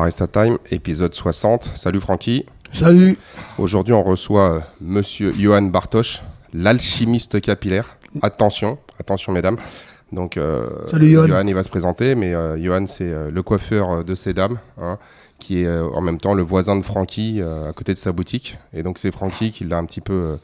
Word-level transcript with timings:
Barista 0.00 0.26
Time, 0.26 0.56
épisode 0.70 1.14
60. 1.14 1.72
Salut 1.74 2.00
Francky. 2.00 2.46
Salut. 2.72 3.18
Aujourd'hui, 3.58 3.92
on 3.92 4.02
reçoit 4.02 4.50
euh, 4.50 4.60
monsieur 4.80 5.30
Johan 5.30 5.60
Bartosz, 5.60 6.22
l'alchimiste 6.54 7.38
capillaire. 7.42 7.98
Attention, 8.22 8.78
attention 8.98 9.34
mesdames. 9.34 9.58
Donc, 10.10 10.38
euh, 10.38 10.70
Salut 10.86 11.10
Johan. 11.10 11.26
Johan, 11.26 11.46
il 11.46 11.54
va 11.54 11.62
se 11.62 11.68
présenter, 11.68 12.14
mais 12.14 12.32
euh, 12.32 12.56
Johan, 12.58 12.86
c'est 12.86 13.12
euh, 13.12 13.30
le 13.30 13.42
coiffeur 13.42 14.02
de 14.02 14.14
ces 14.14 14.32
dames, 14.32 14.58
hein, 14.80 14.96
qui 15.38 15.64
est 15.64 15.70
en 15.70 16.00
même 16.00 16.18
temps 16.18 16.32
le 16.32 16.42
voisin 16.42 16.76
de 16.76 16.82
Francky 16.82 17.42
à 17.42 17.74
côté 17.74 17.92
de 17.92 17.98
sa 17.98 18.12
boutique. 18.12 18.56
Et 18.72 18.82
donc, 18.82 18.96
c'est 18.96 19.12
Francky 19.12 19.50
qui 19.50 19.64
l'a 19.64 19.76
un 19.76 19.84
petit 19.84 20.00
peu 20.00 20.38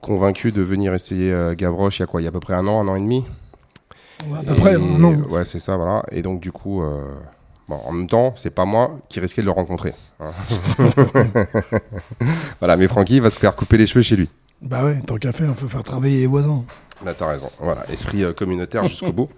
convaincu 0.00 0.50
de 0.50 0.60
venir 0.60 0.92
essayer 0.92 1.32
Gavroche 1.56 2.00
il 2.00 2.02
y 2.02 2.02
a 2.02 2.06
quoi? 2.06 2.20
Il 2.20 2.24
y 2.24 2.26
a 2.26 2.30
à 2.30 2.32
peu 2.32 2.40
près 2.40 2.54
un 2.54 2.66
an, 2.66 2.80
un 2.80 2.88
an 2.88 2.96
et 2.96 3.00
demi? 3.00 3.24
Ouais, 4.26 4.40
à 4.40 4.42
peu 4.42 4.54
près, 4.56 4.76
non. 4.76 5.22
Ouais, 5.30 5.44
c'est 5.44 5.60
ça, 5.60 5.76
voilà. 5.76 6.02
Et 6.10 6.22
donc, 6.22 6.40
du 6.40 6.50
coup, 6.50 6.82
bon, 7.72 7.80
en 7.88 7.92
même 7.92 8.08
temps, 8.08 8.34
c'est 8.36 8.50
pas 8.50 8.64
moi 8.64 8.98
qui 9.08 9.20
risquais 9.20 9.40
de 9.42 9.46
le 9.46 9.52
rencontrer. 9.52 9.94
hein. 10.20 10.30
voilà, 12.60 12.76
mais 12.76 12.88
Francky 12.88 13.20
va 13.20 13.30
se 13.30 13.38
faire 13.38 13.54
couper 13.56 13.78
les 13.78 13.86
cheveux 13.86 14.02
chez 14.02 14.16
lui. 14.16 14.28
Bah 14.60 14.84
ouais, 14.84 15.00
tant 15.06 15.16
qu'à 15.16 15.32
faire, 15.32 15.48
il 15.50 15.56
faut 15.56 15.68
faire 15.68 15.82
travailler 15.82 16.20
les 16.20 16.26
voisins. 16.26 16.64
Là, 17.04 17.14
t'as 17.14 17.26
raison. 17.26 17.50
Voilà, 17.58 17.84
esprit 17.90 18.22
euh, 18.22 18.32
communautaire 18.32 18.86
jusqu'au 18.86 19.12
bout. 19.12 19.28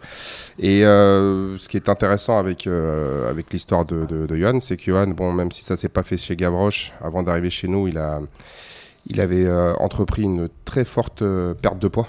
Et 0.59 0.85
euh, 0.85 1.57
ce 1.57 1.67
qui 1.69 1.79
est 1.79 1.89
intéressant 1.89 2.39
avec, 2.39 2.67
euh, 2.67 3.31
avec 3.31 3.51
l'histoire 3.53 3.87
de, 3.87 4.05
de, 4.05 4.27
de 4.27 4.37
Johan, 4.37 4.61
c'est 4.61 4.77
que 4.77 4.83
Johan, 4.85 5.07
bon, 5.09 5.33
même 5.33 5.51
si 5.51 5.65
ça 5.65 5.77
s'est 5.77 5.89
pas 5.89 6.03
fait 6.03 6.19
chez 6.19 6.37
Gavroche, 6.37 6.93
avant 7.01 7.23
d'arriver 7.23 7.49
chez 7.49 7.69
nous, 7.69 7.89
il, 7.89 7.97
a, 7.97 8.21
il 9.07 9.19
avait 9.21 9.51
entrepris 9.79 10.23
une 10.25 10.51
très 10.67 10.85
forte 10.85 11.25
perte 11.63 11.79
de 11.79 11.89
poids. 11.89 12.09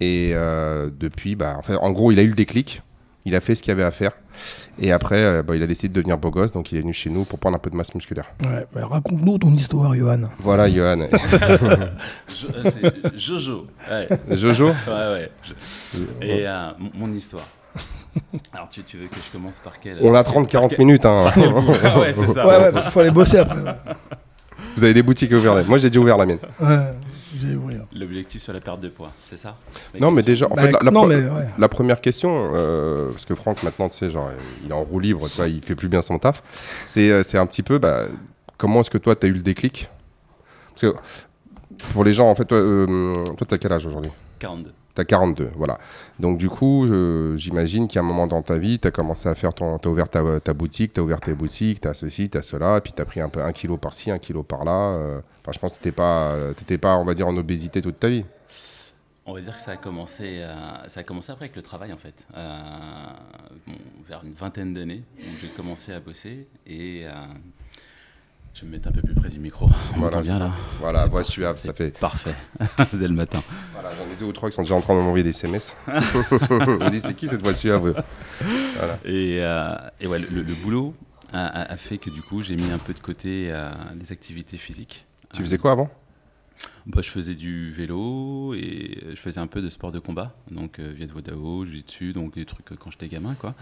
Et 0.00 0.32
depuis, 0.32 1.34
bah, 1.34 1.56
en, 1.58 1.62
fait, 1.62 1.74
en 1.76 1.90
gros, 1.90 2.12
il 2.12 2.18
a 2.20 2.22
eu 2.22 2.28
le 2.28 2.34
déclic. 2.34 2.82
Il 3.26 3.36
a 3.36 3.40
fait 3.40 3.54
ce 3.54 3.62
qu'il 3.62 3.70
y 3.70 3.72
avait 3.72 3.82
à 3.84 3.90
faire. 3.90 4.12
Et 4.80 4.92
après, 4.92 5.16
euh, 5.22 5.42
bah, 5.42 5.54
il 5.54 5.62
a 5.62 5.66
décidé 5.66 5.88
de 5.88 5.94
devenir 5.94 6.16
beau 6.16 6.30
gosse, 6.30 6.52
donc 6.52 6.72
il 6.72 6.78
est 6.78 6.80
venu 6.80 6.94
chez 6.94 7.10
nous 7.10 7.24
pour 7.24 7.38
prendre 7.38 7.56
un 7.56 7.58
peu 7.58 7.68
de 7.68 7.76
masse 7.76 7.94
musculaire. 7.94 8.24
Ouais, 8.42 8.64
bah 8.74 8.86
raconte-nous 8.90 9.36
ton 9.38 9.50
histoire, 9.52 9.94
Johan. 9.94 10.22
Voilà, 10.38 10.70
Johan. 10.70 11.06
Jo- 12.28 12.48
euh, 12.54 12.62
c'est 12.64 13.18
Jojo. 13.18 13.66
Ouais, 13.90 14.08
Jojo? 14.36 14.66
Ouais, 14.68 14.72
ouais. 14.88 15.30
Je- 15.42 16.24
Et 16.26 16.46
euh, 16.46 16.70
mon- 16.94 17.12
histoire. 17.12 17.46
Alors, 18.54 18.68
tu, 18.68 18.82
tu 18.84 18.96
veux 18.96 19.06
que 19.06 19.16
je 19.24 19.30
commence 19.30 19.58
par 19.58 19.78
quelle 19.80 19.98
On 20.00 20.14
a 20.14 20.24
par 20.24 20.32
30-40 20.34 20.68
quel- 20.70 20.78
minutes. 20.78 21.04
Hein. 21.04 21.30
Ah 21.84 21.98
ouais, 22.00 22.12
c'est 22.14 22.26
ça. 22.28 22.46
Ouais, 22.46 22.56
ouais, 22.56 22.72
parce 22.72 22.84
qu'il 22.84 22.92
faut 22.92 23.00
aller 23.00 23.10
bosser 23.10 23.38
après. 23.38 23.60
Ouais, 23.60 23.74
Vous 24.76 24.84
avez 24.84 24.94
des 24.94 25.02
boutiques 25.02 25.30
ouvrir. 25.32 25.62
Moi, 25.66 25.78
j'ai 25.78 25.88
déjà 25.90 26.00
ouvert 26.00 26.16
la 26.16 26.26
mienne. 26.26 26.38
Ouais, 26.60 26.78
sur 28.38 28.52
la 28.52 28.60
perte 28.60 28.80
de 28.80 28.88
poids, 28.88 29.12
c'est 29.28 29.36
ça 29.36 29.56
Non, 29.98 30.10
mais 30.10 30.22
déjà, 30.22 30.46
en 30.46 30.54
Bah, 30.54 30.62
fait, 30.62 30.72
la, 30.72 30.78
la 30.82 30.90
non, 30.90 31.04
pre- 31.04 31.08
mais 31.08 31.16
ouais. 31.28 31.48
la 31.58 31.68
première 31.68 32.00
question, 32.00 32.50
euh, 32.54 33.10
parce 33.10 33.24
que 33.24 33.34
Franck, 33.34 33.62
maintenant, 33.62 33.88
tu 33.88 33.96
sais, 33.98 34.10
genre, 34.10 34.30
il 34.64 34.70
est 34.70 34.74
en 34.74 34.84
roue 34.84 35.00
libre, 35.00 35.28
tu 35.28 35.36
vois, 35.36 35.48
il 35.48 35.62
fait 35.62 35.74
plus 35.74 35.88
bien 35.88 36.02
son 36.02 36.18
taf. 36.18 36.42
C'est, 36.84 37.10
euh, 37.10 37.22
c'est 37.22 37.38
un 37.38 37.46
petit 37.46 37.62
peu, 37.62 37.78
bah, 37.78 38.04
comment 38.56 38.80
est-ce 38.82 38.90
que 38.90 38.98
toi, 38.98 39.16
tu 39.16 39.26
as 39.26 39.28
eu 39.30 39.32
le 39.32 39.42
déclic? 39.42 39.88
Parce 40.78 40.92
que 40.94 40.98
pour 41.92 42.04
les 42.04 42.12
gens, 42.12 42.28
en 42.30 42.34
fait, 42.34 42.44
toi, 42.44 42.58
euh, 42.58 43.24
toi, 43.36 43.46
t'as 43.48 43.58
quel 43.58 43.72
âge 43.72 43.86
aujourd'hui? 43.86 44.12
42. 44.38 44.72
T'as 44.94 45.04
42, 45.04 45.50
voilà. 45.54 45.78
Donc, 46.18 46.38
du 46.38 46.48
coup, 46.48 46.86
j'imagine 47.36 47.86
qu'à 47.88 48.00
un 48.00 48.02
moment 48.02 48.26
dans 48.26 48.42
ta 48.42 48.58
vie, 48.58 48.78
t'as 48.78 48.90
commencé 48.90 49.28
à 49.28 49.34
faire 49.34 49.54
ton. 49.54 49.78
T'as 49.78 49.88
ouvert 49.88 50.08
ta, 50.08 50.40
ta 50.40 50.52
boutique, 50.52 50.92
t'as 50.94 51.02
ouvert 51.02 51.20
tes 51.20 51.34
boutiques, 51.34 51.80
t'as 51.80 51.94
ceci, 51.94 52.28
t'as 52.28 52.42
cela, 52.42 52.78
et 52.78 52.80
puis 52.80 52.92
t'as 52.92 53.04
pris 53.04 53.20
un 53.20 53.28
peu 53.28 53.42
un 53.42 53.52
kilo 53.52 53.76
par-ci, 53.76 54.10
un 54.10 54.18
kilo 54.18 54.42
par-là. 54.42 54.94
euh. 54.94 55.20
Enfin, 55.40 55.52
je 55.52 55.58
pense 55.58 55.72
que 55.72 55.78
t'étais 55.78 55.92
pas, 55.92 56.34
pas, 56.80 56.96
on 56.96 57.04
va 57.04 57.14
dire, 57.14 57.28
en 57.28 57.36
obésité 57.36 57.80
toute 57.80 57.98
ta 58.00 58.08
vie. 58.08 58.24
On 59.26 59.34
va 59.34 59.40
dire 59.42 59.54
que 59.54 59.60
ça 59.60 59.72
a 59.72 59.76
commencé, 59.76 60.40
euh, 60.40 60.88
ça 60.88 61.00
a 61.00 61.02
commencé 61.04 61.30
après 61.30 61.44
avec 61.44 61.54
le 61.54 61.62
travail 61.62 61.92
en 61.92 61.96
fait. 61.96 62.26
Euh, 62.36 62.58
vers 64.04 64.24
une 64.24 64.32
vingtaine 64.32 64.74
d'années 64.74 65.04
j'ai 65.40 65.48
commencé 65.48 65.92
à 65.92 66.00
bosser 66.00 66.48
et 66.66 67.04
je 68.54 68.62
vais 68.62 68.66
me 68.66 68.72
mettre 68.72 68.88
un 68.88 68.92
peu 68.92 69.00
plus 69.02 69.14
près 69.14 69.28
du 69.28 69.38
micro. 69.38 69.66
On 69.96 70.00
Voilà, 70.00 70.20
bien 70.20 70.38
là 70.38 70.52
Voilà, 70.80 71.06
voix 71.06 71.24
suave, 71.24 71.58
ça 71.58 71.72
fait. 71.72 71.96
Parfait, 71.98 72.34
dès 72.92 73.08
le 73.08 73.14
matin. 73.14 73.42
Voilà, 73.72 73.90
j'en 73.96 74.04
ai 74.12 74.16
deux 74.18 74.26
ou 74.26 74.32
trois 74.32 74.50
qui 74.50 74.56
sont 74.56 74.62
déjà 74.62 74.74
en 74.74 74.80
train 74.80 74.94
de 74.94 75.00
m'envoyer 75.00 75.24
des 75.24 75.30
SMS. 75.30 75.74
Me 75.88 76.90
disent, 76.90 77.04
c'est 77.04 77.14
qui 77.14 77.28
cette 77.28 77.42
voix 77.42 77.54
suave? 77.54 78.02
Et, 79.04 79.38
euh, 79.40 79.74
et 80.00 80.06
ouais, 80.06 80.18
le, 80.18 80.42
le 80.42 80.54
boulot 80.54 80.94
a 81.32 81.76
fait 81.76 81.98
que 81.98 82.10
du 82.10 82.22
coup 82.22 82.42
j'ai 82.42 82.56
mis 82.56 82.72
un 82.72 82.78
peu 82.78 82.92
de 82.92 82.98
côté 82.98 83.50
euh, 83.52 83.70
les 83.98 84.10
activités 84.10 84.56
physiques. 84.56 85.06
Tu 85.32 85.42
faisais 85.42 85.58
quoi 85.58 85.70
avant? 85.72 85.88
Bah, 86.86 87.00
je 87.02 87.10
faisais 87.10 87.34
du 87.34 87.70
vélo 87.70 88.54
et 88.54 88.98
je 89.10 89.16
faisais 89.16 89.40
un 89.40 89.46
peu 89.46 89.62
de 89.62 89.68
sport 89.68 89.92
de 89.92 89.98
combat, 89.98 90.34
donc 90.50 90.78
euh, 90.78 90.92
Viet 90.92 91.06
Vo 91.06 91.20
Dao, 91.20 91.64
Jiu-Jitsu, 91.64 92.12
donc 92.12 92.34
des 92.34 92.44
trucs 92.44 92.72
euh, 92.72 92.76
quand 92.78 92.90
j'étais 92.90 93.08
gamin, 93.08 93.34
quoi. 93.34 93.54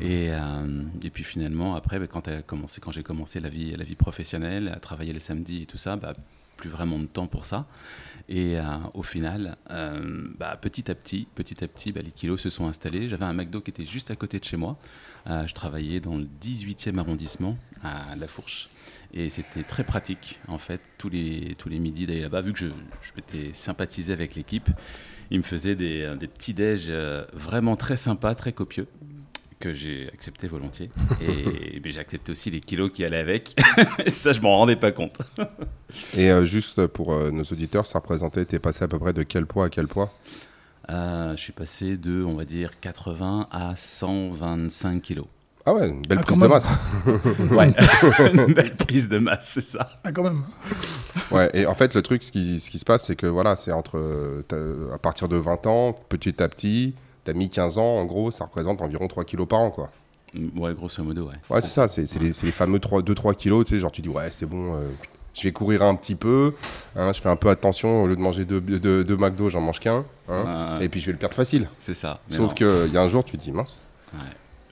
Et, 0.00 0.28
euh, 0.30 0.82
et 1.02 1.10
puis 1.10 1.24
finalement, 1.24 1.74
après, 1.74 1.98
bah, 1.98 2.06
quand, 2.06 2.22
t'as 2.22 2.42
commencé, 2.42 2.80
quand 2.80 2.90
j'ai 2.90 3.02
commencé 3.02 3.40
la 3.40 3.48
vie, 3.48 3.72
la 3.72 3.84
vie 3.84 3.96
professionnelle, 3.96 4.68
à 4.68 4.80
travailler 4.80 5.12
les 5.12 5.20
samedis 5.20 5.62
et 5.62 5.66
tout 5.66 5.78
ça, 5.78 5.96
bah, 5.96 6.14
plus 6.58 6.68
vraiment 6.68 6.98
de 6.98 7.06
temps 7.06 7.26
pour 7.26 7.46
ça. 7.46 7.66
Et 8.28 8.58
euh, 8.58 8.64
au 8.92 9.02
final, 9.02 9.56
euh, 9.70 10.28
bah, 10.38 10.58
petit 10.60 10.90
à 10.90 10.94
petit, 10.94 11.26
petit 11.34 11.64
à 11.64 11.68
petit, 11.68 11.92
bah, 11.92 12.02
les 12.02 12.10
kilos 12.10 12.42
se 12.42 12.50
sont 12.50 12.66
installés. 12.66 13.08
J'avais 13.08 13.24
un 13.24 13.32
McDo 13.32 13.62
qui 13.62 13.70
était 13.70 13.86
juste 13.86 14.10
à 14.10 14.16
côté 14.16 14.38
de 14.38 14.44
chez 14.44 14.58
moi. 14.58 14.76
Euh, 15.28 15.46
je 15.46 15.54
travaillais 15.54 16.00
dans 16.00 16.16
le 16.16 16.26
18e 16.42 16.98
arrondissement, 16.98 17.56
à 17.82 18.14
La 18.16 18.28
Fourche. 18.28 18.68
Et 19.14 19.30
c'était 19.30 19.62
très 19.62 19.84
pratique, 19.84 20.38
en 20.48 20.58
fait, 20.58 20.80
tous 20.98 21.08
les, 21.08 21.54
tous 21.56 21.68
les 21.68 21.78
midis 21.78 22.06
d'aller 22.06 22.20
là-bas. 22.20 22.42
Vu 22.42 22.52
que 22.52 22.58
je, 22.58 22.66
je 23.00 23.12
m'étais 23.16 23.54
sympathisé 23.54 24.12
avec 24.12 24.34
l'équipe, 24.34 24.68
ils 25.30 25.38
me 25.38 25.42
faisaient 25.42 25.74
des, 25.74 26.02
euh, 26.02 26.16
des 26.16 26.26
petits 26.26 26.54
déj 26.54 26.86
euh, 26.88 27.24
vraiment 27.32 27.76
très 27.76 27.96
sympas, 27.96 28.34
très 28.34 28.52
copieux, 28.52 28.86
que 29.58 29.72
j'ai 29.72 30.08
accepté 30.12 30.46
volontiers. 30.46 30.90
Et, 31.20 31.80
ben, 31.80 31.92
j'ai 31.92 32.00
accepté 32.00 32.32
aussi 32.32 32.50
les 32.50 32.60
kilos 32.60 32.90
qui 32.92 33.04
allaient 33.04 33.18
avec. 33.18 33.54
Ça, 34.06 34.32
je 34.32 34.40
m'en 34.40 34.56
rendais 34.58 34.76
pas 34.76 34.92
compte. 34.92 35.18
Et 36.16 36.30
euh, 36.30 36.44
juste 36.44 36.86
pour 36.86 37.12
euh, 37.12 37.30
nos 37.30 37.44
auditeurs, 37.44 37.86
ça 37.86 37.98
représentait, 37.98 38.44
t'es 38.44 38.58
passé 38.58 38.84
à 38.84 38.88
peu 38.88 38.98
près 38.98 39.12
de 39.12 39.22
quel 39.22 39.46
poids 39.46 39.66
à 39.66 39.68
quel 39.68 39.88
poids? 39.88 40.12
Euh, 40.90 41.36
je 41.36 41.42
suis 41.42 41.52
passé 41.52 41.96
de, 41.96 42.22
on 42.22 42.34
va 42.34 42.44
dire, 42.44 42.80
80 42.80 43.48
à 43.50 43.76
125 43.76 45.02
kilos. 45.02 45.26
Ah 45.68 45.74
ouais, 45.74 45.86
une 45.88 46.00
belle 46.00 46.18
Ah, 46.20 46.24
prise 46.24 46.38
de 46.40 46.46
masse. 46.46 46.68
Ouais, 47.50 47.72
une 48.46 48.54
belle 48.54 48.74
prise 48.76 49.08
de 49.10 49.18
masse, 49.18 49.50
c'est 49.52 49.60
ça. 49.60 49.86
Ah, 50.02 50.12
quand 50.12 50.22
même. 50.22 50.42
Ouais, 51.30 51.50
et 51.52 51.66
en 51.66 51.74
fait, 51.74 51.92
le 51.94 52.00
truc, 52.00 52.22
ce 52.22 52.32
qui, 52.32 52.58
ce 52.58 52.70
qui 52.70 52.78
se 52.78 52.86
passe, 52.86 53.04
c'est 53.04 53.16
que 53.16 53.26
voilà, 53.26 53.54
c'est 53.54 53.72
entre. 53.72 53.98
euh, 53.98 54.90
à 54.94 54.98
partir 54.98 55.28
de 55.28 55.36
20 55.36 55.66
ans, 55.66 55.92
petit 56.08 56.42
à 56.42 56.48
petit, 56.48 56.94
t'as 57.24 57.34
mis 57.34 57.50
15 57.50 57.76
ans, 57.76 57.96
en 57.98 58.06
gros, 58.06 58.30
ça 58.30 58.44
représente 58.44 58.80
environ 58.80 59.08
3 59.08 59.24
kilos 59.24 59.46
par 59.46 59.58
an, 59.60 59.70
quoi. 59.70 59.90
Ouais, 60.56 60.72
grosso 60.74 61.02
modo, 61.02 61.26
ouais. 61.28 61.34
Ouais, 61.50 61.60
c'est 61.60 61.68
ça, 61.68 61.86
c'est 61.88 62.06
c'est 62.06 62.18
les, 62.18 62.32
les 62.42 62.52
fameux 62.52 62.78
2-3 62.78 63.34
kilos, 63.34 63.66
tu 63.66 63.74
sais, 63.74 63.80
genre 63.80 63.92
tu 63.92 64.00
dis, 64.00 64.08
ouais, 64.08 64.28
c'est 64.30 64.46
bon, 64.46 64.74
euh, 64.74 64.78
je 65.34 65.42
vais 65.42 65.52
courir 65.52 65.82
un 65.82 65.94
petit 65.96 66.14
peu, 66.14 66.54
hein, 66.96 67.12
je 67.14 67.20
fais 67.20 67.28
un 67.28 67.36
peu 67.36 67.50
attention, 67.50 68.04
au 68.04 68.06
lieu 68.06 68.16
de 68.16 68.20
manger 68.22 68.46
deux, 68.46 68.60
deux, 68.62 69.04
deux 69.04 69.16
McDo, 69.16 69.50
j'en 69.50 69.60
mange 69.60 69.80
qu'un, 69.80 70.04
hein, 70.30 70.78
Ouais, 70.78 70.84
et 70.86 70.88
puis 70.88 71.00
je 71.02 71.06
vais 71.06 71.12
le 71.12 71.18
perdre 71.18 71.34
facile. 71.34 71.68
c'est 71.78 71.92
ça. 71.94 72.20
Sauf 72.30 72.54
qu'il 72.54 72.90
y 72.92 72.96
a 72.96 73.02
un 73.02 73.08
jour, 73.08 73.22
tu 73.24 73.36
te 73.36 73.42
dis, 73.42 73.52
mince, 73.52 73.82
Ouais. 74.14 74.20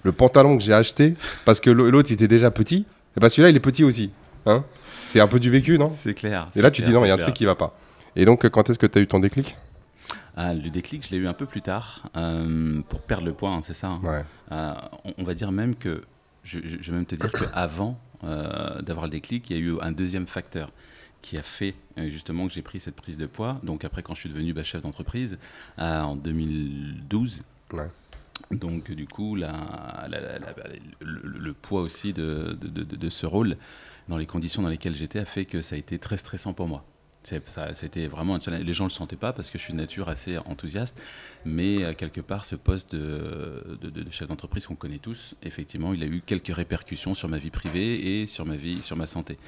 Le 0.03 0.13
pantalon 0.13 0.57
que 0.57 0.63
j'ai 0.63 0.73
acheté, 0.75 1.17
parce 1.45 1.61
que 1.61 1.71
l'au- 1.71 1.91
l'autre 1.91 2.13
était 2.13 2.29
déjà 2.29 2.51
petit, 2.51 2.87
et 3.17 3.21
bah 3.21 3.29
celui-là 3.29 3.51
il 3.51 3.57
est 3.57 3.61
petit 3.61 3.85
aussi. 3.85 4.11
Hein 4.47 4.65
c'est 5.01 5.21
un 5.21 5.29
peu 5.29 5.39
du 5.41 5.51
vécu, 5.51 5.79
non? 5.79 5.91
C'est 5.91 6.15
clair. 6.15 6.49
Et 6.57 6.63
là 6.63 6.71
tu 6.71 6.83
clair, 6.83 6.91
dis, 6.91 6.95
non, 6.95 7.05
il 7.05 7.09
y 7.09 7.11
a 7.11 7.15
un 7.15 7.19
truc 7.19 7.35
qui 7.35 7.45
va 7.45 7.55
pas. 7.55 7.77
Et 8.17 8.25
donc, 8.25 8.49
quand 8.49 8.69
est-ce 8.71 8.79
que 8.79 8.87
tu 8.87 8.99
as 8.99 9.03
eu 9.03 9.07
ton 9.07 9.19
déclic? 9.21 9.57
Ah, 10.37 10.53
le 10.53 10.69
déclic, 10.71 11.05
je 11.07 11.11
l'ai 11.13 11.17
eu 11.19 11.27
un 11.27 11.33
peu 11.33 11.47
plus 11.47 11.63
tard, 11.63 12.09
euh, 12.17 12.81
pour 12.89 13.01
perdre 13.01 13.25
le 13.27 13.33
poids, 13.33 13.51
hein, 13.51 13.61
c'est 13.63 13.73
ça. 13.75 13.89
hein. 13.89 14.01
Ouais. 14.03 14.25
Euh, 14.53 14.73
on, 15.05 15.15
on 15.19 15.25
va 15.25 15.35
dire 15.35 15.51
même 15.53 15.75
que, 15.75 16.03
je, 16.45 16.59
je- 16.65 16.77
je 16.81 16.91
vais 16.91 16.97
même 16.97 17.07
te 17.07 17.15
dire 17.15 17.31
qu'avant 17.33 17.99
euh, 18.25 18.81
d'avoir 18.83 19.07
le 19.07 19.11
déclic, 19.11 19.49
il 19.51 19.57
y 19.57 19.59
a 19.59 19.63
eu 19.63 19.77
un 19.81 19.93
deuxième 19.93 20.27
facteur 20.27 20.71
qui 21.23 21.37
a 21.39 21.43
fait 21.43 21.75
euh, 21.99 22.09
justement 22.11 22.47
que 22.47 22.53
j'ai 22.53 22.63
pris 22.63 22.81
cette 22.81 22.97
prise 22.97 23.17
de 23.19 23.27
poids. 23.27 23.59
Donc 23.63 23.85
après, 23.85 24.03
quand 24.03 24.15
je 24.15 24.21
suis 24.21 24.29
devenu 24.31 24.53
bah, 24.53 24.63
chef 24.63 24.83
d'entreprise 24.83 25.39
en 25.79 26.17
2012. 26.17 27.43
Ouais. 27.73 27.89
Donc 28.51 28.91
du 28.93 29.07
coup, 29.07 29.35
le, 29.37 29.53
poids 31.53 31.81
aussi 31.81 32.13
de, 32.13 32.57
ce 33.09 33.27
rôle, 33.27 33.57
dans 34.09 34.17
les 34.17 34.27
conditions 34.27 34.63
dans 34.63 34.69
lesquelles 34.69 34.95
j'étais, 34.95 35.19
a 35.19 35.25
fait 35.25 35.45
que 35.45 35.61
ça 35.61 35.75
a 35.75 35.79
été 35.79 35.99
très 35.99 36.17
stressant 36.17 36.53
pour 36.53 36.69
moi. 36.69 36.85
C'était 37.73 38.07
vraiment. 38.07 38.39
Les 38.47 38.73
gens 38.73 38.85
ne 38.85 38.89
le 38.89 38.93
sentaient 38.93 39.17
pas 39.17 39.33
parce 39.33 39.51
que 39.51 39.59
je 39.59 39.65
suis 39.65 39.73
de 39.73 39.79
nature 39.79 40.09
assez 40.09 40.39
enthousiaste, 40.39 41.03
mais 41.45 41.83
euh, 41.83 41.93
quelque 41.93 42.21
part, 42.21 42.45
ce 42.45 42.55
poste 42.55 42.95
de, 42.95 43.81
chef 44.13 44.29
d'entreprise 44.29 44.69
qu'on 44.69 44.77
connaît 44.77 45.01
tous, 45.01 45.35
effectivement, 45.43 45.93
il 45.93 46.05
a 46.05 46.07
eu 46.07 46.23
quelques 46.25 46.55
répercussions 46.55 47.15
sur 47.15 47.29
ma 47.29 47.39
vie 47.39 47.51
privée 47.51 48.21
et 48.21 48.27
sur 48.29 48.47
ma 48.47 49.07
santé. 49.07 49.39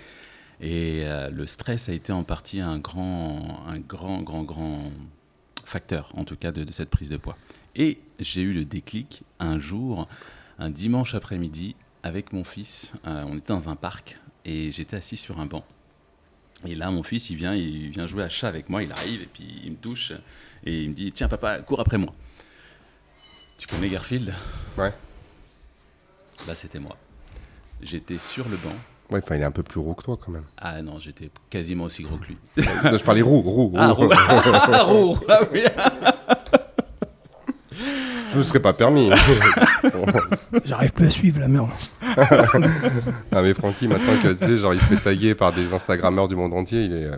Et 0.60 1.02
euh, 1.04 1.30
le 1.30 1.46
stress 1.46 1.88
a 1.88 1.92
été 1.92 2.12
en 2.12 2.24
partie 2.24 2.60
un 2.60 2.80
grand, 2.80 3.64
un 3.68 3.78
grand, 3.78 4.22
grand, 4.22 4.42
grand 4.42 4.90
facteur, 5.64 6.10
en 6.16 6.24
tout 6.24 6.36
cas, 6.36 6.50
de 6.50 6.68
cette 6.72 6.90
prise 6.90 7.10
de 7.10 7.16
poids. 7.16 7.36
Et 7.78 8.00
j'ai 8.18 8.42
eu 8.42 8.52
le 8.52 8.64
déclic 8.64 9.22
un 9.38 9.60
jour, 9.60 10.08
un 10.58 10.68
dimanche 10.68 11.14
après-midi, 11.14 11.76
avec 12.02 12.32
mon 12.32 12.42
fils. 12.42 12.92
Euh, 13.06 13.24
on 13.26 13.38
était 13.38 13.52
dans 13.52 13.68
un 13.68 13.76
parc 13.76 14.18
et 14.44 14.72
j'étais 14.72 14.96
assis 14.96 15.16
sur 15.16 15.38
un 15.38 15.46
banc. 15.46 15.64
Et 16.66 16.74
là, 16.74 16.90
mon 16.90 17.04
fils, 17.04 17.30
il 17.30 17.36
vient, 17.36 17.54
il 17.54 17.90
vient 17.90 18.06
jouer 18.06 18.24
à 18.24 18.28
chat 18.28 18.48
avec 18.48 18.68
moi. 18.68 18.82
Il 18.82 18.90
arrive 18.90 19.22
et 19.22 19.28
puis 19.32 19.60
il 19.64 19.70
me 19.70 19.76
touche 19.76 20.12
et 20.64 20.82
il 20.82 20.90
me 20.90 20.94
dit 20.94 21.12
Tiens, 21.12 21.28
papa, 21.28 21.60
cours 21.60 21.78
après 21.78 21.98
moi. 21.98 22.12
Tu 23.58 23.68
connais 23.68 23.88
Garfield? 23.88 24.34
Ouais. 24.76 24.92
Bah, 26.48 26.56
c'était 26.56 26.80
moi. 26.80 26.96
J'étais 27.80 28.18
sur 28.18 28.48
le 28.48 28.56
banc. 28.56 28.74
Ouais, 29.10 29.20
enfin, 29.22 29.36
il 29.36 29.42
est 29.42 29.44
un 29.44 29.52
peu 29.52 29.62
plus 29.62 29.78
roux 29.78 29.94
que 29.94 30.02
toi 30.02 30.18
quand 30.20 30.32
même. 30.32 30.44
Ah 30.58 30.82
non, 30.82 30.98
j'étais 30.98 31.30
quasiment 31.48 31.84
aussi 31.84 32.02
gros 32.02 32.16
que 32.16 32.26
lui. 32.26 32.36
Non, 32.84 32.96
je 32.96 33.04
parlais 33.04 33.22
roux, 33.22 33.40
roux, 33.40 33.68
roux. 33.68 33.76
Ah, 33.78 33.92
roux. 33.92 34.10
Ah, 34.12 34.82
roux. 34.82 35.18
Ah 35.28 35.40
oui. 35.52 35.62
Je 38.38 38.44
me 38.44 38.46
serais 38.46 38.60
pas 38.60 38.72
permis. 38.72 39.10
J'arrive 40.64 40.92
plus 40.92 41.06
à 41.06 41.10
suivre 41.10 41.40
la 41.40 41.48
merde. 41.48 41.70
ah, 42.16 43.42
mais 43.42 43.52
Francky, 43.52 43.88
maintenant 43.88 44.16
que 44.20 44.28
tu 44.30 44.38
sais, 44.38 44.56
genre, 44.58 44.72
il 44.74 44.80
se 44.80 44.86
fait 44.86 44.96
taguer 44.98 45.34
par 45.34 45.52
des 45.52 45.74
Instagrammeurs 45.74 46.28
du 46.28 46.36
monde 46.36 46.54
entier, 46.54 46.84
il 46.84 46.92
est. 46.92 47.06
euh, 47.06 47.16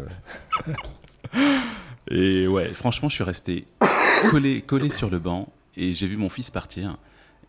Et 2.11 2.49
ouais, 2.49 2.73
franchement, 2.73 3.11
je 3.11 3.17
suis 3.17 3.25
resté 3.25 3.67
collé, 4.31 4.63
collé 4.63 4.89
sur 4.89 5.11
le 5.11 5.19
banc 5.19 5.53
et 5.77 5.93
j'ai 5.93 6.07
vu 6.07 6.17
mon 6.17 6.31
fils 6.31 6.51
partir 6.51 6.97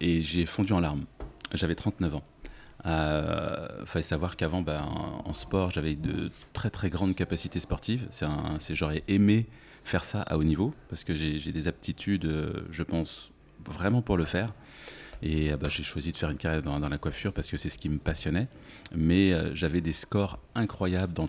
et 0.02 0.22
j'ai 0.22 0.46
fondu 0.46 0.74
en 0.74 0.82
larmes. 0.82 1.06
J'avais 1.54 1.76
39 1.76 2.16
ans. 2.16 2.24
Euh, 2.86 3.70
fallait 3.86 4.04
savoir 4.04 4.36
qu'avant, 4.36 4.62
ben, 4.62 4.82
en 5.24 5.32
sport, 5.32 5.72
j'avais 5.72 5.96
de 5.96 6.30
très 6.52 6.70
très 6.70 6.90
grandes 6.90 7.16
capacités 7.16 7.62
sportives. 7.62 8.06
C'est 8.10 8.76
J'aurais 8.76 9.04
aimé 9.08 9.46
faire 9.86 10.04
ça 10.04 10.24
à 10.24 10.36
haut 10.38 10.44
niveau 10.44 10.74
parce 10.90 11.06
que 11.06 11.16
j'ai 11.16 11.40
j'ai 11.40 11.54
des 11.54 11.70
aptitudes, 11.70 12.26
euh, 12.26 12.52
je 12.70 12.84
pense, 12.84 13.31
vraiment 13.66 14.02
pour 14.02 14.18
le 14.18 14.26
faire. 14.26 14.54
Et 15.24 15.52
euh, 15.52 15.58
bah, 15.58 15.68
j'ai 15.70 15.84
choisi 15.84 16.12
de 16.12 16.18
faire 16.18 16.30
une 16.30 16.38
carrière 16.38 16.62
dans, 16.62 16.80
la 16.80 16.98
coiffure 16.98 17.34
parce 17.34 17.50
que 17.50 17.58
c'est 17.58 17.70
ce 17.70 17.78
qui 17.78 17.90
me 17.90 18.00
passionnait. 18.00 18.48
Mais 18.96 19.34
euh, 19.34 19.54
j'avais 19.54 19.82
des 19.82 19.92
scores 19.92 20.40
incroyables 20.56 21.14
dans, 21.14 21.28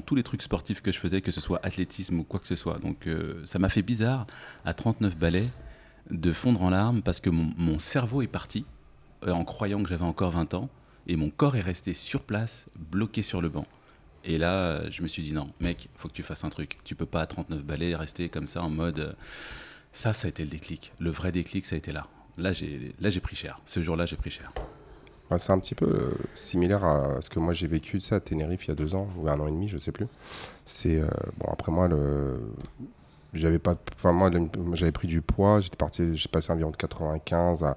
tous 0.00 0.14
les 0.14 0.22
trucs 0.22 0.42
sportifs 0.42 0.80
que 0.80 0.92
je 0.92 0.98
faisais, 0.98 1.20
que 1.20 1.32
ce 1.32 1.40
soit 1.40 1.60
athlétisme 1.64 2.20
ou 2.20 2.24
quoi 2.24 2.40
que 2.40 2.46
ce 2.46 2.54
soit. 2.54 2.78
Donc 2.78 3.06
euh, 3.06 3.42
ça 3.44 3.58
m'a 3.58 3.68
fait 3.68 3.82
bizarre, 3.82 4.26
à 4.64 4.74
39 4.74 5.16
balais, 5.16 5.46
de 6.10 6.32
fondre 6.32 6.62
en 6.62 6.70
larmes 6.70 7.02
parce 7.02 7.20
que 7.20 7.30
mon, 7.30 7.78
cerveau 7.78 8.22
est 8.22 8.28
parti 8.28 8.64
en 9.26 9.44
croyant 9.44 9.82
que 9.82 9.88
j'avais 9.88 10.04
encore 10.04 10.30
20 10.30 10.54
ans. 10.54 10.68
Et 11.08 11.16
mon 11.16 11.30
corps 11.30 11.56
est 11.56 11.62
resté 11.62 11.94
sur 11.94 12.22
place, 12.22 12.68
bloqué 12.78 13.22
sur 13.22 13.40
le 13.40 13.48
banc. 13.48 13.66
Et 14.24 14.38
là, 14.38 14.88
je 14.88 15.02
me 15.02 15.08
suis 15.08 15.24
dit 15.24 15.32
non, 15.32 15.50
mec, 15.58 15.88
faut 15.96 16.06
que 16.06 16.12
tu 16.12 16.22
fasses 16.22 16.44
un 16.44 16.48
truc. 16.48 16.78
Tu 16.84 16.94
peux 16.94 17.06
pas 17.06 17.22
à 17.22 17.26
39 17.26 17.64
balais 17.64 17.96
rester 17.96 18.28
comme 18.28 18.46
ça 18.46 18.62
en 18.62 18.70
mode. 18.70 19.16
Ça, 19.92 20.12
ça 20.12 20.26
a 20.26 20.30
été 20.30 20.42
le 20.44 20.50
déclic. 20.50 20.92
Le 20.98 21.10
vrai 21.10 21.32
déclic, 21.32 21.66
ça 21.66 21.74
a 21.74 21.78
été 21.78 21.92
là. 21.92 22.06
Là, 22.38 22.52
j'ai 22.52 22.94
là, 23.00 23.10
j'ai 23.10 23.20
pris 23.20 23.36
cher. 23.36 23.60
Ce 23.66 23.82
jour-là, 23.82 24.06
j'ai 24.06 24.16
pris 24.16 24.30
cher. 24.30 24.52
ouais, 25.30 25.38
c'est 25.38 25.52
un 25.52 25.58
petit 25.58 25.74
peu 25.74 25.86
euh, 25.86 26.10
similaire 26.34 26.84
à 26.84 27.20
ce 27.20 27.30
que 27.30 27.38
moi 27.38 27.52
j'ai 27.52 27.66
vécu 27.66 28.00
ça 28.00 28.16
à 28.16 28.20
Tenerife 28.20 28.66
il 28.66 28.68
y 28.68 28.72
a 28.72 28.74
deux 28.74 28.94
ans 28.94 29.08
ou 29.16 29.28
un 29.28 29.38
an 29.40 29.46
et 29.46 29.50
demi, 29.50 29.68
je 29.68 29.78
sais 29.78 29.92
plus. 29.92 30.06
C'est 30.66 31.00
euh, 31.00 31.08
bon 31.38 31.46
après 31.52 31.72
moi 31.72 31.88
le 31.88 32.40
j'avais 33.34 33.58
pas 33.58 33.76
enfin 33.96 34.12
moi 34.12 34.30
j'avais 34.74 34.92
pris 34.92 35.08
du 35.08 35.22
poids, 35.22 35.60
j'étais 35.60 35.76
parti 35.76 36.16
j'ai 36.16 36.28
passé 36.28 36.52
environ 36.52 36.70
de 36.70 36.76
95 36.76 37.64
à 37.64 37.76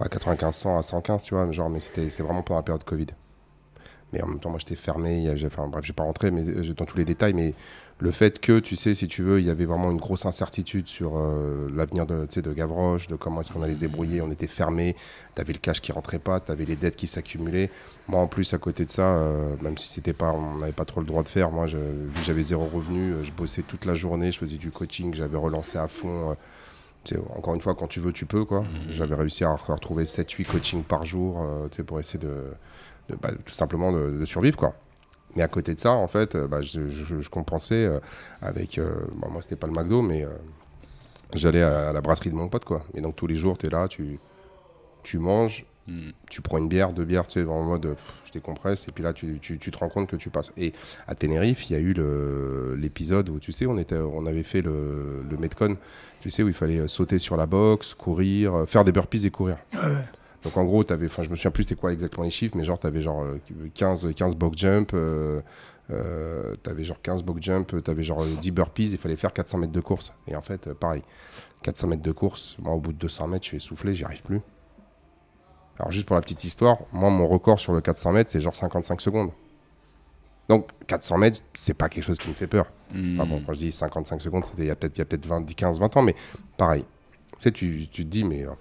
ouais, 0.00 0.08
95 0.08 0.54
100 0.56 0.78
à 0.78 0.82
115 0.82 1.24
tu 1.24 1.34
vois 1.34 1.50
genre 1.52 1.70
mais 1.70 1.80
c'était 1.80 2.10
c'est 2.10 2.22
vraiment 2.22 2.42
pendant 2.42 2.60
la 2.60 2.64
période 2.64 2.84
Covid. 2.84 3.06
Mais 4.12 4.22
en 4.22 4.28
même 4.28 4.40
temps 4.40 4.50
moi 4.50 4.58
j'étais 4.58 4.76
fermé, 4.76 5.32
j'ai- 5.36 5.46
enfin 5.48 5.66
bref, 5.68 5.84
je 5.84 5.88
vais 5.90 5.94
pas 5.94 6.04
rentrer 6.04 6.30
mais 6.30 6.46
euh, 6.48 6.74
dans 6.74 6.84
tous 6.86 6.96
les 6.96 7.04
détails 7.04 7.34
mais 7.34 7.54
le 7.98 8.10
fait 8.10 8.40
que 8.40 8.58
tu 8.58 8.76
sais 8.76 8.92
si 8.94 9.08
tu 9.08 9.22
veux, 9.22 9.40
il 9.40 9.46
y 9.46 9.50
avait 9.50 9.64
vraiment 9.64 9.90
une 9.90 9.96
grosse 9.96 10.26
incertitude 10.26 10.86
sur 10.86 11.16
euh, 11.16 11.68
l'avenir 11.74 12.04
de 12.04 12.26
de 12.26 12.52
Gavroche, 12.52 13.08
de 13.08 13.16
comment 13.16 13.40
est-ce 13.40 13.50
qu'on 13.50 13.62
allait 13.62 13.74
se 13.76 13.80
débrouiller, 13.80 14.20
on 14.20 14.30
était 14.30 14.46
fermé, 14.46 14.94
tu 15.34 15.40
avais 15.40 15.54
le 15.54 15.58
cash 15.58 15.80
qui 15.80 15.92
rentrait 15.92 16.18
pas, 16.18 16.38
tu 16.40 16.52
avais 16.52 16.66
les 16.66 16.76
dettes 16.76 16.96
qui 16.96 17.06
s'accumulaient. 17.06 17.70
Moi, 18.08 18.20
en 18.20 18.26
plus, 18.26 18.52
à 18.52 18.58
côté 18.58 18.84
de 18.84 18.90
ça, 18.90 19.02
euh, 19.16 19.56
même 19.62 19.78
si 19.78 19.88
c'était 19.88 20.12
pas, 20.12 20.30
on 20.32 20.58
n'avait 20.58 20.72
pas 20.72 20.84
trop 20.84 21.00
le 21.00 21.06
droit 21.06 21.22
de 21.22 21.28
faire, 21.28 21.50
moi, 21.50 21.66
je, 21.66 21.78
vu 21.78 22.10
que 22.14 22.22
j'avais 22.24 22.42
zéro 22.42 22.66
revenu, 22.66 23.12
euh, 23.12 23.24
je 23.24 23.32
bossais 23.32 23.62
toute 23.62 23.86
la 23.86 23.94
journée, 23.94 24.30
je 24.30 24.38
faisais 24.38 24.58
du 24.58 24.70
coaching, 24.70 25.14
j'avais 25.14 25.38
relancé 25.38 25.78
à 25.78 25.88
fond. 25.88 26.30
euh, 26.32 26.34
encore 27.36 27.54
une 27.54 27.60
fois, 27.60 27.74
quand 27.74 27.86
tu 27.86 28.00
veux, 28.00 28.12
tu 28.12 28.26
peux. 28.26 28.44
quoi. 28.44 28.64
J'avais 28.90 29.14
réussi 29.14 29.44
à 29.44 29.54
re- 29.54 29.72
retrouver 29.72 30.04
7-8 30.04 30.44
coachings 30.44 30.82
par 30.82 31.04
jour 31.06 31.40
tu 31.70 31.76
sais, 31.76 31.82
pour 31.84 32.00
essayer 32.00 32.18
de, 32.18 32.34
de- 33.08 33.16
bah, 33.22 33.30
tout 33.44 33.54
simplement 33.54 33.92
de, 33.92 34.10
de 34.10 34.24
survivre. 34.24 34.56
quoi. 34.58 34.74
Mais 35.36 35.42
à 35.42 35.48
côté 35.48 35.74
de 35.74 35.78
ça, 35.80 35.92
en 35.92 36.08
fait, 36.08 36.34
euh, 36.34 36.48
bah, 36.48 36.62
je, 36.62 36.88
je- 36.88 37.20
je 37.20 37.28
compensais 37.30 37.84
euh, 37.86 38.00
avec. 38.42 38.78
euh, 38.78 38.94
bon, 39.14 39.30
moi, 39.30 39.42
c'était 39.42 39.56
pas 39.56 39.66
le 39.66 39.72
McDo, 39.74 40.02
mais 40.02 40.24
euh, 40.24 40.28
j'allais 41.34 41.62
à, 41.62 41.92
la 41.92 42.00
brasserie 42.00 42.30
de 42.30 42.34
mon 42.34 42.48
pote. 42.48 42.64
quoi. 42.64 42.84
Et 42.94 43.00
donc, 43.00 43.16
tous 43.16 43.26
les 43.26 43.36
jours, 43.36 43.58
tu 43.58 43.66
es 43.66 43.70
là, 43.70 43.86
tu, 43.88 44.18
tu 45.02 45.18
manges, 45.18 45.64
Mm. 45.88 46.10
tu 46.28 46.40
prends 46.42 46.58
une 46.58 46.66
bière, 46.68 46.92
deux 46.92 47.04
bières, 47.04 47.28
tu 47.28 47.34
sais, 47.34 47.40
le 47.42 47.46
mode 47.46 47.82
pff, 47.82 47.98
je 48.24 48.32
décompresse, 48.32 48.88
et 48.88 48.90
puis 48.90 49.04
là, 49.04 49.12
tu, 49.12 49.38
tu- 49.40 49.56
tu 49.60 49.70
te 49.70 49.78
rends 49.78 49.88
compte 49.88 50.08
que 50.08 50.16
tu 50.16 50.30
passes. 50.30 50.50
Et 50.56 50.72
à 51.06 51.14
Tenerife, 51.14 51.70
il 51.70 51.74
y 51.74 51.76
a 51.76 51.78
eu 51.78 51.94
l'épisode 52.76 53.28
où, 53.28 53.38
tu 53.38 53.52
sais, 53.52 53.66
on, 53.66 53.78
était, 53.78 53.94
on 53.94 54.26
avait 54.26 54.42
fait 54.42 54.62
le, 54.62 55.22
le 55.30 55.36
Metcon, 55.36 55.76
tu 56.18 56.28
sais, 56.28 56.42
où 56.42 56.48
il 56.48 56.54
fallait 56.54 56.88
sauter 56.88 57.20
sur 57.20 57.36
la 57.36 57.46
boxe, 57.46 57.94
courir, 57.94 58.64
faire 58.66 58.84
des 58.84 58.90
burpees 58.90 59.26
et 59.26 59.30
courir. 59.30 59.58
Donc 60.46 60.56
en 60.56 60.64
gros, 60.64 60.84
avais, 60.92 61.06
enfin, 61.06 61.24
je 61.24 61.28
me 61.28 61.34
souviens 61.34 61.50
plus 61.50 61.64
c'était 61.64 61.74
quoi 61.74 61.92
exactement 61.92 62.22
les 62.22 62.30
chiffres, 62.30 62.56
mais 62.56 62.62
genre, 62.62 62.78
tu 62.78 62.86
avais 62.86 63.02
genre 63.02 63.24
euh, 63.24 63.40
15, 63.74 64.14
15 64.14 64.36
box 64.36 64.56
jump, 64.56 64.92
euh, 64.94 65.40
euh, 65.90 66.54
t'avais 66.62 66.84
genre 66.84 67.02
15 67.02 67.24
box 67.24 67.42
jump, 67.42 67.82
tu 67.82 67.90
avais 67.90 68.04
genre 68.04 68.22
euh, 68.22 68.28
10 68.40 68.52
burpees, 68.52 68.92
il 68.92 68.98
fallait 68.98 69.16
faire 69.16 69.32
400 69.32 69.58
mètres 69.58 69.72
de 69.72 69.80
course. 69.80 70.12
Et 70.28 70.36
en 70.36 70.42
fait, 70.42 70.68
euh, 70.68 70.74
pareil, 70.74 71.02
400 71.62 71.88
mètres 71.88 72.02
de 72.02 72.12
course, 72.12 72.54
moi 72.60 72.74
au 72.74 72.78
bout 72.78 72.92
de 72.92 72.98
200 72.98 73.26
mètres, 73.26 73.42
je 73.42 73.48
suis 73.48 73.56
essoufflé, 73.56 73.96
j'y 73.96 74.04
arrive 74.04 74.22
plus. 74.22 74.40
Alors 75.80 75.90
juste 75.90 76.06
pour 76.06 76.14
la 76.14 76.22
petite 76.22 76.44
histoire, 76.44 76.78
moi 76.92 77.10
mon 77.10 77.26
record 77.26 77.58
sur 77.58 77.72
le 77.72 77.80
400 77.80 78.12
mètres, 78.12 78.30
c'est 78.30 78.40
genre 78.40 78.54
55 78.54 79.00
secondes. 79.00 79.32
Donc 80.48 80.68
400 80.86 81.18
mètres, 81.18 81.40
c'est 81.54 81.74
pas 81.74 81.88
quelque 81.88 82.04
chose 82.04 82.18
qui 82.18 82.28
me 82.28 82.34
fait 82.34 82.46
peur. 82.46 82.66
Mm. 82.94 83.20
Ah 83.20 83.24
bon, 83.24 83.42
quand 83.44 83.52
je 83.52 83.58
dis 83.58 83.72
55 83.72 84.22
secondes, 84.22 84.44
c'était 84.44 84.62
il 84.62 84.68
y 84.68 84.70
a 84.70 84.76
peut-être 84.76 84.96
il 84.96 85.00
y 85.00 85.02
a 85.02 85.06
peut-être 85.06 85.26
20, 85.26 85.44
15, 85.44 85.80
20 85.80 85.96
ans, 85.96 86.02
mais 86.02 86.14
pareil. 86.56 86.84
Tu 87.32 87.42
sais, 87.42 87.50
tu, 87.50 87.88
tu 87.90 88.04
te 88.04 88.08
dis, 88.08 88.22
mais 88.22 88.44
euh, 88.44 88.52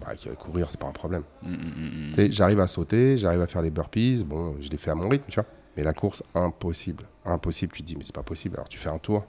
bah, 0.00 0.14
courir, 0.38 0.68
c'est 0.70 0.80
pas 0.80 0.86
un 0.86 0.92
problème. 0.92 1.22
Mm, 1.42 1.50
mm, 1.52 2.12
mm, 2.26 2.32
J'arrive 2.32 2.60
à 2.60 2.66
sauter, 2.66 3.16
j'arrive 3.16 3.40
à 3.40 3.46
faire 3.46 3.62
les 3.62 3.70
burpees, 3.70 4.24
bon, 4.24 4.56
je 4.60 4.68
les 4.68 4.76
fais 4.76 4.90
à 4.90 4.94
mon 4.94 5.08
rythme, 5.08 5.26
tu 5.28 5.36
vois. 5.40 5.48
Mais 5.76 5.82
la 5.82 5.92
course, 5.92 6.22
impossible. 6.34 7.04
Impossible, 7.24 7.72
tu 7.72 7.82
te 7.82 7.86
dis, 7.86 7.96
mais 7.96 8.04
c'est 8.04 8.14
pas 8.14 8.22
possible. 8.22 8.56
Alors 8.56 8.68
tu 8.68 8.78
fais 8.78 8.88
un 8.88 8.98
tour, 8.98 9.26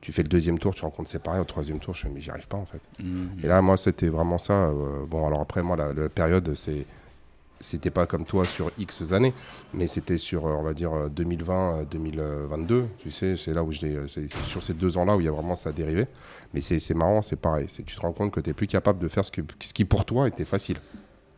tu 0.00 0.12
fais 0.12 0.22
le 0.22 0.28
deuxième 0.28 0.58
tour, 0.58 0.74
tu 0.74 0.82
rencontres 0.82 1.10
c'est 1.10 1.22
pareil, 1.22 1.40
au 1.40 1.44
troisième 1.44 1.78
tour, 1.78 1.94
je 1.94 2.02
fais, 2.02 2.08
mais 2.08 2.20
j'y 2.20 2.30
arrive 2.30 2.48
pas 2.48 2.56
en 2.58 2.66
fait. 2.66 2.80
Et 3.42 3.46
là, 3.46 3.62
moi, 3.62 3.76
c'était 3.76 4.08
vraiment 4.08 4.38
ça. 4.38 4.52
euh, 4.52 5.04
bon, 5.06 5.26
alors 5.26 5.40
après, 5.40 5.62
moi, 5.62 5.76
la, 5.76 5.92
la 5.92 6.08
période, 6.08 6.54
c'est. 6.54 6.86
C'était 7.62 7.90
pas 7.90 8.06
comme 8.06 8.24
toi 8.24 8.44
sur 8.46 8.70
X 8.78 9.12
années, 9.12 9.34
mais 9.74 9.86
c'était 9.86 10.16
sur, 10.16 10.46
euh, 10.46 10.52
on 10.54 10.62
va 10.62 10.72
dire, 10.72 10.92
euh, 10.94 11.08
2020, 11.10 11.80
euh, 11.80 11.84
2022. 11.84 12.86
Tu 12.98 13.10
sais, 13.10 13.36
c'est 13.36 13.52
là 13.52 13.62
où 13.62 13.70
euh, 13.70 14.08
C'est 14.08 14.30
c'est 14.30 14.44
sur 14.44 14.62
ces 14.62 14.72
deux 14.72 14.96
ans-là 14.96 15.14
où 15.16 15.20
il 15.20 15.26
y 15.26 15.28
a 15.28 15.32
vraiment 15.32 15.56
ça 15.56 15.70
dérivé. 15.70 16.06
Mais 16.54 16.60
c'est 16.62 16.78
c'est 16.78 16.94
marrant, 16.94 17.20
c'est 17.20 17.36
pareil. 17.36 17.66
C'est 17.68 17.82
Tu 17.84 17.94
te 17.96 18.00
rends 18.00 18.12
compte 18.12 18.32
que 18.32 18.40
tu 18.40 18.48
es 18.48 18.54
plus 18.54 18.66
capable 18.66 18.98
de 18.98 19.08
faire 19.08 19.24
ce, 19.26 19.30
que, 19.30 19.42
ce 19.60 19.74
qui 19.74 19.84
pour 19.84 20.06
toi 20.06 20.26
était 20.26 20.46
facile. 20.46 20.78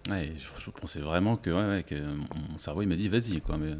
Ouais, 0.08 0.32
je, 0.38 0.46
je 0.64 0.70
pensais 0.70 1.00
vraiment 1.00 1.36
que, 1.36 1.50
ouais, 1.50 1.76
ouais, 1.76 1.82
que 1.82 1.94
mon 1.96 2.56
cerveau 2.58 2.82
il 2.82 2.88
m'a 2.88 2.96
dit 2.96 3.08
vas-y 3.08 3.40
quoi, 3.40 3.56
mais 3.56 3.72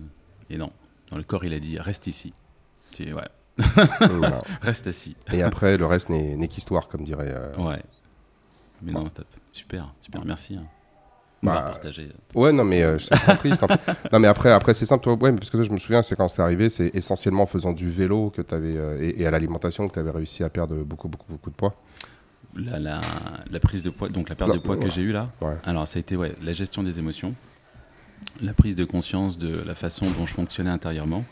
et 0.51 0.57
non. 0.59 0.73
Dans 1.11 1.17
le 1.19 1.25
corps 1.25 1.45
il 1.45 1.53
a 1.55 1.61
dit 1.61 1.79
reste 1.79 2.07
ici. 2.09 2.33
C'est- 2.91 3.13
ouais, 3.13 3.29
Voilà. 4.01 4.43
reste 4.63 4.87
assis. 4.89 5.15
Et 5.33 5.43
après, 5.43 5.77
le 5.77 5.87
reste 5.87 6.09
n'est 6.09 6.37
n'est 6.37 6.49
qu'histoire, 6.49 6.89
comme 6.89 7.05
dirait. 7.05 7.33
euh, 7.35 7.55
Ouais. 7.57 7.83
Mais 8.83 8.91
non, 8.93 9.09
top. 9.09 9.27
Super, 9.53 9.95
super, 10.01 10.25
merci. 10.25 10.57
hein. 10.57 10.65
Bah, 11.43 11.63
partager. 11.63 12.09
Ouais, 12.35 12.53
non, 12.53 12.65
mais 12.65 12.83
euh, 12.83 12.99
t'en 12.99 13.35
prie. 13.35 13.53
Non, 14.13 14.19
mais 14.21 14.29
après, 14.29 14.53
après 14.53 14.75
c'est 14.75 14.87
simple, 14.87 15.03
toi, 15.03 15.15
ouais, 15.15 15.33
mais 15.33 15.39
parce 15.39 15.51
que 15.51 15.57
toi, 15.57 15.65
je 15.65 15.71
me 15.73 15.79
souviens, 15.79 16.03
c'est 16.03 16.15
quand 16.15 16.29
c'est 16.29 16.41
arrivé, 16.43 16.69
c'est 16.69 16.95
essentiellement 16.95 17.43
en 17.43 17.47
faisant 17.47 17.73
du 17.73 17.91
vélo 17.91 18.31
que 18.31 18.43
avais, 18.55 18.75
et, 19.05 19.23
et 19.23 19.27
à 19.27 19.31
l'alimentation 19.33 19.89
que 19.89 19.93
tu 19.95 19.99
avais 19.99 20.11
réussi 20.13 20.45
à 20.45 20.49
perdre 20.51 20.77
beaucoup, 20.85 21.09
beaucoup, 21.09 21.27
beaucoup 21.33 21.51
de 21.51 21.55
poids. 21.57 21.75
La, 22.55 22.79
la, 22.79 23.01
la 23.51 23.61
prise 23.61 23.83
de 23.83 23.91
poids, 23.91 24.09
donc 24.09 24.29
la 24.29 24.35
perte 24.37 24.51
Non, 24.51 24.57
de 24.57 24.61
poids 24.61 24.77
que 24.77 24.89
j'ai 24.89 25.03
eue 25.03 25.11
là, 25.13 25.31
Ouais. 25.41 25.57
alors 25.65 25.89
ça 25.89 25.99
a 25.99 26.01
été 26.01 26.17
ouais, 26.17 26.35
la 26.43 26.53
gestion 26.53 26.83
des 26.85 26.99
émotions, 26.99 27.35
la 28.41 28.53
prise 28.55 28.77
de 28.77 28.85
conscience 28.85 29.37
de 29.39 29.63
la 29.67 29.75
façon 29.75 30.07
dont 30.17 30.27
je 30.27 30.35
fonctionnais 30.35 30.71
intérieurement, 30.71 31.25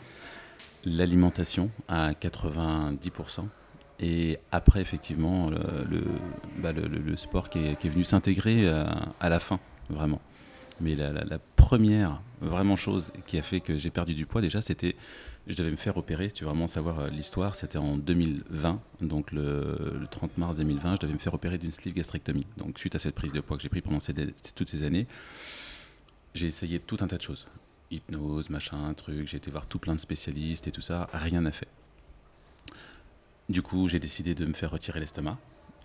l'alimentation 0.83 1.67
à 1.87 2.11
90%, 2.13 3.41
et 3.99 4.39
après 4.51 4.81
effectivement 4.81 5.49
le, 5.51 5.59
le, 5.89 6.03
bah, 6.57 6.71
le- 6.71 6.87
le- 6.87 6.97
le 6.99 7.15
sport 7.15 7.49
qui 7.49 7.59
est, 7.67 7.75
qui 7.77 7.87
est 7.87 7.89
venu 7.91 8.03
s'intégrer 8.03 8.67
euh, 8.67 8.83
à 9.19 9.29
la 9.29 9.39
fin, 9.39 9.59
vraiment. 9.91 10.21
Mais 10.79 10.95
la, 10.95 11.39
première 11.55 12.21
vraiment 12.41 12.75
chose 12.75 13.13
qui 13.27 13.37
a 13.37 13.43
fait 13.43 13.61
que 13.61 13.77
j'ai 13.77 13.91
perdu 13.91 14.13
du 14.13 14.25
poids 14.25 14.41
déjà, 14.41 14.61
c'était 14.61 14.95
je 15.47 15.55
devais 15.55 15.71
me 15.71 15.75
faire 15.75 15.97
opérer, 15.97 16.29
si 16.29 16.35
tu 16.35 16.43
veux 16.43 16.49
vraiment 16.49 16.67
savoir 16.67 16.99
euh, 16.99 17.09
l'histoire, 17.09 17.55
c'était 17.55 17.77
en 17.77 17.97
2020, 17.97 18.79
donc 19.01 19.31
le, 19.31 19.97
le 19.99 20.07
30 20.07 20.37
mars 20.37 20.55
2020, 20.57 20.95
je 20.95 21.01
devais 21.01 21.13
me 21.13 21.19
faire 21.19 21.33
opérer 21.33 21.57
d'une 21.57 21.71
sleeve 21.71 21.95
gastrectomie. 21.95 22.45
Donc 22.57 22.77
suite 22.77 22.93
à 22.95 22.99
cette 22.99 23.15
prise 23.15 23.33
de 23.33 23.41
poids 23.41 23.57
que 23.57 23.63
j'ai 23.63 23.69
pris 23.69 23.81
pendant 23.81 23.97
toutes 24.55 24.67
ces 24.67 24.83
années, 24.83 25.07
j'ai 26.33 26.47
essayé 26.47 26.79
tout 26.79 26.97
un 27.01 27.07
tas 27.07 27.17
de 27.17 27.21
choses. 27.21 27.47
Hypnose, 27.89 28.49
machin, 28.49 28.93
truc, 28.93 29.27
j'ai 29.27 29.37
été 29.37 29.51
voir 29.51 29.65
tout 29.65 29.79
plein 29.79 29.95
de 29.95 29.99
spécialistes 29.99 30.67
et 30.67 30.71
tout 30.71 30.81
ça, 30.81 31.09
rien 31.13 31.41
n'a 31.41 31.51
fait. 31.51 31.67
Du 33.49 33.61
coup, 33.61 33.87
j'ai 33.87 33.99
décidé 33.99 34.33
de 34.33 34.45
me 34.45 34.53
faire 34.53 34.71
retirer 34.71 34.99
l'estomac 34.99 35.37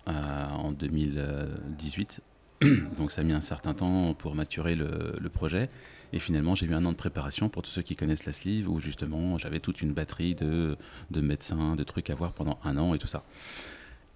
euh, 0.07 0.49
en 0.51 0.71
2018. 0.71 2.21
Donc 2.97 3.11
ça 3.11 3.21
a 3.21 3.23
mis 3.23 3.33
un 3.33 3.41
certain 3.41 3.73
temps 3.73 4.13
pour 4.13 4.35
maturer 4.35 4.75
le, 4.75 5.29
projet. 5.29 5.67
Et 6.13 6.19
finalement, 6.19 6.55
j'ai 6.55 6.65
eu 6.65 6.73
un 6.73 6.85
an 6.85 6.91
de 6.91 6.97
préparation 6.97 7.49
pour 7.49 7.63
tous 7.63 7.69
ceux 7.69 7.81
qui 7.81 7.95
connaissent 7.95 8.25
la 8.25 8.31
sleeve, 8.31 8.69
où 8.69 8.79
justement, 8.79 9.37
j'avais 9.37 9.59
toute 9.59 9.81
une 9.81 9.93
batterie 9.93 10.35
de, 10.35 10.77
de 11.11 11.21
médecins, 11.21 11.75
de 11.75 11.83
trucs 11.83 12.09
à 12.09 12.15
voir 12.15 12.31
pendant 12.31 12.59
un 12.63 12.77
an 12.77 12.93
et 12.93 12.97
tout 12.97 13.07
ça. 13.07 13.23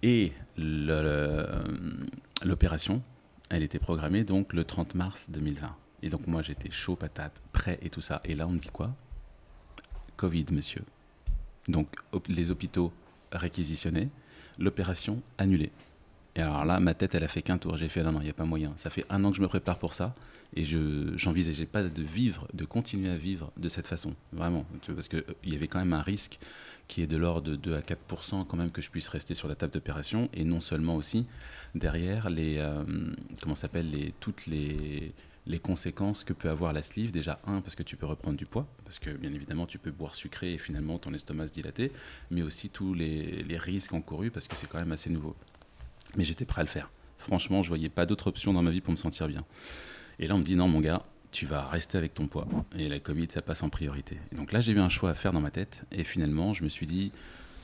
Et 0.01 0.31
le- 0.57 1.45
l'opération, 2.43 3.03
elle 3.49 3.63
était 3.63 3.79
programmée 3.79 4.23
donc 4.23 4.53
le 4.53 4.63
30 4.63 4.95
mars 4.95 5.29
2020. 5.29 5.75
Et 6.03 6.09
donc 6.09 6.25
moi 6.25 6.41
j'étais 6.41 6.71
chaud 6.71 6.95
patate, 6.95 7.39
prêt 7.51 7.77
et 7.81 7.89
tout 7.89 8.01
ça. 8.01 8.21
Et 8.23 8.33
là 8.33 8.47
on 8.47 8.51
me 8.51 8.57
dit 8.59 8.69
quoi? 8.69 8.95
Covid, 10.15 10.45
monsieur. 10.51 10.81
Donc 11.67 11.87
les 12.27 12.49
hôpitaux 12.49 12.91
réquisitionnés, 13.31 14.09
l'opération 14.57 15.21
annulée. 15.37 15.71
Et 16.35 16.41
alors 16.41 16.63
là, 16.63 16.79
ma 16.79 16.93
tête, 16.93 17.15
elle 17.15 17.23
a 17.23 17.27
fait 17.27 17.41
qu'un 17.41 17.57
tour. 17.57 17.75
J'ai 17.75 17.89
fait, 17.89 18.03
non, 18.03 18.13
non, 18.13 18.21
il 18.21 18.25
n'y 18.25 18.29
a 18.29 18.33
pas 18.33 18.45
moyen. 18.45 18.73
Ça 18.77 18.89
fait 18.89 19.05
un 19.09 19.23
an 19.25 19.31
que 19.31 19.37
je 19.37 19.41
me 19.41 19.47
prépare 19.47 19.77
pour 19.79 19.93
ça. 19.93 20.13
Et 20.55 20.63
je 20.63 20.79
n'envisageais 21.25 21.65
pas 21.65 21.83
de 21.83 22.01
vivre, 22.01 22.47
de 22.53 22.65
continuer 22.65 23.09
à 23.09 23.15
vivre 23.15 23.51
de 23.57 23.69
cette 23.69 23.87
façon. 23.87 24.15
Vraiment. 24.33 24.65
Parce 24.87 25.07
qu'il 25.07 25.19
euh, 25.19 25.33
y 25.45 25.55
avait 25.55 25.67
quand 25.67 25.79
même 25.79 25.93
un 25.93 26.01
risque 26.01 26.39
qui 26.87 27.01
est 27.01 27.07
de 27.07 27.17
l'ordre 27.17 27.51
de 27.51 27.55
2 27.55 27.75
à 27.75 27.81
4% 27.81 28.45
quand 28.45 28.57
même 28.57 28.71
que 28.71 28.81
je 28.81 28.89
puisse 28.89 29.07
rester 29.07 29.33
sur 29.33 29.47
la 29.47 29.55
table 29.55 29.73
d'opération. 29.73 30.29
Et 30.33 30.43
non 30.43 30.59
seulement 30.59 30.95
aussi, 30.95 31.25
derrière, 31.75 32.29
les, 32.29 32.57
euh, 32.57 32.83
comment 33.41 33.55
s'appelle, 33.55 33.91
toutes 34.19 34.45
les, 34.47 35.13
conséquences 35.61 36.23
que 36.23 36.31
peut 36.31 36.49
avoir 36.49 36.71
la 36.71 36.81
sleeve. 36.81 37.11
Déjà, 37.11 37.39
un, 37.45 37.59
parce 37.59 37.75
que 37.75 37.83
tu 37.83 37.97
peux 37.97 38.05
reprendre 38.05 38.37
du 38.37 38.45
poids, 38.45 38.67
parce 38.85 38.99
que 38.99 39.09
bien 39.09 39.33
évidemment, 39.33 39.65
tu 39.65 39.79
peux 39.79 39.91
boire 39.91 40.15
sucré 40.15 40.53
et 40.53 40.57
finalement 40.57 40.97
ton 40.97 41.13
estomac 41.13 41.47
se 41.47 41.51
dilater, 41.51 41.91
mais 42.29 42.41
aussi 42.41 42.69
tous 42.69 42.93
les 42.93 43.57
risques 43.57 43.93
encourus, 43.93 44.31
parce 44.31 44.47
que 44.47 44.55
c'est 44.55 44.67
quand 44.67 44.79
même 44.79 44.93
assez 44.93 45.09
nouveau. 45.09 45.35
Mais 46.17 46.23
j'étais 46.23 46.45
prêt 46.45 46.61
à 46.61 46.63
le 46.63 46.69
faire. 46.69 46.89
Franchement, 47.17 47.61
je 47.61 47.69
voyais 47.69 47.89
pas 47.89 48.05
d'autre 48.05 48.27
option 48.27 48.53
dans 48.53 48.61
ma 48.61 48.71
vie 48.71 48.81
pour 48.81 48.91
me 48.91 48.97
sentir 48.97 49.27
bien. 49.27 49.45
Et 50.19 50.27
là, 50.27 50.35
on 50.35 50.39
me 50.39 50.43
dit 50.43 50.55
non, 50.55 50.67
mon 50.67 50.79
gars, 50.79 51.03
tu 51.31 51.45
vas 51.45 51.67
rester 51.67 51.97
avec 51.97 52.13
ton 52.13 52.27
poids. 52.27 52.47
Et 52.77 52.87
la 52.87 52.99
Covid, 52.99 53.27
ça 53.29 53.41
passe 53.41 53.63
en 53.63 53.69
priorité. 53.69 54.17
Et 54.31 54.35
donc 54.35 54.51
là, 54.51 54.61
j'ai 54.61 54.73
eu 54.73 54.79
un 54.79 54.89
choix 54.89 55.11
à 55.11 55.13
faire 55.13 55.31
dans 55.31 55.39
ma 55.39 55.51
tête. 55.51 55.85
Et 55.91 56.03
finalement, 56.03 56.53
je 56.53 56.63
me 56.63 56.69
suis 56.69 56.85
dit, 56.85 57.11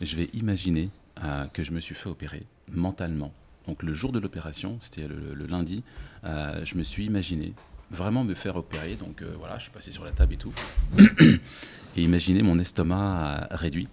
je 0.02 0.16
vais 0.16 0.30
imaginer 0.34 0.90
euh, 1.24 1.48
que 1.48 1.64
je 1.64 1.72
me 1.72 1.80
suis 1.80 1.96
fait 1.96 2.10
opérer 2.10 2.44
mentalement. 2.72 3.34
Donc 3.68 3.84
le 3.84 3.94
jour 3.94 4.12
de 4.12 4.20
l'opération, 4.20 4.78
c'était 4.82 5.08
le, 5.08 5.46
lundi, 5.46 5.84
euh, 6.24 6.64
je 6.64 6.76
me 6.76 6.84
suis 6.84 7.06
imaginé 7.06 7.54
vraiment 7.92 8.24
me 8.24 8.36
faire 8.36 8.56
opérer. 8.56 8.96
Donc 8.96 9.22
euh, 9.22 9.34
voilà, 9.38 9.58
je 9.58 9.64
suis 9.64 9.72
passé 9.72 9.92
sur 9.92 10.06
la 10.06 10.12
table 10.12 10.36
et 10.36 10.38
tout. 10.38 10.54
et 11.98 12.02
imaginer 12.02 12.44
mon 12.44 12.60
estomac 12.60 13.48
réduit. 13.52 13.88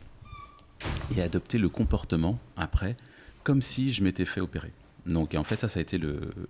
Et 1.16 1.22
adopter 1.22 1.58
le 1.58 1.68
comportement 1.68 2.38
après 2.56 2.96
comme 3.44 3.62
si 3.62 3.92
je 3.92 4.02
m'étais 4.02 4.24
fait 4.24 4.40
opérer. 4.40 4.72
Donc 5.06 5.34
en 5.34 5.44
fait 5.44 5.60
ça, 5.60 5.68
ça 5.68 5.78
a 5.78 5.82
été 5.82 6.00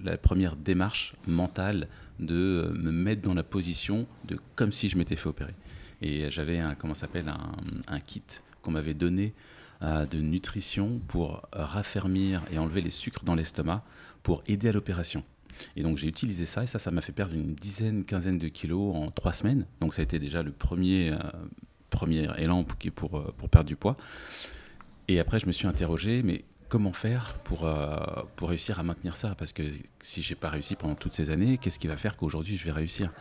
la 0.02 0.16
première 0.16 0.56
démarche 0.56 1.14
mentale 1.26 1.88
de 2.20 2.34
euh, 2.34 2.72
me 2.72 2.92
mettre 2.92 3.20
dans 3.20 3.34
la 3.34 3.42
position 3.42 4.06
de 4.26 4.38
comme 4.54 4.72
si 4.72 4.88
je 4.88 4.96
m'étais 4.96 5.16
fait 5.16 5.28
opérer. 5.28 5.54
Et 6.00 6.30
j'avais 6.30 6.60
un 6.60 6.74
comment 6.74 6.94
s'appelle 6.94 7.32
un, 7.88 8.00
kit 8.00 8.22
qu'on 8.62 8.70
m'avait 8.70 8.94
donné 8.94 9.34
euh, 9.82 10.06
de 10.06 10.18
nutrition 10.18 11.00
pour 11.08 11.42
raffermir 11.52 12.42
et 12.52 12.58
enlever 12.58 12.80
les 12.80 12.90
sucres 12.90 13.24
dans 13.24 13.34
l'estomac 13.34 13.84
pour 14.22 14.42
aider 14.46 14.68
à 14.68 14.72
l'opération. 14.72 15.24
Et 15.76 15.82
donc 15.82 15.98
j'ai 15.98 16.08
utilisé 16.08 16.46
ça 16.46 16.62
et 16.62 16.66
ça, 16.66 16.78
ça 16.78 16.90
m'a 16.90 17.00
fait 17.00 17.12
perdre 17.12 17.34
une 17.34 17.54
dizaine, 17.54 18.04
quinzaine 18.04 18.38
de 18.38 18.48
kilos 18.48 18.94
en 18.94 19.10
trois 19.10 19.32
semaines. 19.32 19.66
Donc 19.80 19.94
ça 19.94 20.02
a 20.02 20.04
été 20.04 20.20
déjà 20.20 20.44
le 20.44 20.52
premier, 20.52 21.10
euh, 21.10 21.18
premier 21.90 22.28
élan 22.38 22.62
pour, 22.62 22.78
pour, 22.92 23.34
pour 23.34 23.48
perdre 23.48 23.66
du 23.66 23.76
poids. 23.76 23.96
Et 25.08 25.18
après 25.18 25.40
je 25.40 25.46
me 25.46 25.52
suis 25.52 25.66
interrogé, 25.66 26.22
mais 26.22 26.44
comment 26.74 26.92
faire 26.92 27.38
pour, 27.44 27.66
euh, 27.66 27.94
pour 28.34 28.48
réussir 28.48 28.80
à 28.80 28.82
maintenir 28.82 29.14
ça? 29.14 29.36
Parce 29.36 29.52
que 29.52 29.62
si 30.02 30.22
j'ai 30.22 30.34
pas 30.34 30.50
réussi 30.50 30.74
pendant 30.74 30.96
toutes 30.96 31.12
ces 31.12 31.30
années, 31.30 31.56
qu'est-ce 31.56 31.78
qui 31.78 31.86
va 31.86 31.96
faire 31.96 32.16
qu'aujourd'hui 32.16 32.56
je 32.56 32.64
vais 32.64 32.72
réussir? 32.72 33.12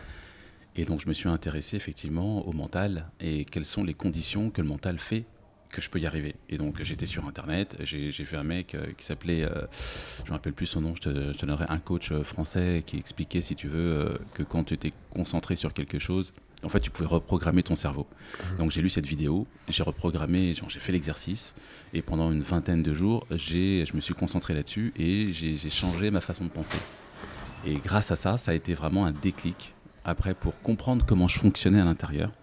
Et 0.75 0.85
donc 0.85 1.01
je 1.01 1.07
me 1.07 1.13
suis 1.13 1.29
intéressé 1.29 1.77
effectivement 1.77 2.47
au 2.47 2.51
mental 2.51 3.11
et 3.19 3.45
quelles 3.45 3.63
sont 3.63 3.83
les 3.83 3.93
conditions 3.93 4.49
que 4.49 4.59
le 4.59 4.67
mental 4.67 4.97
fait 4.97 5.25
que 5.69 5.81
je 5.81 5.91
peux 5.91 5.99
y 5.99 6.07
arriver. 6.07 6.33
Et 6.49 6.57
donc 6.57 6.81
j'étais 6.81 7.05
sur 7.05 7.27
internet, 7.27 7.77
j'ai 7.81 8.09
vu 8.09 8.35
un 8.37 8.43
mec 8.43 8.73
euh, 8.73 8.87
qui 8.97 9.05
s'appelait, 9.05 9.43
euh, 9.43 9.67
je 10.25 10.31
me 10.31 10.35
rappelle 10.35 10.53
plus 10.53 10.65
son 10.65 10.81
nom, 10.81 10.95
je 10.95 11.01
te, 11.01 11.09
je 11.09 11.37
te 11.37 11.45
donnerai 11.45 11.65
un 11.69 11.77
coach 11.77 12.11
français 12.23 12.81
qui 12.83 12.97
expliquait, 12.97 13.41
si 13.41 13.55
tu 13.55 13.67
veux, 13.67 14.17
que 14.33 14.41
quand 14.41 14.63
tu 14.63 14.73
étais 14.73 14.93
concentré 15.11 15.55
sur 15.55 15.73
quelque 15.75 15.99
chose, 15.99 16.33
en 16.63 16.69
fait, 16.69 16.79
tu 16.79 16.89
pouvais 16.89 17.07
reprogrammer 17.07 17.63
ton 17.63 17.75
cerveau. 17.75 18.07
Donc 18.57 18.71
j'ai 18.71 18.81
lu 18.81 18.89
cette 18.89 19.05
vidéo, 19.05 19.47
j'ai 19.67 19.83
reprogrammé, 19.83 20.53
j'ai 20.53 20.79
fait 20.79 20.91
l'exercice, 20.91 21.55
et 21.93 22.01
pendant 22.01 22.31
une 22.31 22.41
vingtaine 22.41 22.83
de 22.83 22.93
jours, 22.93 23.25
je 23.31 23.95
me 23.95 23.99
suis 23.99 24.13
concentré 24.13 24.53
là-dessus 24.53 24.93
et 24.97 25.31
j'ai 25.31 25.69
changé 25.69 26.11
ma 26.11 26.21
façon 26.21 26.45
de 26.45 26.49
penser. 26.49 26.79
Et 27.65 27.75
grâce 27.75 28.11
à 28.11 28.15
ça, 28.15 28.37
ça 28.37 28.51
a 28.51 28.53
été 28.53 28.73
vraiment 28.73 29.05
un 29.05 29.11
déclic 29.11 29.73
après 30.03 30.33
pour 30.33 30.59
comprendre 30.61 31.05
comment 31.05 31.27
je 31.27 31.39
fonctionnais 31.39 31.79
à 31.79 31.85
l'intérieur, 31.85 32.33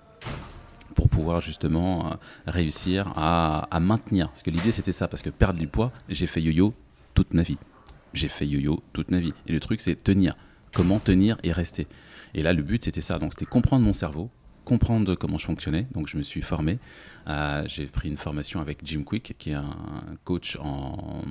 pour 0.95 1.09
pouvoir 1.09 1.41
justement 1.41 2.13
euh, 2.13 2.15
réussir 2.47 3.13
à, 3.17 3.69
à 3.71 3.81
maintenir. 3.81 4.29
Parce 4.29 4.43
que 4.43 4.51
l'idée 4.51 4.73
c'était 4.73 4.93
ça, 4.93 5.09
parce 5.09 5.23
que 5.23 5.31
perdre 5.31 5.59
du 5.59 5.67
poids, 5.67 5.93
j'ai 6.09 6.27
fait 6.27 6.41
yo-yo 6.41 6.73
toute 7.15 7.35
ma 7.35 7.43
vie. 7.43 7.59
J'ai 8.15 8.29
fait 8.29 8.47
yo-yo 8.47 8.83
toute 8.93 9.11
ma 9.11 9.19
vie. 9.19 9.35
Et 9.47 9.53
le 9.53 9.61
truc 9.61 9.81
c'est 9.81 9.95
tenir. 10.03 10.37
Comment 10.73 10.99
tenir 10.99 11.37
et 11.43 11.53
rester. 11.53 11.87
Et 12.35 12.43
là, 12.43 12.53
le 12.53 12.63
but, 12.63 12.85
c'était 12.85 13.01
ça. 13.01 13.19
Donc, 13.19 13.33
c'était 13.35 13.47
comprendre 13.47 13.85
mon 13.85 13.93
cerveau, 13.93 14.31
comprendre 14.71 15.17
comment 15.17 15.37
je 15.37 15.47
fonctionnais. 15.47 15.89
Donc, 15.95 16.07
je 16.07 16.17
me 16.17 16.23
suis 16.23 16.43
formé. 16.43 16.79
Euh, 17.27 17.65
j'ai 17.67 17.87
pris 17.87 18.09
une 18.09 18.17
formation 18.17 18.61
avec 18.61 18.79
Jim 18.85 19.03
Quick, 19.03 19.35
qui 19.37 19.51
est 19.51 19.55
un 19.55 19.77
coach 20.25 20.57
en, 20.61 21.23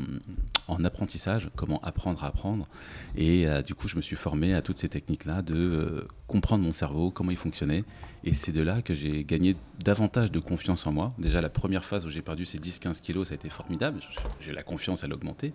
en 0.67 0.83
apprentissage, 0.83 1.49
comment 1.55 1.79
apprendre 1.81 2.23
à 2.23 2.27
apprendre. 2.27 2.67
Et 3.15 3.47
euh, 3.47 3.61
du 3.61 3.75
coup, 3.75 3.87
je 3.87 3.95
me 3.95 4.01
suis 4.01 4.17
formé 4.17 4.53
à 4.53 4.61
toutes 4.61 4.77
ces 4.77 4.89
techniques-là 4.89 5.41
de 5.41 5.55
euh, 5.55 6.07
comprendre 6.27 6.63
mon 6.63 6.73
cerveau, 6.73 7.11
comment 7.11 7.31
il 7.31 7.37
fonctionnait. 7.37 7.85
Et 8.25 8.33
c'est 8.33 8.51
de 8.51 8.61
là 8.61 8.81
que 8.81 8.93
j'ai 8.93 9.23
gagné 9.23 9.55
davantage 9.83 10.31
de 10.31 10.39
confiance 10.39 10.85
en 10.85 10.91
moi. 10.91 11.09
Déjà, 11.17 11.39
la 11.39 11.49
première 11.49 11.85
phase 11.85 12.05
où 12.05 12.09
j'ai 12.09 12.21
perdu 12.21 12.43
ces 12.43 12.59
10-15 12.59 13.01
kilos, 13.01 13.29
ça 13.29 13.33
a 13.33 13.35
été 13.35 13.47
formidable. 13.47 14.01
J'ai 14.41 14.51
la 14.51 14.63
confiance 14.63 15.05
à 15.05 15.07
l'augmenter. 15.07 15.53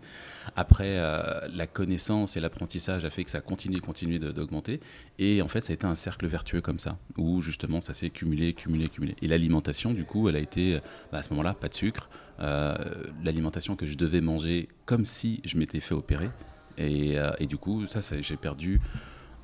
Après, 0.57 0.97
la 0.97 1.67
connaissance 1.67 2.39
et 2.39 2.41
l'apprentissage 2.41 3.05
a 3.05 3.11
fait 3.11 3.25
que 3.25 3.31
ça 3.31 3.39
a 3.39 3.43
continué, 3.43 3.81
continué 3.81 4.19
d'augmenter. 4.19 4.81
Et 5.19 5.43
en 5.43 5.49
fait, 5.49 5.61
ça 5.61 5.73
a 5.73 5.75
été 5.75 5.87
un 5.87 5.95
cercle 5.95 6.27
vertueux 6.27 6.63
comme 6.63 6.79
ça, 6.79 6.97
où 7.19 7.43
justement, 7.43 7.74
ça 7.81 7.95
s'est 7.95 8.11
cumulé, 8.11 8.55
cumulé, 8.55 8.89
cumulé. 8.89 9.17
Et 9.23 9.29
l'alimentation, 9.29 9.93
du 9.93 10.05
coup, 10.05 10.29
elle 10.29 10.37
a 10.37 10.41
été, 10.41 10.81
bah, 11.13 11.19
à 11.19 11.23
ce 11.23 11.31
moment-là, 11.31 11.55
pas 11.55 11.69
de 11.69 11.75
sucre. 11.75 12.09
Euh, 12.41 12.75
l'alimentation 13.23 13.77
que 13.77 13.87
je 13.87 13.97
devais 13.97 14.21
manger 14.21 14.69
comme 14.87 15.05
si 15.05 15.41
je 15.45 15.57
m'étais 15.57 15.81
fait 15.81 15.95
opérer. 15.95 16.31
Et, 16.79 17.19
euh, 17.19 17.31
du 17.41 17.57
coup, 17.57 17.87
ça, 17.87 18.01
j'ai 18.21 18.37
perdu, 18.37 18.81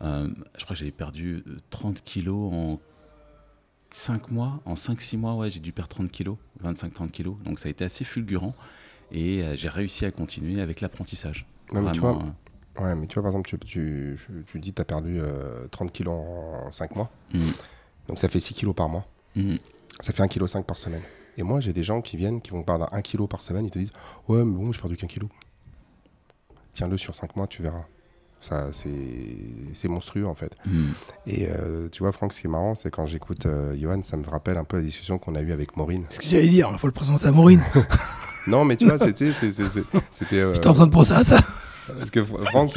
euh, 0.03 0.29
je 0.59 0.65
crois 0.65 0.75
que 0.75 0.81
j'avais 0.81 0.91
perdu 0.91 1.45
30 1.71 2.03
kilos 2.03 2.53
en 2.53 2.81
5 3.93 4.31
mois. 4.33 4.61
En 4.65 4.75
5-6 4.75 5.19
mois, 5.19 5.37
ouais, 5.37 5.51
j'ai 5.51 5.61
dû 5.61 5.73
perdre 5.73 5.91
30 5.91 6.11
kilos, 6.11 6.37
25-30 6.65 7.11
kilos. 7.11 7.37
Donc 7.45 7.59
ça 7.59 7.69
a 7.69 7.71
été 7.71 7.85
assez 7.85 8.05
fulgurant. 8.05 8.55
Et 9.13 9.45
j'ai 9.55 9.69
réussi 9.69 10.05
à 10.05 10.13
continuer 10.13 10.61
avec 10.61 10.81
l'apprentissage. 10.81 11.47
mais 11.73 11.93
tu 11.93 12.01
vois, 12.01 12.23
Ouais, 12.79 12.95
mais 12.95 13.09
tu 13.09 13.15
vois, 13.15 13.25
par 13.25 13.33
exemple, 13.33 13.49
tu, 13.49 13.59
tu, 13.59 14.17
tu 14.47 14.61
dis 14.61 14.71
que 14.71 14.77
tu 14.77 14.83
as 14.83 14.85
perdu 14.85 15.21
30 15.73 15.93
kilos 15.93 16.15
en 16.15 16.71
5 16.71 16.95
mois. 16.95 17.11
Mmh. 17.35 17.39
Donc 18.09 18.19
ça 18.19 18.29
fait 18.29 18.41
6 18.41 18.55
kilos 18.55 18.75
par 18.75 18.89
mois. 18.89 19.07
Mmh. 19.37 19.57
Ça 20.01 20.13
fait 20.13 20.23
1,5 20.23 20.29
kg 20.29 20.65
par 20.65 20.79
semaine. 20.79 21.03
Et 21.37 21.43
moi, 21.43 21.61
j'ai 21.61 21.73
des 21.73 21.83
gens 21.83 22.01
qui 22.01 22.17
viennent, 22.17 22.41
qui 22.41 22.51
vont 22.51 22.63
perdre 22.63 22.89
1 22.93 23.03
kg 23.03 23.27
par 23.27 23.43
semaine, 23.43 23.65
ils 23.65 23.71
te 23.71 23.79
disent 23.79 23.93
Ouais, 24.29 24.45
mais 24.45 24.57
bon, 24.57 24.73
j'ai 24.73 24.81
perdu 24.81 24.97
qu'un 24.97 25.07
kilo. 25.07 25.29
Tiens-le 26.73 26.99
sur 26.99 27.15
5 27.15 27.37
mois, 27.37 27.47
tu 27.47 27.63
verras. 27.63 27.85
Ça, 28.41 28.71
c'est 28.73 29.89
monstrueux 29.89 30.27
en 30.27 30.35
fait. 30.35 30.57
Hmm. 30.65 30.93
Et 31.27 31.47
euh, 31.51 31.89
tu 31.93 32.03
vois, 32.03 32.11
Franck, 32.11 32.33
ce 32.33 32.41
qui 32.41 32.47
est 32.47 32.51
marrant, 32.51 32.75
c'est 32.75 32.91
quand 32.91 33.05
j'écoute 33.05 33.45
euh, 33.45 33.77
Johan, 33.79 34.03
ça 34.03 34.17
me 34.17 34.27
rappelle 34.27 34.57
un 34.57 34.65
peu 34.65 34.79
la 34.79 34.83
discussion 34.83 35.19
qu'on 35.19 35.35
a 35.35 35.43
eue 35.43 35.53
avec 35.53 35.77
Maureen. 35.77 36.05
Ce 36.09 36.19
que 36.19 36.27
j'allais 36.27 36.49
dire, 36.49 36.69
il 36.73 36.79
faut 36.79 36.87
le 36.87 36.93
présenter 36.93 37.27
à 37.27 37.33
Maureen. 37.33 37.61
non, 38.47 38.65
mais 38.65 38.77
tu 38.77 38.87
vois, 38.87 38.99
c'était. 38.99 39.31
Euh, 40.33 40.55
J'étais 40.55 40.67
en 40.69 40.75
train 40.75 40.87
de 40.87 40.93
penser 40.93 41.13
à 41.13 41.25
ça. 41.25 41.39
Parce 41.99 42.11
que 42.11 42.25
Franck, 42.25 42.73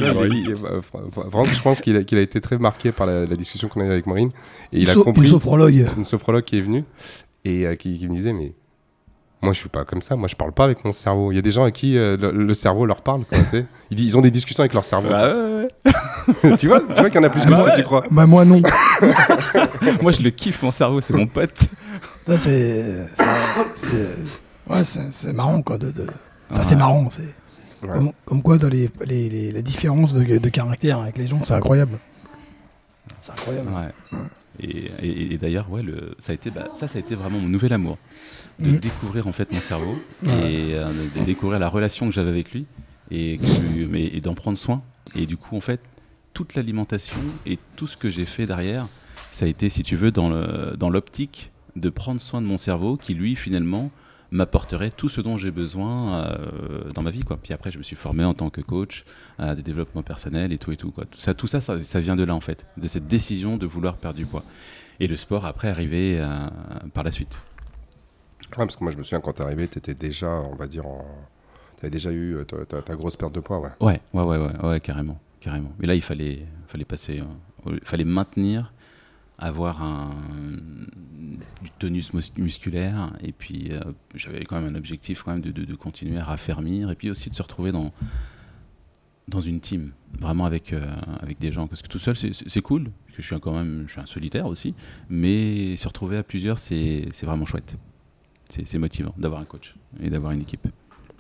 Franck 1.30 1.48
je 1.48 1.62
pense 1.62 1.82
qu'il 1.82 1.96
a, 1.96 2.00
a, 2.00 2.22
été 2.22 2.42
très 2.42 2.58
marqué 2.58 2.92
par 2.92 3.08
la, 3.08 3.26
discussion 3.26 3.68
qu'on 3.68 3.82
a 3.82 3.86
eue 3.86 3.92
avec 3.92 4.08
Maureen. 4.08 4.30
Et 4.72 4.80
il 4.80 4.90
a 4.90 4.96
compris. 4.96 5.24
Une 5.24 5.32
sophrologue. 5.32 5.88
Une 5.98 6.04
sophrologue 6.04 6.44
qui 6.44 6.58
est 6.58 6.62
venue 6.62 6.84
et 7.46 7.66
euh, 7.66 7.76
qui, 7.76 8.08
me 8.08 8.16
disait 8.16 8.34
mais 8.34 8.54
moi 9.42 9.54
je 9.54 9.60
suis 9.60 9.70
pas 9.70 9.84
comme 9.86 10.02
ça. 10.02 10.16
Moi 10.16 10.28
je 10.28 10.36
parle 10.36 10.52
pas 10.52 10.66
avec 10.66 10.84
mon 10.86 10.94
cerveau. 10.94 11.32
Il 11.32 11.36
y 11.36 11.40
a 11.40 11.42
des 11.42 11.52
gens 11.52 11.64
à 11.64 11.72
qui 11.72 11.98
euh, 11.98 12.18
le, 12.18 12.54
cerveau 12.54 12.86
leur 12.86 13.02
parle 13.02 13.26
quoi, 13.26 13.38
ils, 13.92 14.00
ils, 14.00 14.18
ont 14.18 14.22
des 14.22 14.32
discussions 14.32 14.62
avec 14.62 14.74
leur 14.74 14.86
cerveau. 14.86 15.10
Bah, 15.10 15.34
ouais, 15.34 16.58
tu 16.58 16.68
vois 16.68 16.80
tu 16.80 16.94
vois 16.94 17.10
qu'il 17.10 17.20
y 17.20 17.24
en 17.24 17.28
a 17.28 17.30
plus 17.30 17.46
que 17.46 17.50
toi 17.50 17.72
tu 17.72 17.84
crois. 17.84 18.04
Bah 18.12 18.26
moi 18.26 18.46
non. 18.46 18.62
Moi 20.02 20.14
je 20.14 20.22
le 20.22 20.30
kiffe 20.30 20.64
mon 20.64 20.72
cerveau 20.72 21.02
c'est 21.02 21.14
mon 21.14 21.28
pote. 21.28 21.68
C'est 22.38 22.86
ouais, 24.70 24.84
c'est 24.84 25.34
marrant 25.34 25.62
quoi 25.62 25.78
de, 25.78 25.92
de... 25.92 26.08
Enfin, 26.50 26.64
c'est 26.64 26.76
marrant 26.76 27.10
c'est 27.12 27.43
comme, 28.26 28.42
quoi 28.42 28.58
dans 28.58 28.70
les, 28.70 28.90
les, 29.06 29.30
les, 29.30 29.52
la 29.52 29.62
différence 29.62 30.14
de, 30.14 30.38
de, 30.38 30.50
caractère 30.50 31.00
avec 31.00 31.18
les 31.18 31.28
gens 31.28 31.44
c'est 31.44 31.54
incroyable 31.54 32.00
c'est 33.22 33.32
incroyable 33.32 33.70
ouais. 33.70 34.20
Et, 34.60 35.38
d'ailleurs, 35.40 35.72
ouais, 35.72 35.82
le, 35.82 36.16
ça, 36.20 36.32
a 36.32 36.36
été, 36.36 36.52
bah, 36.52 36.70
ça, 36.76 36.88
ça 36.88 36.98
a 36.98 37.02
été 37.02 37.16
vraiment 37.16 37.40
mon 37.40 37.50
nouvel 37.50 37.74
amour. 37.74 37.98
De 38.60 38.70
mm. 38.70 38.78
découvrir 38.78 39.28
en 39.28 39.32
fait 39.32 39.52
mon 39.52 39.60
cerveau 39.60 39.96
et 40.26 40.76
euh, 40.76 40.86
de, 41.18 41.24
découvrir 41.24 41.60
la 41.60 41.70
relation 41.70 42.06
que 42.06 42.12
j'avais 42.14 42.30
avec 42.30 42.52
lui 42.52 42.68
et, 43.10 43.40
et 43.96 44.22
d'en 44.22 44.36
prendre 44.36 44.58
soin. 44.58 44.84
Et 45.16 45.26
du 45.26 45.38
coup, 45.38 45.58
en 45.58 45.62
fait, 45.62 45.80
toute 46.34 46.56
l'alimentation 46.56 47.18
et 47.46 47.58
tout 47.76 47.88
ce 47.88 47.98
que 47.98 48.10
j'ai 48.10 48.26
fait 48.26 48.46
derrière, 48.46 48.88
ça 49.32 49.46
a 49.46 49.48
été, 49.48 49.70
si 49.70 49.82
tu 49.82 49.96
veux, 49.96 50.12
dans 50.12 50.30
l'optique 50.90 51.52
dans 51.76 51.82
de 51.82 51.90
prendre 51.90 52.22
soin 52.22 52.40
de 52.42 52.46
mon 52.46 52.60
cerveau 52.60 52.98
qui, 52.98 53.16
lui, 53.16 53.36
finalement, 53.36 53.90
m'apporterait 54.34 54.90
tout 54.90 55.10
ce 55.10 55.22
dont 55.22 55.38
j'ai 55.38 55.52
besoin 55.52 56.26
euh, 56.26 56.90
dans 56.94 57.04
ma 57.04 57.12
vie. 57.12 57.22
Quoi. 57.22 57.38
Puis 57.42 57.54
après, 57.54 57.72
je 57.72 57.78
me 57.78 57.84
suis 57.84 57.96
formé 57.96 58.26
en 58.26 58.34
tant 58.34 58.50
que 58.50 58.62
coach 58.62 59.06
à 59.38 59.56
des 59.56 59.62
développements 59.62 60.02
personnels 60.02 60.52
et 60.52 60.58
tout 60.58 60.72
et 60.72 60.78
tout. 60.78 60.92
Quoi. 60.92 61.06
Tout 61.06 61.20
ça, 61.20 61.34
tout 61.34 61.48
ça, 61.48 61.62
ça, 61.62 62.00
vient 62.00 62.16
de 62.16 62.24
là 62.24 62.34
en 62.34 62.42
fait, 62.42 62.66
de 62.78 62.88
cette 62.88 63.08
décision 63.08 63.58
de 63.58 63.66
vouloir 63.66 63.96
perdre 63.96 64.18
du 64.18 64.26
poids. 64.26 64.44
Et 65.00 65.08
le 65.08 65.16
sport 65.16 65.46
après 65.46 65.70
arrivé 65.70 66.18
euh, 66.20 66.50
par 66.94 67.04
la 67.04 67.12
suite. 67.12 67.40
parce 68.50 68.76
que 68.76 68.84
moi 68.84 68.92
je 68.92 68.98
me 68.98 69.04
souviens 69.04 69.22
quand 69.22 69.34
tu 69.34 69.42
es 69.42 69.46
arrivé, 69.46 69.68
tu 69.68 69.78
étais 69.78 69.94
déjà, 69.94 70.32
on 70.32 70.56
va 70.56 70.66
dire, 70.66 70.86
tu 71.78 71.86
avais 71.86 71.92
déjà 71.92 72.12
eu 72.12 72.38
euh, 72.38 72.44
ta, 72.44 72.96
grosse 72.96 73.16
perte 73.16 73.34
de 73.34 73.40
poids. 73.40 73.60
Ouais, 73.60 73.72
ouais, 73.82 74.00
ouais, 74.14 74.24
ouais, 74.24 74.38
ouais, 74.38 74.66
ouais 74.66 74.80
carrément, 74.80 75.20
carrément. 75.40 75.72
Mais 75.80 75.86
là, 75.86 75.94
il 75.94 76.02
fallait, 76.02 76.46
fallait 76.68 76.86
passer, 76.86 77.22
il 77.68 77.80
fallait 77.84 78.04
maintenir 78.04 78.74
avoir 79.38 79.82
un, 79.82 80.12
du 81.62 81.72
tonus 81.80 82.14
musculaire. 82.38 83.12
Et 83.22 83.32
puis, 83.32 83.72
euh, 83.72 83.80
j'avais 84.16 84.44
quand 84.44 84.60
même 84.60 84.74
un 84.74 84.78
objectif 84.78 85.24
quand 85.24 85.32
même 85.32 85.42
de, 85.42 85.52
de, 85.52 85.76
continuer 85.76 86.20
à 86.20 86.24
raffermir. 86.24 86.92
Et 86.92 86.96
puis 86.96 87.10
aussi 87.10 87.30
de 87.30 87.36
se 87.36 87.42
retrouver 87.42 87.72
dans, 87.72 87.92
dans 89.28 89.42
une 89.42 89.60
team, 89.60 89.92
vraiment 90.20 90.46
avec, 90.46 90.74
euh, 90.74 90.86
avec 91.22 91.40
des 91.40 91.52
gens. 91.52 91.68
Parce 91.68 91.82
que 91.82 91.88
tout 91.88 92.00
seul, 92.00 92.16
c'est 92.16 92.62
cool, 92.62 92.92
parce 93.06 93.18
que 93.18 93.22
je 93.22 93.28
suis 93.28 93.40
quand 93.40 93.54
même 93.54 93.86
je 93.88 93.94
suis 93.94 94.02
un 94.02 94.06
solitaire 94.06 94.46
aussi. 94.46 94.76
Mais 95.10 95.76
se 95.78 95.88
retrouver 95.88 96.18
à 96.18 96.24
plusieurs, 96.24 96.60
c'est 96.60 97.10
vraiment 97.24 97.46
chouette. 97.46 97.78
C'est 98.50 98.78
motivant 98.78 99.16
d'avoir 99.18 99.42
un 99.42 99.46
coach 99.46 99.76
et 100.00 100.10
d'avoir 100.10 100.32
une 100.32 100.42
équipe. 100.42 100.68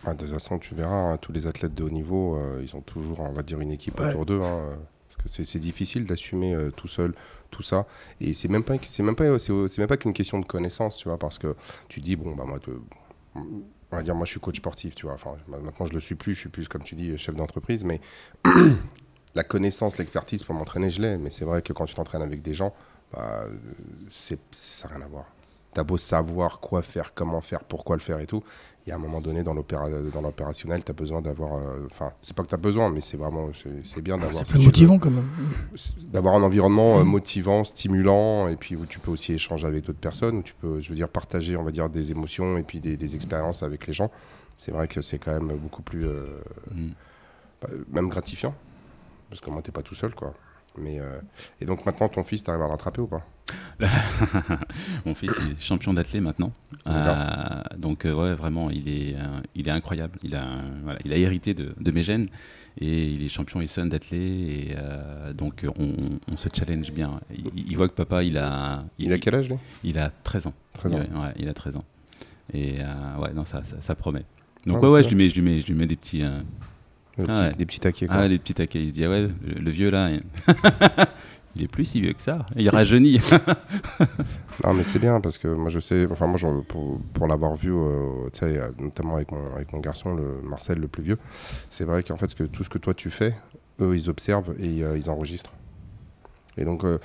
Ah, 0.05 0.13
de 0.13 0.19
toute 0.19 0.33
façon, 0.33 0.59
tu 0.59 0.75
verras, 0.75 1.13
hein, 1.13 1.17
tous 1.17 1.31
les 1.31 1.47
athlètes 1.47 1.73
de 1.73 1.83
haut 1.83 1.89
niveau, 1.89 2.35
euh, 2.35 2.61
ils 2.61 2.75
ont 2.75 2.81
toujours, 2.81 3.21
on 3.21 3.31
va 3.31 3.41
dire, 3.41 3.61
une 3.61 3.71
équipe 3.71 3.99
autour 3.99 4.25
d'eux. 4.25 4.41
Hein, 4.41 4.77
c'est 5.25 5.59
difficile 5.59 6.05
d'assumer 6.05 6.53
euh, 6.53 6.71
tout 6.71 6.87
seul 6.87 7.13
tout 7.51 7.63
ça. 7.63 7.85
Et 8.19 8.33
c'est 8.33 8.47
même 8.47 8.63
pas, 8.63 8.75
c'est 8.87 9.03
même 9.03 9.15
pas, 9.15 9.39
c'est 9.39 9.77
même 9.77 9.87
pas 9.87 9.97
qu'une 9.97 10.13
question 10.13 10.39
de 10.39 10.45
connaissance, 10.45 10.97
tu 10.97 11.07
vois, 11.07 11.17
parce 11.17 11.37
que 11.39 11.55
tu 11.87 12.01
dis 12.01 12.15
bon 12.15 12.35
bah 12.35 12.45
moi, 12.45 12.59
on 13.35 13.95
va 13.95 14.03
dire 14.03 14.15
moi 14.15 14.25
je 14.25 14.31
suis 14.31 14.39
coach 14.39 14.57
sportif, 14.57 14.95
tu 14.95 15.05
vois. 15.05 15.15
Enfin 15.15 15.35
maintenant 15.47 15.85
je 15.85 15.93
le 15.93 15.99
suis 15.99 16.15
plus, 16.15 16.33
je 16.33 16.39
suis 16.39 16.49
plus 16.49 16.67
comme 16.67 16.83
tu 16.83 16.95
dis 16.95 17.17
chef 17.17 17.35
d'entreprise, 17.35 17.83
mais 17.83 18.01
la 19.35 19.43
connaissance, 19.43 19.97
l'expertise 19.97 20.43
pour 20.43 20.55
m'entraîner, 20.55 20.89
je 20.89 21.01
l'ai. 21.01 21.17
Mais 21.17 21.29
c'est 21.29 21.45
vrai 21.45 21.61
que 21.61 21.73
quand 21.73 21.85
tu 21.85 21.95
t'entraînes 21.95 22.21
avec 22.21 22.41
des 22.41 22.53
gens, 22.53 22.73
bah, 23.11 23.45
c'est 24.11 24.39
ça 24.51 24.87
n'a 24.87 24.95
rien 24.95 25.05
à 25.05 25.07
voir. 25.07 25.25
T'as 25.73 25.83
beau 25.83 25.97
savoir 25.97 26.59
quoi 26.59 26.81
faire, 26.81 27.13
comment 27.13 27.41
faire, 27.41 27.63
pourquoi 27.63 27.95
le 27.95 28.01
faire 28.01 28.19
et 28.19 28.27
tout 28.27 28.43
il 28.85 28.89
y 28.89 28.91
a 28.91 28.95
un 28.95 28.99
moment 28.99 29.21
donné 29.21 29.43
dans 29.43 29.53
l'opérationnel, 29.53 30.83
tu 30.83 30.91
as 30.91 30.93
besoin 30.93 31.21
d'avoir. 31.21 31.55
Euh, 31.55 31.87
enfin, 31.89 32.11
c'est 32.21 32.35
pas 32.35 32.43
que 32.43 32.49
tu 32.49 32.55
as 32.55 32.57
besoin, 32.57 32.89
mais 32.89 32.99
c'est 32.99 33.15
vraiment. 33.15 33.49
C'est 33.85 34.01
bien 34.01 34.17
d'avoir. 34.17 34.45
C'est 34.45 34.59
motivant 34.59 34.99
quand 34.99 35.09
même. 35.09 35.29
D'avoir 36.11 36.35
un 36.35 36.43
environnement 36.43 36.99
euh, 36.99 37.03
motivant, 37.03 37.63
stimulant, 37.63 38.49
et 38.49 38.57
puis 38.57 38.75
où 38.75 38.85
tu 38.85 38.99
peux 38.99 39.11
aussi 39.11 39.33
échanger 39.33 39.67
avec 39.67 39.85
d'autres 39.85 39.99
personnes, 39.99 40.37
où 40.37 40.43
tu 40.43 40.53
peux, 40.53 40.81
je 40.81 40.89
veux 40.89 40.95
dire, 40.95 41.07
partager, 41.07 41.55
on 41.55 41.63
va 41.63 41.71
dire, 41.71 41.89
des 41.89 42.11
émotions 42.11 42.57
et 42.57 42.63
puis 42.63 42.81
des, 42.81 43.15
expériences 43.15 43.63
avec 43.63 43.87
les 43.87 43.93
gens. 43.93 44.11
C'est 44.57 44.71
vrai 44.71 44.87
que 44.89 45.01
c'est 45.01 45.17
quand 45.17 45.31
même 45.31 45.57
beaucoup 45.57 45.81
plus. 45.81 46.05
Euh, 46.05 46.41
mm. 46.71 46.89
bah, 47.61 47.69
même 47.89 48.09
gratifiant. 48.09 48.53
Parce 49.29 49.39
que 49.39 49.49
moi, 49.49 49.61
t'es 49.61 49.71
pas 49.71 49.81
tout 49.81 49.95
seul, 49.95 50.13
quoi. 50.13 50.33
Mais, 50.77 50.99
et 51.61 51.65
donc 51.65 51.85
maintenant, 51.85 52.09
ton 52.09 52.23
fils, 52.23 52.43
t'arrives 52.43 52.61
à 52.61 52.65
le 52.65 52.71
rattraper 52.71 53.01
ou 53.01 53.07
pas 53.07 53.25
Mon 55.05 55.15
fils 55.15 55.31
est 55.31 55.61
champion 55.61 55.93
d'athlète 55.93 56.21
maintenant. 56.21 56.53
Euh, 56.87 57.61
donc 57.77 58.05
euh, 58.05 58.13
ouais, 58.13 58.33
vraiment, 58.33 58.69
il 58.69 58.87
est, 58.87 59.15
euh, 59.15 59.39
il 59.55 59.67
est 59.67 59.71
incroyable. 59.71 60.17
Il 60.23 60.35
a, 60.35 60.45
voilà, 60.83 60.99
il 61.05 61.13
a 61.13 61.17
hérité 61.17 61.53
de, 61.53 61.73
de, 61.79 61.91
mes 61.91 62.03
gènes 62.03 62.27
et 62.79 63.07
il 63.07 63.23
est 63.23 63.27
champion 63.27 63.61
Essen 63.61 63.89
d'athlète. 63.89 64.21
Et 64.21 64.75
donc 65.35 65.65
on, 65.77 66.19
on, 66.31 66.37
se 66.37 66.49
challenge 66.53 66.91
bien. 66.91 67.19
Il, 67.55 67.75
voit 67.75 67.87
que 67.87 67.93
papa, 67.93 68.23
il 68.23 68.37
a... 68.37 68.85
Il, 68.99 69.11
a 69.13 69.17
quel 69.17 69.35
âge 69.35 69.49
lui? 69.49 69.57
Il 69.83 69.97
a 69.97 70.09
13 70.23 70.47
ans. 70.47 70.53
13 70.73 70.93
ans. 70.93 70.97
Ouais, 70.97 71.33
il 71.37 71.49
a 71.49 71.53
13 71.53 71.77
ans. 71.77 71.85
Et 72.53 72.77
ouais, 73.19 73.33
non, 73.33 73.45
ça, 73.45 73.63
ça, 73.63 73.95
promet. 73.95 74.23
Donc 74.65 74.81
ouais, 74.81 74.89
ouais, 74.89 75.03
je 75.03 75.09
lui, 75.09 75.15
mets, 75.15 75.29
je, 75.29 75.35
lui 75.35 75.41
mets, 75.41 75.61
je 75.61 75.67
lui 75.67 75.75
mets 75.75 75.87
des 75.87 75.95
petits... 75.95 76.23
Ah 77.19 77.49
des 77.49 77.65
petits 77.65 77.79
taquets. 77.79 78.07
Quoi. 78.07 78.15
Ah, 78.17 78.27
des 78.27 78.39
petits 78.39 78.53
taquets. 78.53 78.81
Il 78.81 78.89
se 78.89 78.93
dit, 78.93 79.05
ah 79.05 79.09
ouais, 79.09 79.27
le 79.43 79.71
vieux 79.71 79.89
là, 79.91 80.09
il 81.55 81.63
est 81.63 81.67
plus 81.67 81.85
si 81.85 82.01
vieux 82.01 82.13
que 82.13 82.21
ça. 82.21 82.45
Il 82.55 82.69
rajeunit. 82.69 83.21
non, 84.63 84.73
mais 84.73 84.83
c'est 84.83 84.99
bien 84.99 85.21
parce 85.21 85.37
que 85.37 85.47
moi, 85.47 85.69
je 85.69 85.79
sais, 85.79 86.07
enfin, 86.09 86.27
moi, 86.27 86.39
pour, 86.67 86.99
pour 87.13 87.27
l'avoir 87.27 87.55
vu, 87.55 87.71
euh, 87.71 88.29
notamment 88.79 89.15
avec 89.15 89.31
mon, 89.31 89.51
avec 89.51 89.71
mon 89.73 89.79
garçon, 89.79 90.15
le 90.15 90.41
Marcel, 90.43 90.79
le 90.79 90.87
plus 90.87 91.03
vieux, 91.03 91.17
c'est 91.69 91.85
vrai 91.85 92.03
qu'en 92.03 92.17
fait, 92.17 92.33
que, 92.33 92.43
tout 92.43 92.63
ce 92.63 92.69
que 92.69 92.79
toi 92.79 92.93
tu 92.93 93.11
fais, 93.11 93.35
eux, 93.79 93.95
ils 93.95 94.09
observent 94.09 94.55
et 94.59 94.83
euh, 94.83 94.97
ils 94.97 95.09
enregistrent. 95.09 95.53
Et 96.57 96.65
donc, 96.65 96.83
euh, 96.83 96.99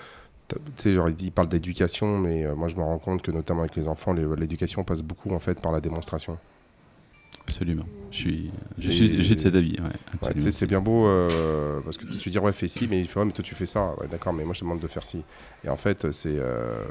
tu 0.48 0.56
sais, 0.76 0.92
genre, 0.92 1.10
ils 1.10 1.32
parlent 1.32 1.48
d'éducation, 1.48 2.18
mais 2.18 2.46
moi, 2.54 2.68
je 2.68 2.76
me 2.76 2.82
rends 2.82 2.98
compte 2.98 3.20
que, 3.20 3.30
notamment 3.30 3.60
avec 3.60 3.76
les 3.76 3.86
enfants, 3.86 4.14
l'éducation 4.14 4.82
passe 4.84 5.02
beaucoup, 5.02 5.30
en 5.34 5.38
fait, 5.38 5.60
par 5.60 5.72
la 5.72 5.80
démonstration. 5.82 6.38
Absolument. 7.48 7.86
Je 8.10 8.16
suis, 8.16 8.50
je 8.78 8.90
suis, 8.90 9.34
de 9.34 9.40
cet 9.40 9.54
avis. 9.54 9.76
Ouais, 10.22 10.50
c'est 10.50 10.66
bien 10.66 10.80
beau 10.80 11.06
euh, 11.06 11.80
parce 11.82 11.96
que 11.96 12.04
tu 12.04 12.28
dire, 12.30 12.42
ouais, 12.42 12.52
fais 12.52 12.68
ci, 12.68 12.86
mais 12.88 13.00
il 13.00 13.08
faut, 13.08 13.24
mais 13.24 13.32
toi 13.32 13.42
tu 13.42 13.54
fais 13.54 13.66
ça. 13.66 13.94
D'accord, 14.10 14.34
mais 14.34 14.44
moi 14.44 14.52
je 14.52 14.60
te 14.60 14.64
demande 14.64 14.80
de 14.80 14.86
faire 14.86 15.04
ci. 15.04 15.22
Et 15.64 15.68
en 15.68 15.76
fait, 15.76 16.10
c'est. 16.12 16.36
Euh, 16.36 16.84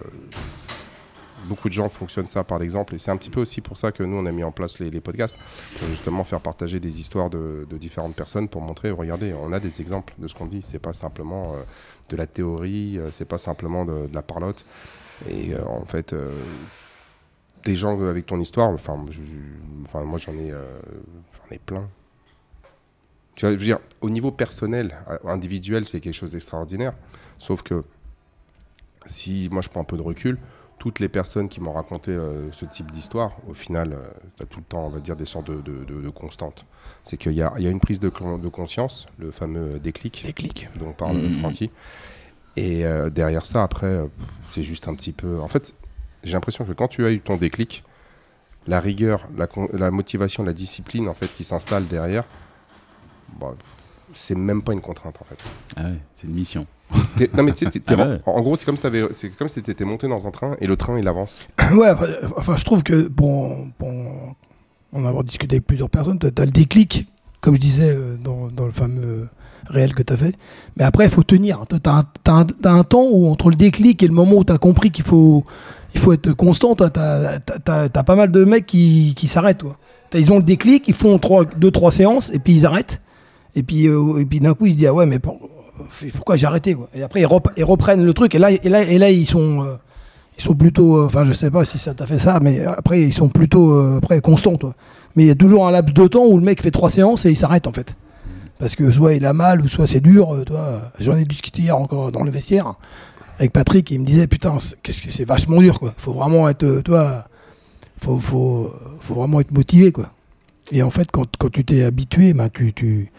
beaucoup 1.46 1.70
de 1.70 1.74
gens 1.74 1.90
fonctionnent 1.90 2.28
ça 2.28 2.44
par 2.44 2.58
l'exemple. 2.58 2.96
Et 2.96 2.98
c'est 2.98 3.12
un 3.12 3.18
petit 3.18 3.30
peu 3.30 3.40
aussi 3.40 3.62
pour 3.62 3.78
ça 3.78 3.92
que 3.92 4.02
nous, 4.02 4.18
on 4.18 4.26
a 4.26 4.32
mis 4.32 4.44
en 4.44 4.52
place 4.52 4.80
les, 4.80 4.90
podcasts, 5.00 5.38
pour 5.78 5.88
justement 5.90 6.24
faire 6.24 6.42
partager 6.42 6.80
des 6.80 7.00
histoires 7.00 7.30
de, 7.30 7.68
différentes 7.72 8.16
personnes 8.16 8.48
pour 8.48 8.62
montrer, 8.62 8.90
regardez, 8.90 9.34
on 9.34 9.54
a 9.54 9.60
des 9.60 9.80
exemples 9.82 10.16
de 10.18 10.28
ce 10.28 10.34
qu'on 10.34 10.48
dit. 10.48 10.64
C'est 10.64 10.80
pas 10.80 10.94
simplement 10.94 11.54
euh, 11.54 11.64
de 12.10 12.16
la 12.16 12.26
théorie, 12.26 13.00
c'est 13.12 13.28
pas 13.28 13.38
simplement 13.38 13.86
de, 13.86 14.08
de, 14.08 14.16
la 14.16 14.24
parlotte. 14.24 14.66
Et 15.30 15.56
en 15.56 15.86
fait 15.86 16.14
des 17.64 17.76
gens 17.76 18.02
avec 18.08 18.26
ton 18.26 18.40
histoire, 18.40 18.70
enfin, 18.70 18.98
enfin 19.84 20.04
moi 20.04 20.18
j'en 20.18 20.34
ai, 20.38 20.52
euh, 20.52 20.80
j'en 21.34 21.56
ai 21.56 21.60
plein. 21.60 21.88
Tu 23.36 23.46
vois, 23.46 23.54
je 23.54 23.60
veux 23.60 23.66
dire, 23.66 23.80
au 24.02 24.10
niveau 24.10 24.32
personnel, 24.32 24.98
euh, 25.10 25.18
individuel, 25.26 25.86
c'est 25.86 26.00
quelque 26.00 26.14
chose 26.14 26.32
d'extraordinaire. 26.32 26.94
Sauf 27.38 27.62
que 27.62 27.84
si 29.06 29.48
moi 29.52 29.62
je 29.62 29.70
prends 29.70 29.82
un 29.82 29.86
peu 29.86 29.98
de 29.98 30.02
recul, 30.02 30.40
toutes 30.80 31.00
les 31.00 31.10
personnes 31.10 31.50
qui 31.50 31.60
m'ont 31.60 31.74
raconté 31.74 32.12
euh, 32.12 32.52
ce 32.52 32.66
type 32.66 32.92
d'histoire, 32.92 33.36
au 33.48 33.54
final, 33.54 33.98
tu 34.38 34.44
as 34.44 34.46
tout 34.46 34.60
le 34.60 34.66
temps, 34.66 34.86
on 34.86 34.90
va 34.90 35.00
dire, 35.00 35.16
des 35.16 35.26
sortes 35.26 35.50
de, 35.50 35.62
de, 35.62 36.10
constantes. 36.10 36.66
C'est 37.04 37.18
qu'il 37.18 37.34
y 37.34 37.42
a, 37.42 37.52
y 37.58 37.68
a, 37.68 37.70
une 37.70 37.80
prise 37.80 38.00
de, 38.00 38.10
conscience, 38.10 39.08
le 39.18 39.32
fameux 39.32 39.80
déclic, 39.80 40.24
déclic. 40.26 40.70
dont 40.80 40.94
parle 40.94 41.18
mmh. 41.18 41.34
Francky. 41.40 41.72
Et 42.56 42.84
derrière 43.12 43.46
ça, 43.46 43.64
après, 43.64 44.02
c'est 44.52 44.64
juste 44.64 44.88
un 44.88 44.96
petit 44.96 45.14
peu. 45.14 45.40
En 45.40 45.48
fait, 45.48 45.76
j'ai 46.28 46.34
l'impression 46.34 46.66
que 46.66 46.74
quand 46.74 46.88
tu 46.88 47.06
as 47.06 47.12
eu 47.12 47.20
ton 47.20 47.38
déclic, 47.38 47.84
la 48.68 48.80
rigueur, 48.80 49.28
la, 49.74 49.92
motivation, 49.92 50.44
la 50.44 50.54
discipline 50.54 51.08
en 51.08 51.14
fait 51.14 51.28
qui 51.28 51.44
s'installe 51.44 51.88
derrière, 51.88 52.26
bah, 53.40 53.56
c'est 54.14 54.36
même 54.36 54.62
pas 54.62 54.74
une 54.74 54.82
contrainte 54.82 55.18
en 55.22 55.26
fait. 55.26 55.42
Ah 55.76 55.84
ouais, 55.84 56.00
c'est 56.14 56.28
une 56.28 56.34
mission. 56.34 56.66
non 57.34 57.44
mais 57.44 57.52
tu 57.54 57.70
sais, 57.70 57.82
ah 57.88 58.18
en, 58.26 58.42
gros 58.42 58.56
c'est 58.56 58.66
comme 58.66 58.78
si 58.78 58.84
c'est 59.14 59.30
comme 59.30 59.50
si 59.50 59.62
t'étais 59.62 59.84
monté 59.84 60.08
dans 60.08 60.26
un 60.26 60.32
train 60.32 60.56
et 60.62 60.68
le 60.68 60.78
train 60.78 60.98
il 60.98 61.08
avance. 61.08 61.48
ouais, 61.74 61.92
enfin, 62.38 62.56
je 62.56 62.64
trouve 62.64 62.84
que 62.84 63.08
bon, 63.08 63.70
bon, 63.80 64.36
on 64.94 65.06
a 65.06 65.24
discuté 65.24 65.56
avec 65.56 65.68
plusieurs 65.68 65.90
personnes, 65.90 66.20
tu 66.20 66.28
as, 66.28 66.46
le 66.46 66.52
déclic, 66.52 67.08
comme 67.42 67.56
je 67.56 67.60
disais 67.60 67.90
euh, 67.90 68.18
dans, 68.18 68.48
dans 68.48 68.66
le 68.66 68.72
fameux 68.72 69.30
réel 69.70 69.94
que 69.94 70.04
tu 70.04 70.14
as 70.14 70.18
fait. 70.18 70.36
Mais 70.78 70.84
après, 70.84 71.06
il 71.06 71.12
faut 71.12 71.24
tenir. 71.24 71.64
Tu 71.70 71.76
as, 71.90 72.06
un 72.66 72.84
temps 72.84 73.08
où 73.10 73.30
entre 73.30 73.50
le 73.50 73.56
déclic 73.56 74.02
et 74.04 74.08
le 74.08 74.14
moment 74.14 74.36
où 74.36 74.44
tu 74.44 74.54
as 74.54 74.58
compris 74.58 74.92
qu'il 74.92 75.06
faut, 75.06 75.46
il 75.98 76.00
faut 76.00 76.14
être 76.14 76.32
constant. 76.34 76.76
Tu 76.76 76.84
as, 76.84 78.04
pas 78.04 78.16
mal 78.16 78.32
de 78.32 78.44
mecs 78.46 78.66
qui, 78.66 79.14
qui 79.16 79.28
s'arrêtent. 79.28 79.64
Ils 80.14 80.32
ont 80.32 80.38
le 80.38 80.44
déclic, 80.44 80.88
ils 80.88 80.94
font 80.94 81.18
2-3 81.18 81.92
séances 81.92 82.32
et 82.34 82.40
puis 82.40 82.56
ils 82.56 82.66
arrêtent. 82.66 83.02
Et 83.56 83.64
puis, 83.64 83.88
euh, 83.88 84.20
et 84.20 84.26
puis 84.26 84.40
d'un 84.40 84.54
coup, 84.54 84.68
ils 84.68 84.74
se 84.74 84.76
disent 84.78 84.88
ah 84.88 84.94
ouais, 84.94 85.06
mais 85.06 85.20
pourquoi 85.20 86.36
j'ai 86.36 86.46
arrêté 86.46 86.78
Et 86.94 87.02
après, 87.02 87.22
ils, 87.22 87.64
reprennent 87.64 88.06
le 88.06 88.14
truc. 88.14 88.36
Et 88.36 88.40
là, 88.40 88.52
et 88.52 88.70
là, 88.70 88.84
et 88.84 88.98
là 88.98 89.10
ils 89.10 89.26
sont. 89.26 89.64
Euh, 89.64 89.76
ils 90.40 90.44
sont 90.44 90.54
plutôt, 90.54 90.98
euh, 90.98 91.06
enfin 91.08 91.24
je 91.24 91.34
sais 91.34 91.50
pas 91.50 91.66
si 91.66 91.80
ça 91.80 91.96
t'a 91.96 92.06
fait 92.06 92.20
ça, 92.20 92.40
mais 92.40 92.64
après 92.64 93.02
ils 93.02 93.12
sont 93.12 93.28
plutôt 93.28 93.76
après 93.98 94.22
constants, 94.22 94.56
toi. 94.56 94.76
Mais 95.16 95.24
il 95.24 95.28
y 95.28 95.32
a 95.32 95.36
toujours 95.36 95.68
un 95.68 95.72
laps 95.72 95.96
de 95.96 96.08
temps 96.08 96.28
où 96.28 96.38
le 96.38 96.44
mec 96.44 96.62
fait 96.62 96.70
trois 96.70 96.92
séances 96.92 97.26
et 97.26 97.32
il 97.32 97.36
s'arrête 97.36 97.66
en 97.66 97.74
fait 97.74 97.96
parce 98.60 98.76
que 98.76 98.92
soit 98.92 99.16
il 99.16 99.26
a 99.26 99.34
mal 99.34 99.62
ou 99.62 99.68
soit 99.68 99.88
c'est 99.88 100.00
dur. 100.00 100.44
Toi, 100.46 100.80
j'en 101.00 101.16
ai 101.16 101.26
discuté 101.26 101.64
hier 101.64 101.76
encore 101.76 102.12
dans 102.12 102.24
le 102.24 102.30
vestiaire 102.30 102.76
avec 103.40 103.52
Patrick, 103.54 103.90
il 103.92 104.00
me 104.00 104.06
disait 104.06 104.28
putain, 104.28 104.58
qu'est-ce 104.84 105.02
que 105.02 105.12
c'est 105.12 105.26
vachement 105.26 105.62
dur 105.62 105.80
quoi. 105.80 105.94
Faut 105.98 106.14
vraiment 106.14 106.50
être, 106.50 106.64
euh, 106.64 106.82
toi, 106.82 107.26
faut, 108.02 108.18
faut, 108.18 108.74
faut 109.00 109.16
vraiment 109.16 109.40
être 109.40 109.52
motivé 109.52 109.92
quoi. 109.92 110.12
Et 110.72 110.84
en 110.84 110.90
fait, 110.90 111.10
quand, 111.12 111.28
quand 111.38 111.50
tu 111.50 111.64
t'es 111.64 111.84
habitué, 111.84 112.34
ben, 112.34 112.50
tu, 112.50 112.74
tu 112.74 113.10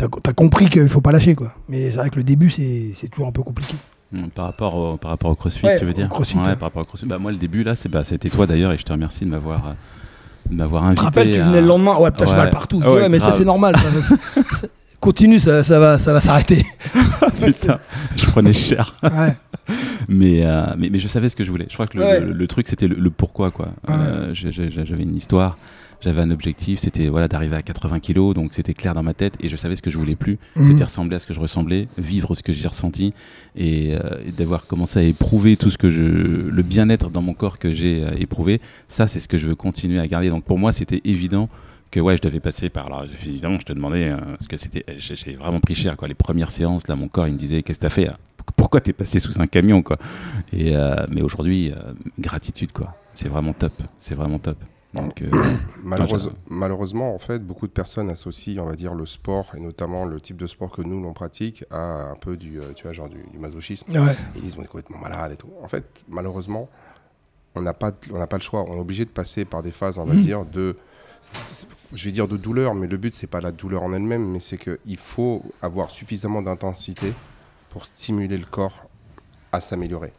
as, 0.00 0.32
compris 0.32 0.68
qu'il 0.68 0.88
faut 0.88 1.00
pas 1.00 1.12
lâcher 1.12 1.34
quoi. 1.34 1.54
Mais 1.68 1.90
c'est 1.90 1.96
vrai 1.96 2.10
que 2.10 2.16
le 2.16 2.24
début 2.24 2.50
c'est 2.50 3.08
toujours 3.08 3.28
un 3.28 3.32
peu 3.32 3.42
compliqué. 3.42 3.74
Hmm, 4.12 4.28
par 4.28 4.46
rapport 4.46 4.74
au, 4.76 4.96
par 4.96 5.10
rapport 5.10 5.30
au 5.30 5.34
CrossFit, 5.34 5.66
tu 5.78 5.84
veux 5.84 5.92
dire? 5.92 6.08
Crossfit, 6.08 6.36
ouais, 6.36 6.54
Par 6.56 6.68
rapport 6.68 6.82
au 6.82 6.84
CrossFit. 6.84 7.06
Bah, 7.06 7.18
moi, 7.18 7.32
le 7.32 7.38
début, 7.38 7.64
là, 7.64 7.74
bah, 7.90 8.04
c'était 8.04 8.28
toi 8.28 8.46
d'ailleurs, 8.46 8.72
et 8.72 8.78
je 8.78 8.84
te 8.84 8.92
remercie 8.92 9.24
de 9.24 9.30
m'avoir, 9.30 9.68
euh, 9.68 9.72
m'avoir 10.50 10.84
invité. 10.84 11.00
Je 11.00 11.04
rappelle, 11.04 11.32
tu 11.32 11.40
venais 11.40 11.60
le 11.60 11.66
lendemain. 11.66 11.96
Ouais, 11.96 12.10
putain, 12.10 12.26
ouais. 12.26 12.36
mal 12.36 12.50
partout. 12.50 12.78
ouais, 12.78 13.08
mais 13.08 13.20
ça, 13.20 13.32
c'est 13.32 13.44
normal. 13.44 13.74
continue, 15.04 15.38
ça, 15.38 15.62
ça, 15.62 15.78
va, 15.78 15.98
ça 15.98 16.14
va 16.14 16.20
s'arrêter. 16.20 16.64
Putain, 17.44 17.78
je 18.16 18.24
prenais 18.26 18.52
cher. 18.52 18.96
Ouais. 19.02 19.36
mais, 20.08 20.44
euh, 20.44 20.66
mais, 20.76 20.90
mais 20.90 20.98
je 20.98 21.08
savais 21.08 21.30
ce 21.30 21.36
que 21.36 21.44
je 21.44 21.50
voulais. 21.50 21.66
Je 21.70 21.74
crois 21.74 21.86
que 21.86 21.96
le, 21.96 22.32
le, 22.32 22.48
truc 22.48 22.68
c'était 22.68 22.86
le, 22.86 23.10
pourquoi 23.10 23.50
quoi. 23.50 23.68
Euh, 23.88 24.28
j'avais 24.34 25.02
une 25.02 25.16
histoire, 25.16 25.56
j'avais 26.04 26.20
un 26.20 26.30
objectif, 26.30 26.80
c'était 26.80 27.08
voilà 27.08 27.28
d'arriver 27.28 27.56
à 27.56 27.62
80 27.62 28.00
kilos, 28.00 28.34
donc 28.34 28.54
c'était 28.54 28.74
clair 28.74 28.94
dans 28.94 29.02
ma 29.02 29.14
tête 29.14 29.34
et 29.40 29.48
je 29.48 29.56
savais 29.56 29.76
ce 29.76 29.82
que 29.82 29.90
je 29.90 29.98
voulais 29.98 30.16
plus. 30.16 30.38
Mhm. 30.56 30.66
C'était 30.66 30.84
ressembler 30.84 31.16
à 31.16 31.18
ce 31.18 31.26
que 31.26 31.34
je 31.34 31.40
ressemblais, 31.40 31.88
vivre 31.98 32.34
ce 32.34 32.42
que 32.42 32.52
j'ai 32.52 32.68
ressenti 32.68 33.12
et, 33.56 33.94
d'avoir 34.36 34.66
commencé 34.66 34.98
à 34.98 35.02
éprouver 35.02 35.56
tout 35.56 35.70
ce 35.70 35.78
que 35.78 35.90
je, 35.90 36.02
le 36.02 36.62
bien-être 36.62 37.10
dans 37.10 37.22
mon 37.22 37.34
corps 37.34 37.58
que 37.58 37.72
j'ai 37.72 38.04
éprouvé. 38.18 38.60
Ça 38.88 39.06
c'est 39.06 39.20
ce 39.20 39.28
que 39.28 39.38
je 39.38 39.46
veux 39.48 39.54
continuer 39.54 39.98
à 39.98 40.06
garder. 40.06 40.28
Donc 40.28 40.44
pour 40.44 40.58
moi 40.58 40.72
c'était 40.72 41.00
évident 41.04 41.48
que 41.94 42.00
ouais, 42.00 42.16
je 42.16 42.22
devais 42.22 42.40
passer 42.40 42.70
par 42.70 42.90
là. 42.90 43.04
Évidemment, 43.24 43.58
je 43.60 43.66
te 43.66 43.72
demandais, 43.72 44.10
euh, 44.10 44.16
parce 44.16 44.48
que 44.48 44.56
c'était, 44.56 44.84
j'ai 44.98 45.36
vraiment 45.36 45.60
pris 45.60 45.76
cher, 45.76 45.96
quoi. 45.96 46.08
Les 46.08 46.14
premières 46.14 46.50
séances, 46.50 46.88
là, 46.88 46.96
mon 46.96 47.06
corps, 47.06 47.28
il 47.28 47.34
me 47.34 47.38
disait, 47.38 47.62
qu'est-ce 47.62 47.78
que 47.78 47.82
t'as 47.82 47.90
fait 47.90 48.10
Pourquoi 48.56 48.80
t'es 48.80 48.92
passé 48.92 49.20
sous 49.20 49.40
un 49.40 49.46
camion, 49.46 49.80
quoi? 49.80 49.96
Et 50.52 50.76
euh, 50.76 51.06
mais 51.08 51.22
aujourd'hui, 51.22 51.70
euh, 51.70 51.92
gratitude, 52.18 52.72
quoi. 52.72 52.96
C'est 53.14 53.28
vraiment 53.28 53.52
top. 53.52 53.72
C'est 54.00 54.16
vraiment 54.16 54.40
top. 54.40 54.56
Donc, 54.94 55.22
malheureusement, 56.48 57.14
en 57.14 57.18
fait, 57.18 57.44
beaucoup 57.44 57.66
de 57.66 57.72
personnes 57.72 58.10
associent, 58.10 58.62
on 58.62 58.66
va 58.66 58.76
dire, 58.76 58.94
le 58.94 59.06
sport 59.06 59.52
et 59.56 59.60
notamment 59.60 60.04
le 60.04 60.20
type 60.20 60.36
de 60.36 60.46
sport 60.46 60.70
que 60.70 60.82
nous 60.82 61.02
l'on 61.02 61.12
pratique 61.12 61.64
à 61.70 62.10
un 62.10 62.14
peu 62.14 62.36
du, 62.36 62.60
tu 62.74 62.84
vois, 62.84 62.92
genre 62.92 63.08
du, 63.08 63.18
masochisme. 63.38 63.92
Ils 64.36 64.42
disent 64.42 64.56
on 64.58 64.62
est 64.62 64.66
complètement 64.66 64.98
malade 64.98 65.32
et 65.32 65.36
tout. 65.36 65.50
En 65.62 65.68
fait, 65.68 65.84
malheureusement, 66.08 66.68
on 67.54 67.62
n'a 67.62 67.74
pas, 67.74 67.92
on 68.10 68.18
n'a 68.18 68.26
pas 68.26 68.36
le 68.36 68.42
choix. 68.42 68.64
On 68.68 68.76
est 68.76 68.80
obligé 68.80 69.04
de 69.04 69.10
passer 69.10 69.44
par 69.44 69.62
des 69.62 69.72
phases, 69.72 69.98
on 69.98 70.04
va 70.04 70.14
mmh. 70.14 70.22
dire, 70.22 70.44
de 70.44 70.76
je 71.92 72.04
vais 72.04 72.10
dire 72.10 72.28
de 72.28 72.36
douleur, 72.36 72.74
mais 72.74 72.86
le 72.86 72.96
but, 72.96 73.14
c'est 73.14 73.26
pas 73.26 73.40
la 73.40 73.52
douleur 73.52 73.82
en 73.82 73.92
elle-même, 73.92 74.26
mais 74.26 74.40
c'est 74.40 74.58
qu'il 74.58 74.98
faut 74.98 75.42
avoir 75.62 75.90
suffisamment 75.90 76.42
d'intensité 76.42 77.12
pour 77.70 77.86
stimuler 77.86 78.36
le 78.36 78.46
corps 78.46 78.88
à 79.52 79.60
s'améliorer. 79.60 80.12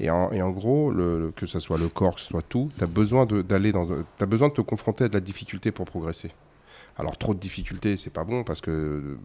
Et 0.00 0.10
en, 0.10 0.32
et 0.32 0.42
en, 0.42 0.50
gros, 0.50 0.90
le, 0.90 1.32
que 1.34 1.46
ce 1.46 1.60
soit 1.60 1.78
le 1.78 1.88
corps, 1.88 2.16
que 2.16 2.20
ce 2.20 2.28
soit 2.28 2.42
tout, 2.42 2.70
tu 2.76 2.82
as 2.82 2.86
besoin 2.86 3.26
d'aller 3.26 3.72
dans, 3.72 3.86
as 4.20 4.26
besoin 4.26 4.48
de 4.48 4.54
te 4.54 4.60
confronter 4.60 5.04
à 5.04 5.08
de 5.08 5.14
la 5.14 5.20
difficulté 5.20 5.70
pour 5.70 5.86
progresser. 5.86 6.30
Alors 6.96 7.16
trop 7.16 7.34
de 7.34 7.38
difficultés, 7.38 7.96
c'est 7.96 8.12
pas 8.12 8.24
bon 8.24 8.44
parce 8.44 8.60
que 8.60 9.16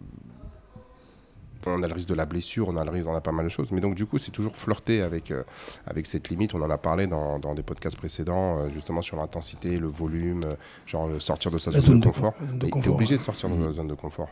on 1.66 1.82
a 1.82 1.88
le 1.88 1.92
risque 1.92 2.08
de 2.08 2.14
la 2.14 2.26
blessure, 2.26 2.68
on 2.68 2.76
a 2.76 2.84
le 2.84 2.90
risque, 2.90 3.06
on 3.06 3.14
a 3.14 3.20
pas 3.20 3.32
mal 3.32 3.44
de 3.44 3.50
choses. 3.50 3.72
Mais 3.72 3.80
donc 3.80 3.94
du 3.94 4.06
coup, 4.06 4.18
c'est 4.18 4.30
toujours 4.30 4.56
flirter 4.56 5.02
avec, 5.02 5.30
euh, 5.30 5.42
avec 5.86 6.06
cette 6.06 6.28
limite. 6.28 6.54
On 6.54 6.62
en 6.62 6.70
a 6.70 6.78
parlé 6.78 7.06
dans, 7.06 7.38
dans 7.38 7.54
des 7.54 7.62
podcasts 7.62 7.96
précédents, 7.96 8.58
euh, 8.58 8.68
justement 8.72 9.02
sur 9.02 9.16
l'intensité, 9.16 9.78
le 9.78 9.88
volume, 9.88 10.42
euh, 10.44 10.54
genre 10.86 11.10
sortir 11.20 11.50
de 11.50 11.58
sa 11.58 11.70
zone, 11.72 12.00
de 12.00 12.06
confort. 12.06 12.34
Tu 12.60 12.66
es 12.66 12.88
obligé 12.88 13.16
de 13.16 13.20
sortir 13.20 13.50
de 13.50 13.64
la 13.64 13.72
zone 13.72 13.88
de 13.88 13.94
confort. 13.94 14.28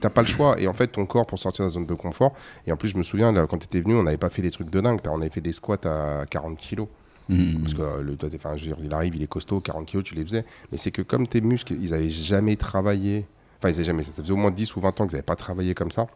T'as 0.00 0.10
pas 0.10 0.22
le 0.22 0.28
choix. 0.28 0.60
Et 0.60 0.66
en 0.66 0.72
fait, 0.72 0.88
ton 0.88 1.06
corps, 1.06 1.26
pour 1.26 1.38
sortir 1.38 1.64
de 1.64 1.68
la 1.68 1.74
zone 1.74 1.86
de 1.86 1.94
confort, 1.94 2.32
et 2.66 2.72
en 2.72 2.76
plus, 2.76 2.88
je 2.88 2.96
me 2.96 3.02
souviens, 3.02 3.32
là, 3.32 3.46
quand 3.46 3.58
tu 3.58 3.66
étais 3.66 3.80
venu, 3.80 3.94
on 3.94 4.02
n'avait 4.02 4.16
pas 4.16 4.30
fait 4.30 4.42
des 4.42 4.50
trucs 4.50 4.70
de 4.70 4.80
dingue. 4.80 5.00
On 5.08 5.20
avait 5.20 5.30
fait 5.30 5.40
des 5.40 5.52
squats 5.52 5.76
à 5.84 6.24
40 6.26 6.58
kilos. 6.58 6.88
Mmh. 7.28 7.62
Parce 7.62 7.74
que 7.74 8.00
le, 8.00 8.16
enfin, 8.36 8.56
je 8.56 8.66
veux 8.66 8.74
dire, 8.74 8.78
il 8.82 8.94
arrive, 8.94 9.16
il 9.16 9.22
est 9.22 9.26
costaud, 9.26 9.60
40 9.60 9.86
kilos, 9.86 10.04
tu 10.04 10.14
les 10.14 10.24
faisais. 10.24 10.44
Mais 10.70 10.78
c'est 10.78 10.92
que 10.92 11.02
comme 11.02 11.26
tes 11.26 11.40
muscles, 11.40 11.74
ils 11.80 11.92
avaient 11.92 12.08
jamais 12.08 12.56
travaillé 12.56 13.26
Enfin, 13.58 13.70
ils 13.70 13.84
jamais. 13.84 14.02
Ça 14.02 14.12
faisait 14.12 14.32
au 14.32 14.36
moins 14.36 14.50
10 14.50 14.76
ou 14.76 14.80
20 14.80 14.88
ans 14.88 15.06
qu'ils 15.06 15.16
n'avaient 15.16 15.22
pas 15.22 15.36
travaillé 15.36 15.74
comme 15.74 15.90
ça. 15.90 16.06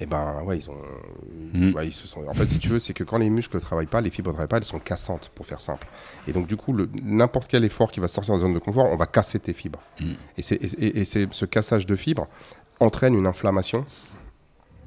Et 0.00 0.04
eh 0.04 0.06
ben, 0.06 0.42
ouais, 0.44 0.56
ils 0.56 0.70
ont. 0.70 0.78
Mm. 1.52 1.78
ils 1.84 1.92
se 1.92 2.06
sont... 2.06 2.26
En 2.26 2.32
fait, 2.32 2.48
si 2.48 2.58
tu 2.58 2.68
veux, 2.68 2.80
c'est 2.80 2.94
que 2.94 3.04
quand 3.04 3.18
les 3.18 3.28
muscles 3.28 3.56
ne 3.56 3.60
travaillent 3.60 3.84
pas, 3.84 4.00
les 4.00 4.08
fibres 4.08 4.30
ne 4.30 4.32
travaillent 4.32 4.48
pas, 4.48 4.56
elles 4.56 4.64
sont 4.64 4.78
cassantes, 4.78 5.30
pour 5.34 5.44
faire 5.44 5.60
simple. 5.60 5.86
Et 6.26 6.32
donc, 6.32 6.46
du 6.46 6.56
coup, 6.56 6.74
n'importe 7.02 7.48
quel 7.48 7.64
effort 7.64 7.90
qui 7.90 8.00
va 8.00 8.08
sortir 8.08 8.32
de 8.32 8.38
la 8.38 8.46
zone 8.46 8.54
de 8.54 8.58
confort, 8.58 8.86
on 8.90 8.96
va 8.96 9.04
casser 9.04 9.38
tes 9.38 9.52
fibres. 9.52 9.80
Mm. 10.00 10.12
Et, 10.38 10.42
c'est, 10.42 10.56
et, 10.56 11.04
ce 11.04 11.44
cassage 11.44 11.84
de 11.84 11.96
fibres 11.96 12.28
entraîne 12.80 13.14
une 13.14 13.26
inflammation 13.26 13.84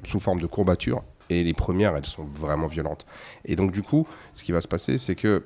sous 0.04 0.19
forme 0.19 0.41
de 0.41 0.47
courbature. 0.47 1.04
Et 1.30 1.43
les 1.43 1.54
premières, 1.54 1.95
elles 1.95 2.08
sont 2.08 2.26
vraiment 2.26 2.67
violentes. 2.67 3.06
Et 3.45 3.56
donc, 3.56 3.71
du 3.71 3.84
coup, 3.84 4.08
ce 4.34 4.43
qui 4.43 4.52
va 4.52 4.62
se 4.62 4.67
passer, 4.67 4.97
c'est 4.97 5.15
que 5.15 5.43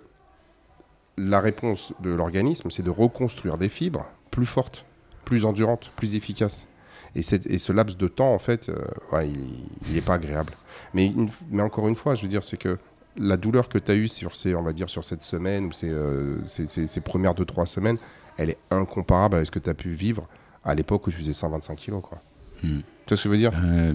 la 1.18 1.42
réponse 1.42 1.94
de 2.00 2.12
l'organisme, 2.12 2.72
c'est 2.72 2.84
de 2.84 2.90
reconstruire 2.90 3.58
des 3.58 3.70
fibres 3.70 4.06
plus 4.32 4.46
fortes 4.46 4.86
plus 5.28 5.44
endurante, 5.44 5.92
plus 5.98 6.16
efficace. 6.16 6.70
Et, 7.16 7.20
et 7.20 7.58
ce 7.58 7.72
laps 7.72 7.98
de 7.98 8.08
temps, 8.08 8.34
en 8.34 8.40
fait, 8.40 8.70
euh, 8.70 9.24
il 9.24 9.94
n'est 9.94 10.02
pas 10.02 10.16
agréable. 10.16 10.54
Mais, 10.94 11.12
mais 11.50 11.64
encore 11.64 11.88
une 11.88 11.96
fois, 11.96 12.16
je 12.16 12.24
veux 12.24 12.28
dire, 12.28 12.44
c'est 12.44 12.58
que 12.58 12.78
la 13.18 13.38
douleur 13.38 13.70
que 13.70 13.78
tu 13.78 13.92
as 13.92 13.96
eue 13.96 14.08
sur 14.08 14.36
ces, 14.36 14.56
on 14.56 14.64
va 14.64 14.74
dire, 14.74 14.90
sur 14.90 15.04
cette 15.04 15.24
semaine 15.24 15.66
ou 15.66 15.72
ces, 15.72 15.90
euh, 15.90 16.38
ces, 16.48 17.02
premières 17.02 17.34
2-3 17.34 17.66
semaines, 17.66 17.98
elle 18.38 18.52
est 18.52 18.58
incomparable 18.70 19.36
avec 19.36 19.48
ce 19.48 19.52
que 19.52 19.60
tu 19.60 19.70
as 19.70 19.74
pu 19.74 19.92
vivre 19.92 20.28
à 20.64 20.76
l'époque 20.76 21.08
où 21.08 21.12
tu 21.12 21.18
faisais 21.18 21.34
125 21.34 21.76
kilos. 21.76 22.02
Quoi. 22.04 22.20
Hmm. 22.64 22.82
Tu 23.06 23.14
vois 23.14 23.18
ce 23.18 23.24
que 23.24 23.30
je 23.30 23.30
veux 23.30 23.38
dire? 23.38 23.52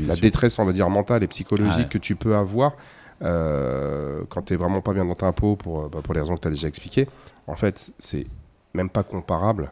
La 0.06 0.16
détresse, 0.16 0.58
on 0.58 0.64
va 0.64 0.72
dire, 0.72 0.88
mentale 0.88 1.22
et 1.22 1.28
psychologique 1.28 1.90
que 1.90 1.98
tu 1.98 2.16
peux 2.16 2.34
avoir 2.34 2.74
euh, 3.22 4.22
quand 4.28 4.42
tu 4.42 4.56
vraiment 4.56 4.80
pas 4.80 4.92
bien 4.92 5.04
dans 5.04 5.14
ta 5.14 5.30
peau 5.32 5.54
pour, 5.54 5.88
bah, 5.88 6.00
pour 6.02 6.14
les 6.14 6.20
raisons 6.20 6.34
que 6.34 6.40
tu 6.40 6.48
as 6.48 6.50
déjà 6.50 6.66
expliquées, 6.66 7.06
en 7.46 7.54
fait, 7.54 7.92
c'est 7.98 8.26
même 8.74 8.90
pas 8.90 9.02
comparable 9.02 9.70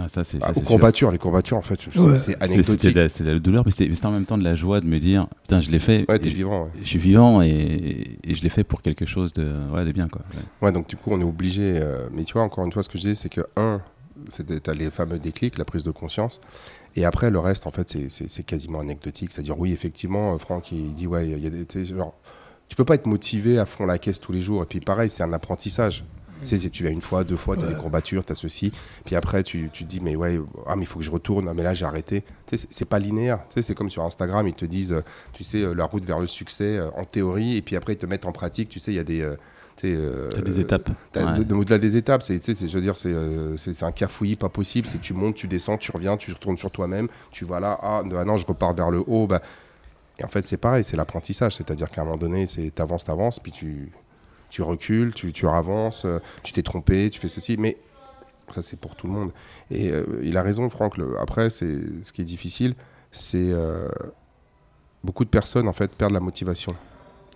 ah, 0.00 0.08
ça, 0.08 0.24
c'est, 0.24 0.38
bah, 0.38 0.50
aux 0.54 0.60
courbatures, 0.60 1.12
les 1.12 1.18
courbatures, 1.18 1.56
en 1.56 1.62
fait, 1.62 1.78
c'est 2.16 2.42
anecdotique. 2.42 2.98
C'est 3.08 3.22
de, 3.22 3.30
la 3.30 3.38
douleur, 3.38 3.62
mais 3.64 3.70
c'était 3.70 4.06
en 4.06 4.10
même 4.10 4.24
temps 4.24 4.38
de 4.38 4.42
la 4.42 4.56
joie 4.56 4.80
de 4.80 4.86
me 4.86 4.98
dire, 4.98 5.28
putain, 5.42 5.60
je 5.60 5.70
l'ai 5.70 5.78
fait. 5.78 6.04
Ouais, 6.08 6.18
t'es 6.18 6.30
vivant. 6.30 6.68
Je 6.82 6.86
suis 6.86 6.98
vivant 6.98 7.42
et, 7.42 8.18
et 8.24 8.34
je 8.34 8.42
l'ai 8.42 8.48
fait 8.48 8.64
pour 8.64 8.82
quelque 8.82 9.06
chose 9.06 9.32
de, 9.32 9.52
ouais, 9.72 9.84
de 9.84 9.92
bien, 9.92 10.08
quoi. 10.08 10.22
Ouais. 10.62 10.72
donc 10.72 10.88
du 10.88 10.96
coup, 10.96 11.10
on 11.12 11.20
est 11.20 11.24
obligé. 11.24 11.78
Euh, 11.80 12.08
mais 12.12 12.24
tu 12.24 12.32
vois, 12.32 12.42
encore 12.42 12.64
une 12.64 12.72
fois, 12.72 12.82
ce 12.82 12.88
que 12.88 12.98
je 12.98 13.08
dis, 13.08 13.16
c'est 13.16 13.28
que, 13.28 13.42
un, 13.56 13.80
t'as 14.62 14.72
les 14.72 14.90
fameux 14.90 15.20
déclics, 15.20 15.58
la 15.58 15.64
prise 15.64 15.84
de 15.84 15.92
conscience. 15.92 16.40
Et 16.96 17.04
après, 17.04 17.30
le 17.30 17.38
reste, 17.38 17.66
en 17.66 17.70
fait, 17.70 17.96
c'est 18.08 18.42
quasiment 18.42 18.80
anecdotique. 18.80 19.32
C'est-à-dire, 19.32 19.58
oui, 19.58 19.72
effectivement, 19.72 20.36
Franck, 20.38 20.72
il 20.72 20.92
dit, 20.94 21.06
ouais, 21.06 21.28
il 21.28 21.38
y 21.38 21.46
a 21.46 21.50
des. 21.50 21.84
Genre, 21.84 22.14
tu 22.68 22.74
peux 22.74 22.84
pas 22.84 22.96
être 22.96 23.06
motivé 23.06 23.60
à 23.60 23.66
fond 23.66 23.86
la 23.86 23.98
caisse 23.98 24.18
tous 24.18 24.32
les 24.32 24.40
jours. 24.40 24.64
Et 24.64 24.66
puis, 24.66 24.80
pareil, 24.80 25.08
c'est 25.08 25.22
un 25.22 25.32
apprentissage. 25.32 26.04
Tu 26.40 26.58
sais, 26.58 26.70
tu 26.70 26.84
vas 26.84 26.90
une 26.90 27.00
fois, 27.00 27.24
deux 27.24 27.36
fois, 27.36 27.56
tu 27.56 27.64
as 27.64 27.68
des 27.68 27.74
courbatures, 27.74 28.24
tu 28.24 28.32
as 28.32 28.34
ceci. 28.34 28.72
Puis 29.04 29.16
après, 29.16 29.42
tu, 29.42 29.70
tu 29.72 29.84
te 29.84 29.88
dis, 29.88 30.00
mais 30.00 30.16
ouais, 30.16 30.40
ah, 30.66 30.76
mais 30.76 30.82
il 30.82 30.86
faut 30.86 30.98
que 30.98 31.04
je 31.04 31.10
retourne. 31.10 31.48
Ah, 31.48 31.54
mais 31.54 31.62
là, 31.62 31.74
j'ai 31.74 31.84
arrêté. 31.84 32.22
Tu 32.46 32.56
sais, 32.56 32.66
c'est 32.70 32.84
pas 32.84 32.98
linéaire. 32.98 33.40
Tu 33.48 33.54
sais, 33.54 33.62
c'est 33.62 33.74
comme 33.74 33.90
sur 33.90 34.02
Instagram, 34.02 34.46
ils 34.46 34.54
te 34.54 34.64
disent, 34.64 34.94
tu 35.32 35.44
sais, 35.44 35.62
euh, 35.62 35.74
la 35.74 35.84
route 35.84 36.04
vers 36.04 36.18
le 36.18 36.26
succès 36.26 36.78
euh, 36.78 36.90
en 36.96 37.04
théorie. 37.04 37.56
Et 37.56 37.62
puis 37.62 37.76
après, 37.76 37.94
ils 37.94 37.98
te 37.98 38.06
mettent 38.06 38.26
en 38.26 38.32
pratique. 38.32 38.68
Tu 38.68 38.80
sais, 38.80 38.92
il 38.92 38.96
y 38.96 39.00
a 39.00 39.04
des. 39.04 39.20
Euh, 39.20 39.36
euh, 39.84 40.28
des 40.28 40.60
étapes. 40.60 40.90
Au-delà 41.16 41.78
des 41.78 41.96
étapes, 41.96 42.22
c'est, 42.22 42.38
je 42.38 42.74
veux 42.74 42.80
dire, 42.80 42.96
c'est, 42.96 43.82
un 43.82 43.92
cafouillis 43.92 44.36
pas 44.36 44.48
possible. 44.48 44.88
C'est 44.88 45.00
tu 45.00 45.14
montes, 45.14 45.34
tu 45.34 45.48
descends, 45.48 45.76
tu 45.76 45.90
reviens, 45.90 46.16
tu 46.16 46.32
retournes 46.32 46.56
sur 46.56 46.70
toi-même. 46.70 47.08
Tu 47.30 47.44
vas 47.44 47.60
là, 47.60 47.78
ah, 47.82 48.02
ah 48.04 48.24
non, 48.24 48.36
je 48.36 48.46
repars 48.46 48.74
vers 48.74 48.90
le 48.90 49.02
haut. 49.06 49.26
Bah. 49.26 49.40
Et 50.18 50.24
en 50.24 50.28
fait, 50.28 50.42
c'est 50.42 50.56
pareil, 50.56 50.84
c'est 50.84 50.96
l'apprentissage. 50.96 51.56
C'est-à-dire 51.56 51.90
qu'à 51.90 52.02
un 52.02 52.04
moment 52.04 52.16
donné, 52.16 52.46
c'est 52.46 52.70
t'avances, 52.74 53.04
t'avances, 53.04 53.40
puis 53.40 53.52
tu, 53.52 53.90
tu 54.54 54.62
recules, 54.62 55.12
tu, 55.12 55.32
tu 55.32 55.48
avances, 55.48 56.04
euh, 56.04 56.20
tu 56.44 56.52
t'es 56.52 56.62
trompé, 56.62 57.10
tu 57.10 57.18
fais 57.18 57.28
ceci, 57.28 57.56
mais 57.58 57.76
ça 58.52 58.62
c'est 58.62 58.78
pour 58.78 58.94
tout 58.94 59.08
le 59.08 59.12
monde. 59.12 59.32
Et 59.68 59.90
euh, 59.90 60.04
il 60.22 60.36
a 60.36 60.42
raison, 60.42 60.70
Franck. 60.70 60.94
après, 61.20 61.50
c'est 61.50 61.76
ce 62.02 62.12
qui 62.12 62.20
est 62.20 62.24
difficile, 62.24 62.76
c'est 63.10 63.50
euh, 63.50 63.88
beaucoup 65.02 65.24
de 65.24 65.28
personnes 65.28 65.66
en 65.66 65.72
fait 65.72 65.90
perdent 65.90 66.12
la 66.12 66.20
motivation. 66.20 66.76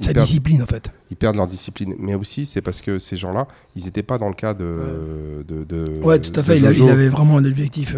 Sa 0.01 0.13
discipline 0.13 0.63
en 0.63 0.67
fait. 0.67 0.93
Ils 1.11 1.17
perdent 1.17 1.35
leur 1.35 1.49
discipline, 1.49 1.97
mais 1.99 2.15
aussi 2.15 2.47
c'est 2.47 2.63
parce 2.63 2.81
que 2.83 3.01
ces 3.01 3.17
gens-là, 3.17 3.49
ils 3.75 3.87
n'étaient 3.87 4.05
pas 4.05 4.17
dans 4.17 4.29
le 4.29 4.35
cas 4.35 4.55
de. 4.55 5.45
de, 5.49 5.65
de 5.65 6.01
ouais, 6.05 6.21
tout 6.21 6.39
à 6.39 6.45
fait. 6.45 6.57
Il, 6.57 6.89
avait 6.89 7.09
vraiment 7.09 7.39
un 7.39 7.45
objectif. 7.45 7.97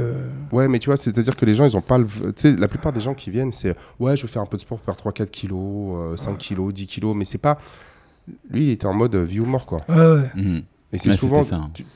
Ouais, 0.50 0.66
mais 0.66 0.78
tu 0.78 0.86
vois, 0.88 0.96
c'est-à-dire 0.96 1.36
que 1.36 1.44
les 1.44 1.52
gens, 1.52 1.66
ils 1.66 1.76
ont 1.76 1.82
pas 1.82 1.98
le. 1.98 2.06
Tu 2.06 2.32
sais, 2.36 2.56
la 2.56 2.68
plupart 2.68 2.94
des 2.94 3.02
gens 3.02 3.12
qui 3.12 3.30
viennent, 3.30 3.52
c'est 3.52 3.76
ouais, 3.98 4.16
je 4.16 4.22
veux 4.22 4.28
faire 4.28 4.40
un 4.40 4.46
peu 4.46 4.56
de 4.56 4.62
sport 4.62 4.78
pour 4.78 4.94
perdre 4.94 5.12
3-4 5.12 5.28
kilos, 5.28 6.18
5 6.18 6.38
kilos, 6.38 6.72
10 6.72 6.86
kilos, 6.86 7.14
mais 7.14 7.26
c'est 7.26 7.36
pas 7.36 7.58
lui, 8.50 8.66
il 8.66 8.70
était 8.70 8.86
en 8.86 8.94
mode 8.94 9.16
vie 9.16 9.40
ou 9.40 9.46
mort, 9.46 9.66
quoi. 9.66 9.80
ouais. 9.88 10.30
Mhm. 10.34 10.62
Et 10.92 10.98
c'est 10.98 11.12
souvent, 11.12 11.42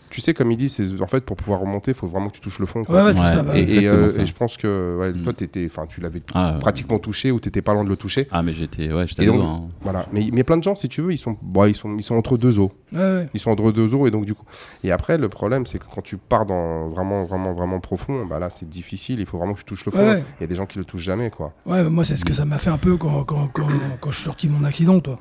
tu, 0.08 0.20
sais, 0.20 0.34
comme 0.34 0.52
il 0.52 0.56
dit, 0.56 0.68
c'est 0.68 1.00
en 1.00 1.08
fait 1.08 1.24
pour 1.24 1.36
pouvoir 1.36 1.58
remonter, 1.58 1.90
il 1.90 1.96
faut 1.96 2.06
vraiment 2.06 2.28
que 2.28 2.34
tu 2.34 2.40
touches 2.40 2.60
le 2.60 2.66
fond. 2.66 2.84
Quoi. 2.84 2.94
Ouais, 2.94 3.02
ouais, 3.06 3.14
ça, 3.14 3.42
bah, 3.42 3.58
et, 3.58 3.88
euh, 3.88 4.08
et, 4.16 4.24
je 4.24 4.32
pense 4.32 4.56
que 4.56 4.96
ouais, 4.98 5.12
toi, 5.12 5.32
mhm. 5.32 5.44
étais, 5.44 5.68
tu 5.88 6.00
l'avais 6.00 6.22
ah, 6.32 6.58
pratiquement 6.60 7.00
touché 7.00 7.32
ou 7.32 7.40
tu 7.40 7.48
étais 7.48 7.60
pas 7.60 7.74
loin 7.74 7.82
de 7.82 7.88
le 7.88 7.96
toucher. 7.96 8.28
Ah, 8.30 8.44
mais 8.44 8.54
j'étais, 8.54 8.92
ouais, 8.92 9.04
j'étais 9.08 9.26
hein. 9.26 9.62
Voilà. 9.80 10.06
Mais, 10.12 10.28
mais 10.32 10.44
plein 10.44 10.56
de 10.56 10.62
gens, 10.62 10.76
si 10.76 10.88
tu 10.88 11.02
veux, 11.02 11.12
ils 11.12 11.18
sont, 11.18 11.36
bon, 11.42 11.64
ils 11.64 11.74
sont, 11.74 11.96
ils 11.96 12.04
sont 12.04 12.14
entre 12.14 12.36
deux 12.36 12.60
eaux. 12.60 12.70
Ils 12.92 13.40
sont 13.40 13.50
entre 13.50 13.72
deux 13.72 13.92
eaux 13.96 14.06
et 14.06 14.12
donc 14.12 14.26
du 14.26 14.34
coup. 14.34 14.44
Et 14.84 14.92
après, 14.92 15.18
le 15.18 15.28
problème, 15.28 15.66
c'est 15.66 15.80
que 15.80 15.86
quand 15.92 16.02
tu 16.02 16.16
pars 16.16 16.46
dans 16.46 16.90
vraiment, 16.90 17.24
vraiment, 17.24 17.52
vraiment 17.52 17.80
profond, 17.80 18.26
bah 18.26 18.38
là, 18.38 18.48
c'est 18.48 18.68
difficile. 18.68 19.18
Il 19.18 19.26
faut 19.26 19.38
vraiment 19.38 19.54
que 19.54 19.58
tu 19.58 19.64
touches 19.64 19.86
le 19.86 19.92
fond. 19.92 20.22
Il 20.38 20.42
y 20.42 20.44
a 20.44 20.46
des 20.46 20.54
gens 20.54 20.66
qui 20.66 20.78
le 20.78 20.84
touchent 20.84 21.02
jamais, 21.02 21.30
quoi. 21.30 21.52
Ouais, 21.66 21.82
moi, 21.82 22.04
c'est 22.04 22.14
ce 22.14 22.24
que 22.24 22.32
ça 22.32 22.44
m'a 22.44 22.58
fait 22.58 22.70
un 22.70 22.78
peu 22.78 22.96
quand, 22.96 23.24
quand, 23.24 23.48
quand, 23.52 23.66
quand 24.00 24.10
je 24.12 24.14
suis 24.14 24.24
sorti 24.24 24.46
de 24.46 24.52
mon 24.52 24.62
accident, 24.62 25.00
toi. 25.00 25.18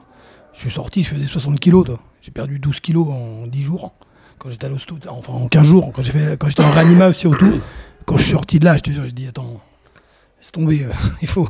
Je 0.53 0.59
suis 0.59 0.71
sorti, 0.71 1.03
je 1.03 1.09
faisais 1.09 1.25
60 1.25 1.59
kilos, 1.59 1.85
toi. 1.85 1.99
J'ai 2.21 2.31
perdu 2.31 2.59
12 2.59 2.79
kilos 2.79 3.07
en 3.09 3.47
10 3.47 3.63
jours. 3.63 3.93
Quand 4.37 4.49
j'étais 4.49 4.65
à 4.65 4.69
l'hosto, 4.69 4.97
enfin 5.07 5.33
en 5.33 5.47
15 5.47 5.65
jours, 5.65 5.91
quand 5.93 6.01
j'étais 6.03 6.63
en 6.63 6.71
réanimation 6.71 7.29
aussi 7.29 7.45
autour. 7.45 7.59
Quand 8.05 8.17
je 8.17 8.23
suis 8.23 8.31
sorti 8.31 8.59
de 8.59 8.65
là, 8.65 8.75
je 8.77 8.81
te 8.81 8.91
jure, 8.91 9.05
je 9.05 9.11
dis 9.13 9.27
attends, 9.27 9.61
laisse 10.37 10.51
tomber, 10.51 10.83
euh, 10.83 10.91
il 11.21 11.27
faut. 11.27 11.47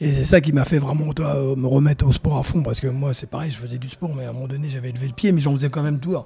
Et 0.00 0.12
c'est 0.12 0.24
ça 0.24 0.40
qui 0.40 0.52
m'a 0.52 0.64
fait 0.64 0.78
vraiment 0.78 1.12
toi, 1.12 1.34
me 1.56 1.66
remettre 1.66 2.06
au 2.06 2.12
sport 2.12 2.38
à 2.38 2.42
fond, 2.44 2.62
parce 2.62 2.80
que 2.80 2.86
moi 2.86 3.12
c'est 3.14 3.28
pareil, 3.28 3.50
je 3.50 3.58
faisais 3.58 3.78
du 3.78 3.88
sport, 3.88 4.14
mais 4.14 4.24
à 4.24 4.30
un 4.30 4.32
moment 4.32 4.46
donné 4.46 4.68
j'avais 4.68 4.92
levé 4.92 5.08
le 5.08 5.12
pied, 5.12 5.32
mais 5.32 5.40
j'en 5.40 5.52
faisais 5.54 5.68
quand 5.68 5.82
même 5.82 5.98
tout. 5.98 6.16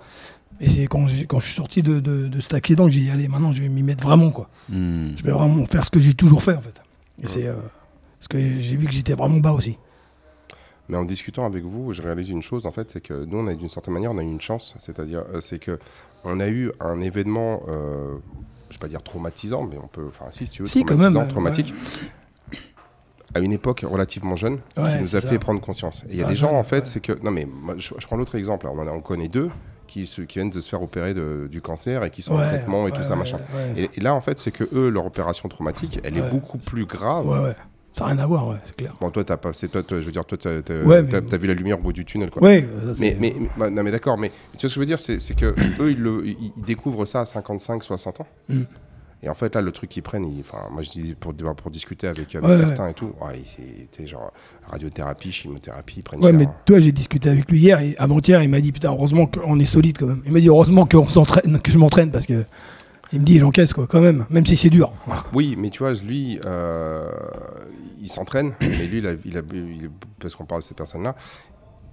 Et 0.60 0.68
c'est 0.68 0.86
quand, 0.86 1.06
quand 1.26 1.40
je 1.40 1.46
suis 1.46 1.54
sorti 1.54 1.82
de, 1.82 2.00
de, 2.00 2.40
cet 2.40 2.52
accident 2.52 2.84
que 2.86 2.92
j'ai 2.92 3.00
dit 3.00 3.10
allez, 3.10 3.28
maintenant 3.28 3.54
je 3.54 3.62
vais 3.62 3.68
m'y 3.68 3.82
mettre 3.82 4.04
vraiment 4.04 4.30
quoi. 4.30 4.50
Hmm. 4.68 5.12
Je 5.16 5.22
vais 5.22 5.32
vraiment 5.32 5.64
faire 5.64 5.84
ce 5.84 5.90
que 5.90 6.00
j'ai 6.00 6.12
toujours 6.12 6.42
fait 6.42 6.54
en 6.54 6.62
fait. 6.62 6.82
Et 7.22 7.26
c'est 7.26 7.46
euh, 7.46 7.54
parce 8.18 8.28
que 8.28 8.38
j'ai 8.58 8.76
vu 8.76 8.86
que 8.86 8.92
j'étais 8.92 9.14
vraiment 9.14 9.38
bas 9.38 9.52
aussi. 9.52 9.78
Mais 10.90 10.96
en 10.96 11.04
discutant 11.04 11.46
avec 11.46 11.62
vous, 11.64 11.92
je 11.92 12.02
réalise 12.02 12.30
une 12.30 12.42
chose, 12.42 12.66
en 12.66 12.72
fait, 12.72 12.90
c'est 12.90 13.00
que 13.00 13.24
nous, 13.24 13.38
on 13.38 13.46
a 13.46 13.54
d'une 13.54 13.68
certaine 13.68 13.94
manière, 13.94 14.10
on 14.10 14.18
a 14.18 14.22
eu 14.22 14.26
une 14.26 14.40
chance. 14.40 14.74
C'est-à-dire, 14.80 15.22
euh, 15.32 15.40
c'est 15.40 15.60
que 15.60 15.78
on 16.24 16.40
a 16.40 16.48
eu 16.48 16.72
un 16.80 17.00
événement, 17.00 17.62
euh, 17.68 18.16
je 18.70 18.74
vais 18.74 18.80
pas 18.80 18.88
dire 18.88 19.00
traumatisant, 19.02 19.62
mais 19.62 19.78
on 19.82 19.86
peut, 19.86 20.06
enfin, 20.08 20.30
si, 20.32 20.46
si 20.46 20.52
tu 20.52 20.62
veux, 20.62 20.68
Si, 20.68 20.80
quand 20.80 20.96
traumatisant, 20.96 21.18
même, 21.20 21.28
ouais. 21.28 21.32
traumatique. 21.32 21.72
À 23.32 23.38
une 23.38 23.52
époque 23.52 23.84
relativement 23.88 24.34
jeune, 24.34 24.58
Ouais, 24.76 24.94
qui 24.96 25.00
nous 25.02 25.14
a 25.14 25.20
fait 25.20 25.28
ça. 25.34 25.38
prendre 25.38 25.60
conscience. 25.60 26.02
Et 26.08 26.14
il 26.14 26.16
y 26.18 26.22
a 26.24 26.26
des 26.26 26.34
gens, 26.34 26.52
en 26.52 26.64
fait, 26.64 26.78
ouais. 26.80 26.84
c'est 26.84 27.00
que. 27.00 27.12
Non, 27.22 27.30
mais 27.30 27.46
moi, 27.46 27.76
je, 27.78 27.94
je 27.96 28.06
prends 28.08 28.16
l'autre 28.16 28.34
exemple. 28.34 28.66
là. 28.66 28.72
On, 28.74 28.78
en 28.80 28.88
a- 28.88 28.90
on 28.90 29.00
connaît 29.00 29.28
deux 29.28 29.46
qui, 29.86 30.04
se- 30.06 30.22
qui 30.22 30.40
viennent 30.40 30.50
de 30.50 30.60
se 30.60 30.68
faire 30.68 30.82
opérer 30.82 31.14
de- 31.14 31.46
du 31.48 31.60
cancer 31.62 32.02
et 32.02 32.10
qui 32.10 32.22
sont 32.22 32.32
en 32.34 32.38
Ouais, 32.38 32.48
traitement 32.48 32.88
et 32.88 32.90
ouais, 32.90 32.96
tout 32.98 33.04
ça, 33.04 33.10
ouais, 33.12 33.16
machin. 33.20 33.38
ouais. 33.54 33.82
Et, 33.84 33.90
et 33.98 34.00
là, 34.00 34.14
en 34.16 34.20
fait, 34.20 34.40
c'est 34.40 34.50
que 34.50 34.64
eux, 34.72 34.88
leur 34.88 35.06
opération 35.06 35.48
traumatique, 35.48 36.00
elle 36.02 36.16
est 36.18 36.22
Ouais. 36.22 36.30
beaucoup 36.30 36.58
plus 36.58 36.86
grave. 36.86 37.54
Ça 37.92 38.04
n'a 38.04 38.12
rien 38.12 38.18
à 38.22 38.26
voir, 38.26 38.48
ouais, 38.48 38.56
c'est 38.64 38.76
clair. 38.76 38.94
Bon, 39.00 39.10
toi, 39.10 39.24
t'as 39.24 39.36
pas, 39.36 39.52
c'est 39.52 39.68
toi, 39.68 39.82
toi, 39.82 40.00
je 40.00 40.06
veux 40.06 40.12
dire, 40.12 40.24
toi, 40.24 40.38
t'as, 40.40 40.62
t'as- 40.62 40.82
Ouais, 40.82 41.02
t'as- 41.06 41.20
mais- 41.20 41.26
t'as 41.26 41.36
vu 41.36 41.48
la 41.48 41.54
lumière 41.54 41.78
au 41.78 41.82
bout 41.82 41.92
du 41.92 42.04
tunnel, 42.04 42.30
quoi. 42.30 42.40
Ouais, 42.42 42.66
ça, 42.86 42.92
Mais, 43.00 43.16
mais, 43.20 43.34
mais- 43.38 43.48
bah, 43.58 43.68
non, 43.68 43.82
mais 43.82 43.90
d'accord, 43.90 44.16
mais 44.16 44.28
tu 44.28 44.34
vois 44.34 44.58
ce 44.60 44.66
que 44.66 44.68
je 44.74 44.80
veux 44.80 44.86
dire, 44.86 45.00
c'est, 45.00 45.20
c'est 45.20 45.34
que 45.34 45.46
eux, 45.82 45.90
ils, 45.90 45.98
le- 46.00 46.22
ils- 46.26 46.52
ils 46.56 46.62
découvrent 46.62 47.04
ça 47.04 47.22
à 47.22 47.24
55, 47.24 47.82
60 47.82 48.20
ans. 48.20 48.26
Mm. 48.48 48.60
Et 49.22 49.28
en 49.28 49.34
fait, 49.34 49.54
là, 49.54 49.60
le 49.60 49.70
truc 49.72 49.90
qu'ils 49.90 50.02
prennent, 50.02 50.24
ils- 50.24 50.44
moi, 50.72 50.80
je 50.82 50.90
dis 50.90 51.14
pour, 51.18 51.34
pour 51.34 51.70
discuter 51.70 52.06
avec, 52.06 52.34
avec 52.34 52.48
Ouais, 52.48 52.56
certains 52.56 52.88
et 52.88 52.94
tout, 52.94 53.12
ouais, 53.20 53.42
c'était 53.44 54.06
genre 54.06 54.32
radiothérapie, 54.68 55.30
chimiothérapie, 55.32 55.96
ils 55.98 56.02
prennent 56.02 56.20
Ouais, 56.24 56.30
cher, 56.30 56.38
mais 56.38 56.46
hein. 56.46 56.54
toi, 56.64 56.78
j'ai 56.80 56.92
discuté 56.92 57.28
avec 57.28 57.50
lui 57.50 57.58
hier 57.58 57.80
et 57.80 57.96
avant-hier, 57.98 58.42
il 58.42 58.48
m'a 58.48 58.60
dit 58.60 58.72
putain, 58.72 58.90
heureusement 58.92 59.26
qu'on 59.26 59.58
est 59.60 59.64
solide 59.66 59.98
quand 59.98 60.06
même. 60.06 60.22
Il 60.24 60.32
m'a 60.32 60.40
dit 60.40 60.48
heureusement 60.48 60.86
qu'on 60.86 61.06
s'entraîne, 61.08 61.60
que 61.60 61.70
je 61.70 61.76
m'entraîne 61.76 62.10
parce 62.10 62.24
que 62.24 62.44
il 63.12 63.20
me 63.20 63.24
dit 63.24 63.38
j'encaisse 63.38 63.72
quoi, 63.72 63.86
quand 63.86 64.00
même, 64.00 64.26
même 64.30 64.46
si 64.46 64.56
c'est 64.56 64.70
dur. 64.70 64.92
Oui, 65.32 65.56
mais 65.58 65.70
tu 65.70 65.80
vois, 65.80 65.92
lui, 65.94 66.38
euh, 66.46 67.10
il 68.00 68.08
s'entraîne, 68.08 68.52
mais 68.60 68.86
lui, 68.86 68.98
il 68.98 69.06
a, 69.06 69.12
il 69.24 69.36
a- 69.38 69.42
il 69.52 69.84
est- 69.84 69.90
parce 70.20 70.34
qu'on 70.34 70.44
parle 70.44 70.60
de 70.62 70.66
ces 70.66 70.74
personnes-là, 70.74 71.14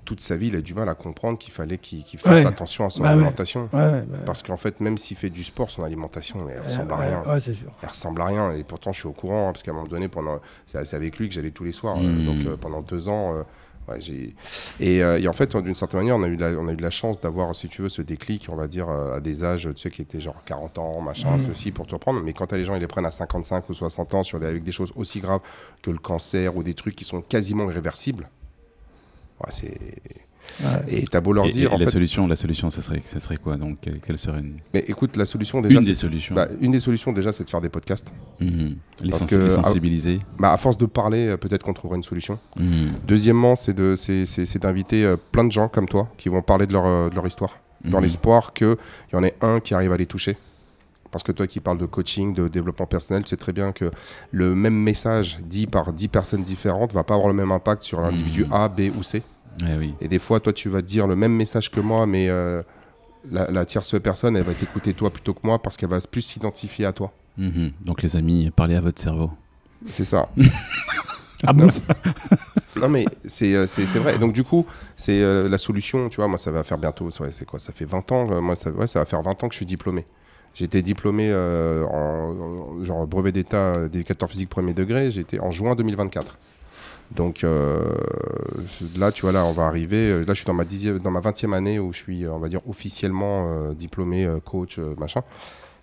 toute 0.06 0.22
sa 0.22 0.38
vie, 0.38 0.48
il 0.48 0.56
a 0.56 0.62
du 0.62 0.74
mal 0.74 0.88
à 0.88 0.96
comprendre 0.96 1.38
qu'il 1.38 1.52
fallait 1.52 1.78
qu'il, 1.78 2.02
fasse 2.18 2.40
Ouais. 2.42 2.46
attention 2.46 2.86
à 2.86 2.90
son 2.90 3.04
Bah 3.04 3.10
alimentation. 3.10 3.68
Ouais, 3.74 3.80
ouais, 3.82 4.04
bah, 4.08 4.18
Parce 4.26 4.42
qu'en 4.42 4.56
fait, 4.56 4.80
même 4.80 4.98
s'il 4.98 5.18
fait 5.18 5.30
du 5.30 5.44
sport, 5.44 5.70
son 5.70 5.84
alimentation, 5.84 6.48
elle 6.50 6.62
ressemble 6.62 6.94
à 6.94 6.96
rien. 6.96 7.40
Sûr. 7.40 7.54
Elle 7.84 7.90
ressemble 7.90 8.22
à 8.22 8.26
rien. 8.26 8.52
Et 8.54 8.64
pourtant, 8.64 8.94
je 8.94 9.00
suis 9.00 9.08
au 9.10 9.12
courant, 9.12 9.50
hein, 9.50 9.52
parce 9.52 9.64
qu'à 9.64 9.72
un 9.72 9.74
moment 9.74 9.88
donné, 9.88 10.08
pendant, 10.08 10.40
c'est 10.66 10.94
avec 10.94 11.18
lui 11.20 11.28
que 11.28 11.36
j'allais 11.36 11.52
tous 11.52 11.66
les 11.66 11.74
soirs. 11.74 11.98
euh, 11.98 12.04
Mhm. 12.04 12.26
donc 12.26 12.46
euh, 12.46 12.56
pendant 12.56 12.80
deux 12.82 13.10
ans, 13.10 13.36
euh, 13.36 13.44
ouais, 13.88 14.00
j'ai. 14.00 14.36
Et, 14.80 15.04
euh, 15.04 15.20
et 15.20 15.28
en 15.28 15.34
fait, 15.34 15.56
d'une 15.58 15.76
certaine 15.76 16.00
manière, 16.02 16.16
on 16.18 16.24
a 16.24 16.28
eu 16.28 16.36
de 16.38 16.46
la, 16.46 16.60
on 16.60 16.68
a 16.68 16.72
eu 16.74 16.76
de 16.76 16.82
la 16.82 16.90
chance 16.90 17.20
d'avoir, 17.22 17.56
si 17.56 17.68
tu 17.70 17.82
veux, 17.82 17.90
ce 17.90 18.02
déclic, 18.02 18.48
on 18.50 18.56
va 18.56 18.68
dire, 18.68 18.90
euh, 18.90 19.18
à 19.18 19.20
des 19.20 19.44
âges, 19.44 19.70
tu 19.76 19.82
sais, 19.82 19.90
qui 19.90 20.02
étaient 20.02 20.20
genre 20.22 20.44
40 20.46 20.78
ans, 20.78 21.02
machin, 21.02 21.38
Mhm. 21.38 21.48
ceci, 21.48 21.72
pour 21.72 21.88
te 21.88 21.94
reprendre. 21.96 22.22
Mais 22.24 22.34
quand 22.34 22.48
t'as 22.48 22.58
les 22.58 22.66
gens, 22.66 22.76
ils 22.76 22.82
les 22.82 22.88
prennent 22.88 23.06
à 23.06 23.12
55 23.12 23.70
ou 23.70 23.74
60 23.74 24.14
ans 24.14 24.24
sur 24.24 24.40
des, 24.40 24.46
avec 24.48 24.64
des 24.64 24.72
choses 24.72 24.92
aussi 24.96 25.20
graves 25.20 25.42
que 25.82 25.92
le 25.92 25.98
cancer 25.98 26.56
ou 26.56 26.64
des 26.64 26.74
trucs 26.74 26.96
qui 26.96 27.04
sont 27.06 27.22
quasiment 27.22 27.70
irréversibles. 27.70 28.30
Ouais, 29.42 29.52
c'est. 29.52 29.78
Ouais. 30.60 30.68
Et 31.02 31.06
t'as 31.08 31.22
beau 31.22 31.34
leur 31.34 31.46
Et, 31.46 31.50
dire, 31.52 31.72
et 31.72 31.76
en 31.76 31.78
la 31.78 31.86
fait. 31.86 31.92
solution, 31.92 32.26
la 32.28 32.36
solution, 32.36 32.70
ça 32.70 32.82
serait, 32.82 33.02
ça 33.06 33.20
serait 33.20 33.38
quoi 33.38 33.58
donc 33.58 33.78
quelle, 33.82 34.00
quelle 34.00 34.18
serait 34.18 34.40
une, 34.40 34.56
Mais 34.74 34.84
écoute, 34.88 35.16
la 35.18 35.26
solution 35.26 35.62
déjà. 35.62 35.76
une 35.76 35.84
c'est- 35.84 35.90
des 35.90 35.96
solutions 35.96 36.34
bah, 36.36 36.48
une 36.62 36.72
des 36.72 36.80
solutions 36.80 37.12
déjà, 37.14 37.32
c'est 37.32 37.44
de 37.44 37.50
faire 37.50 37.62
des 37.62 37.70
podcasts. 37.70 38.12
Mhm. 38.40 38.76
Les, 39.02 39.10
parce 39.12 39.22
sensi- 39.24 39.36
que- 39.36 39.42
les 39.42 39.50
sensibiliser. 39.52 40.20
Bah, 40.40 40.54
à 40.54 40.58
force 40.58 40.78
de 40.78 40.86
parler, 40.86 41.28
euh, 41.28 41.38
peut-être 41.38 41.64
qu'on 41.64 41.74
trouvera 41.74 41.96
une 41.98 42.04
solution. 42.04 42.40
Mhm. 42.58 42.68
Deuxièmement, 43.08 43.56
c'est 43.56 43.74
de- 43.74 43.96
c'est- 43.96 44.26
c'est- 44.26 44.46
c'est 44.46 44.60
d'inviter 44.60 45.04
euh, 45.06 45.16
plein 45.32 45.44
de 45.44 45.52
gens 45.52 45.68
comme 45.68 45.88
toi 45.88 46.08
qui 46.18 46.30
vont 46.30 46.42
parler 46.42 46.66
de 46.68 46.74
leur, 46.74 46.86
euh, 46.86 47.10
de 47.10 47.16
leur 47.16 47.28
histoire, 47.28 47.58
dans 47.86 47.98
Mhm. 47.98 48.04
l'espoir 48.04 48.54
qu'il 48.54 48.76
y 49.14 49.16
en 49.16 49.24
ait 49.24 49.36
un 49.42 49.60
qui 49.60 49.74
arrive 49.74 49.92
à 49.92 49.98
les 49.98 50.06
toucher. 50.08 50.38
Parce 51.12 51.24
que 51.24 51.32
toi 51.32 51.48
qui 51.48 51.62
parles 51.62 51.78
de 51.78 51.86
coaching, 51.86 52.34
de 52.34 52.48
développement 52.50 52.86
personnel, 52.86 53.24
tu 53.24 53.30
sais 53.30 53.38
très 53.38 53.54
bien 53.54 53.72
que 53.72 53.90
le 54.32 54.54
même 54.54 54.76
message 54.76 55.40
dit 55.42 55.66
par 55.66 55.94
10 55.94 56.10
personnes 56.10 56.44
différentes 56.44 56.94
va 56.94 57.04
pas 57.04 57.14
avoir 57.14 57.30
le 57.30 57.34
même 57.34 57.52
impact 57.52 57.84
sur 57.84 58.02
l'individu. 58.02 58.46
A, 58.52 58.68
B 58.68 58.92
ou 58.98 59.04
C. 59.04 59.24
Eh 59.66 59.78
oui. 59.78 59.94
Et 60.02 60.08
des 60.08 60.20
fois, 60.20 60.40
toi, 60.40 60.54
tu 60.54 60.70
vas 60.70 60.82
dire 60.82 61.08
le 61.08 61.16
même 61.16 61.34
message 61.34 61.72
que 61.72 61.80
moi, 61.80 62.06
mais 62.06 62.28
euh, 62.30 62.62
la, 63.32 63.50
la 63.50 63.66
tierce 63.66 64.00
personne, 64.02 64.36
elle 64.38 64.44
va 64.44 64.54
t'écouter 64.54 64.94
toi 64.94 65.10
plutôt 65.10 65.34
que 65.34 65.40
moi 65.44 65.60
parce 65.62 65.78
qu'elle 65.78 65.90
va 65.90 66.00
plus 66.12 66.22
s'identifier 66.22 66.86
à 66.86 66.92
toi. 66.94 67.12
Mhm. 67.38 67.72
Donc 67.86 68.02
les 68.02 68.16
amis, 68.16 68.52
parlez 68.56 68.76
à 68.76 68.82
votre 68.82 69.02
cerveau. 69.02 69.32
C'est 69.90 70.06
ça. 70.06 70.30
Ah 71.46 71.54
bon 71.54 71.68
Non 72.82 72.90
mais 72.90 73.06
c'est 73.24 73.54
euh, 73.54 73.68
c'est 73.68 73.86
vrai. 74.00 74.18
Donc 74.18 74.34
du 74.34 74.44
coup, 74.44 74.66
c'est 74.96 75.22
euh, 75.22 75.48
la 75.48 75.60
solution, 75.60 76.10
tu 76.10 76.16
vois, 76.16 76.28
moi 76.28 76.40
ça 76.40 76.50
va 76.50 76.64
faire 76.64 76.80
bientôt, 76.80 77.12
c'est 77.12 77.46
quoi 77.46 77.60
Ça 77.60 77.72
fait 77.74 77.86
20 77.86 78.12
ans, 78.12 78.32
euh, 78.32 78.42
moi 78.42 78.56
ça, 78.56 78.72
ouais, 78.72 78.88
ça 78.88 78.98
va 78.98 79.06
faire 79.06 79.22
20 79.22 79.44
ans 79.44 79.48
que 79.48 79.54
je 79.54 79.58
suis 79.58 79.66
diplômé. 79.68 80.08
Été 80.60 80.82
diplômé 80.82 81.32
en, 81.32 81.86
en- 81.92 82.84
genre 82.84 83.06
brevet 83.06 83.32
d'état 83.32 83.88
d'éducateur 83.88 84.28
physique 84.28 84.50
premier 84.50 84.74
degré, 84.74 85.16
été 85.16 85.40
en 85.40 85.52
juin 85.52 85.76
2024. 85.76 86.40
Donc 87.16 87.44
euh, 87.44 87.96
là, 88.98 89.12
tu 89.12 89.22
vois, 89.22 89.32
là, 89.32 89.46
on 89.46 89.54
va 89.54 89.66
arriver. 89.66 90.12
euh, 90.12 90.20
Là, 90.26 90.34
je 90.34 90.40
suis 90.40 90.46
dans 90.46 90.54
ma, 90.54 90.66
dixième, 90.66 91.00
dans 91.00 91.12
ma 91.12 91.22
20e 91.22 91.54
année 91.54 91.80
où 91.80 91.94
je 91.94 91.98
suis, 92.00 92.26
euh, 92.26 92.34
on 92.34 92.40
va 92.40 92.50
dire, 92.50 92.62
officiellement 92.68 93.48
euh, 93.50 93.74
diplômé, 93.74 94.28
coach, 94.46 94.78
machin. 94.78 95.22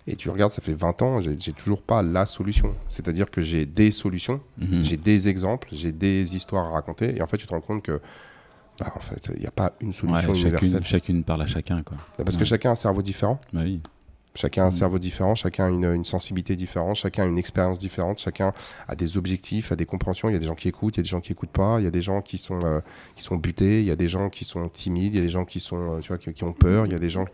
Et 0.07 0.15
tu 0.15 0.29
regardes, 0.29 0.51
ça 0.51 0.61
fait 0.61 0.73
20 0.75 1.01
ans, 1.01 1.19
j'ai 1.21 1.53
toujours 1.53 1.81
pas 1.81 2.03
la 2.03 2.27
solution. 2.27 2.75
C'est-à-dire 2.89 3.31
que 3.31 3.41
j'ai 3.41 3.65
des 3.65 3.89
solutions, 3.89 4.39
Mhm. 4.59 4.83
j'ai 4.83 4.97
des 4.97 5.27
exemples, 5.29 5.67
j'ai 5.71 5.91
des 5.91 6.35
histoires 6.35 6.67
à 6.67 6.71
raconter, 6.73 7.17
et 7.17 7.23
en 7.23 7.27
fait, 7.27 7.37
tu 7.37 7.47
te 7.47 7.51
rends 7.55 7.59
compte 7.61 7.81
que, 7.81 7.99
bah, 8.79 8.93
en 8.95 8.99
fait, 8.99 9.31
il 9.33 9.39
n'y 9.39 9.47
a 9.47 9.51
pas 9.51 9.73
une 9.81 9.87
Ouais, 9.87 9.93
solution 9.93 10.33
universelle. 10.35 10.69
chacune, 10.83 10.83
chacune 10.83 11.23
parle 11.23 11.41
à 11.41 11.47
chacun, 11.47 11.81
quoi. 11.81 11.97
Parce 12.23 12.37
que 12.37 12.45
chacun 12.45 12.69
a 12.69 12.71
un 12.73 12.75
cerveau 12.75 13.01
différent, 13.01 13.41
Bah 13.51 13.61
oui. 13.63 13.81
Chacun 14.35 14.63
a 14.63 14.65
un 14.65 14.69
Mm. 14.69 14.71
cerveau 14.71 14.99
différent, 14.99 15.33
chacun 15.35 15.65
a 15.65 15.69
une, 15.69 15.85
une 15.85 16.05
sensibilité 16.05 16.55
différente, 16.55 16.95
chacun 16.97 17.23
a 17.23 17.25
une 17.25 17.37
expérience 17.37 17.79
différente, 17.79 18.19
chacun 18.19 18.53
a 18.87 18.95
des 18.95 19.17
objectifs, 19.17 19.71
a 19.71 19.75
des 19.75 19.85
compréhensions. 19.85 20.29
Il 20.29 20.33
y 20.33 20.35
a 20.35 20.39
des 20.39 20.45
gens 20.45 20.55
qui 20.55 20.67
écoutent, 20.67 20.95
il 20.95 20.99
y 20.99 21.01
a 21.01 21.03
des 21.03 21.09
gens 21.09 21.21
qui 21.21 21.31
écoutent 21.31 21.49
pas, 21.49 21.77
il 21.79 21.83
y 21.85 21.87
a 21.87 21.91
des 21.91 22.01
gens 22.01 22.21
qui 22.21 22.37
sont, 22.37 22.59
euh, 22.63 22.79
qui 23.15 23.23
sont 23.23 23.37
butés, 23.37 23.79
il 23.81 23.85
y 23.87 23.91
a 23.91 23.95
des 23.95 24.07
gens 24.07 24.29
qui 24.29 24.45
sont 24.45 24.67
timides, 24.69 25.13
il 25.13 25.17
y 25.17 25.21
a 25.21 25.23
des 25.25 25.29
gens 25.29 25.45
qui 25.45 25.59
sont, 25.59 25.95
euh, 25.95 25.99
tu 25.99 26.09
vois, 26.09 26.17
qui, 26.17 26.31
qui 26.33 26.43
ont 26.43 26.53
peur, 26.53 26.85
il 26.85 26.91
y 26.91 26.95
a 26.95 26.99
des 26.99 27.09
gens 27.09 27.25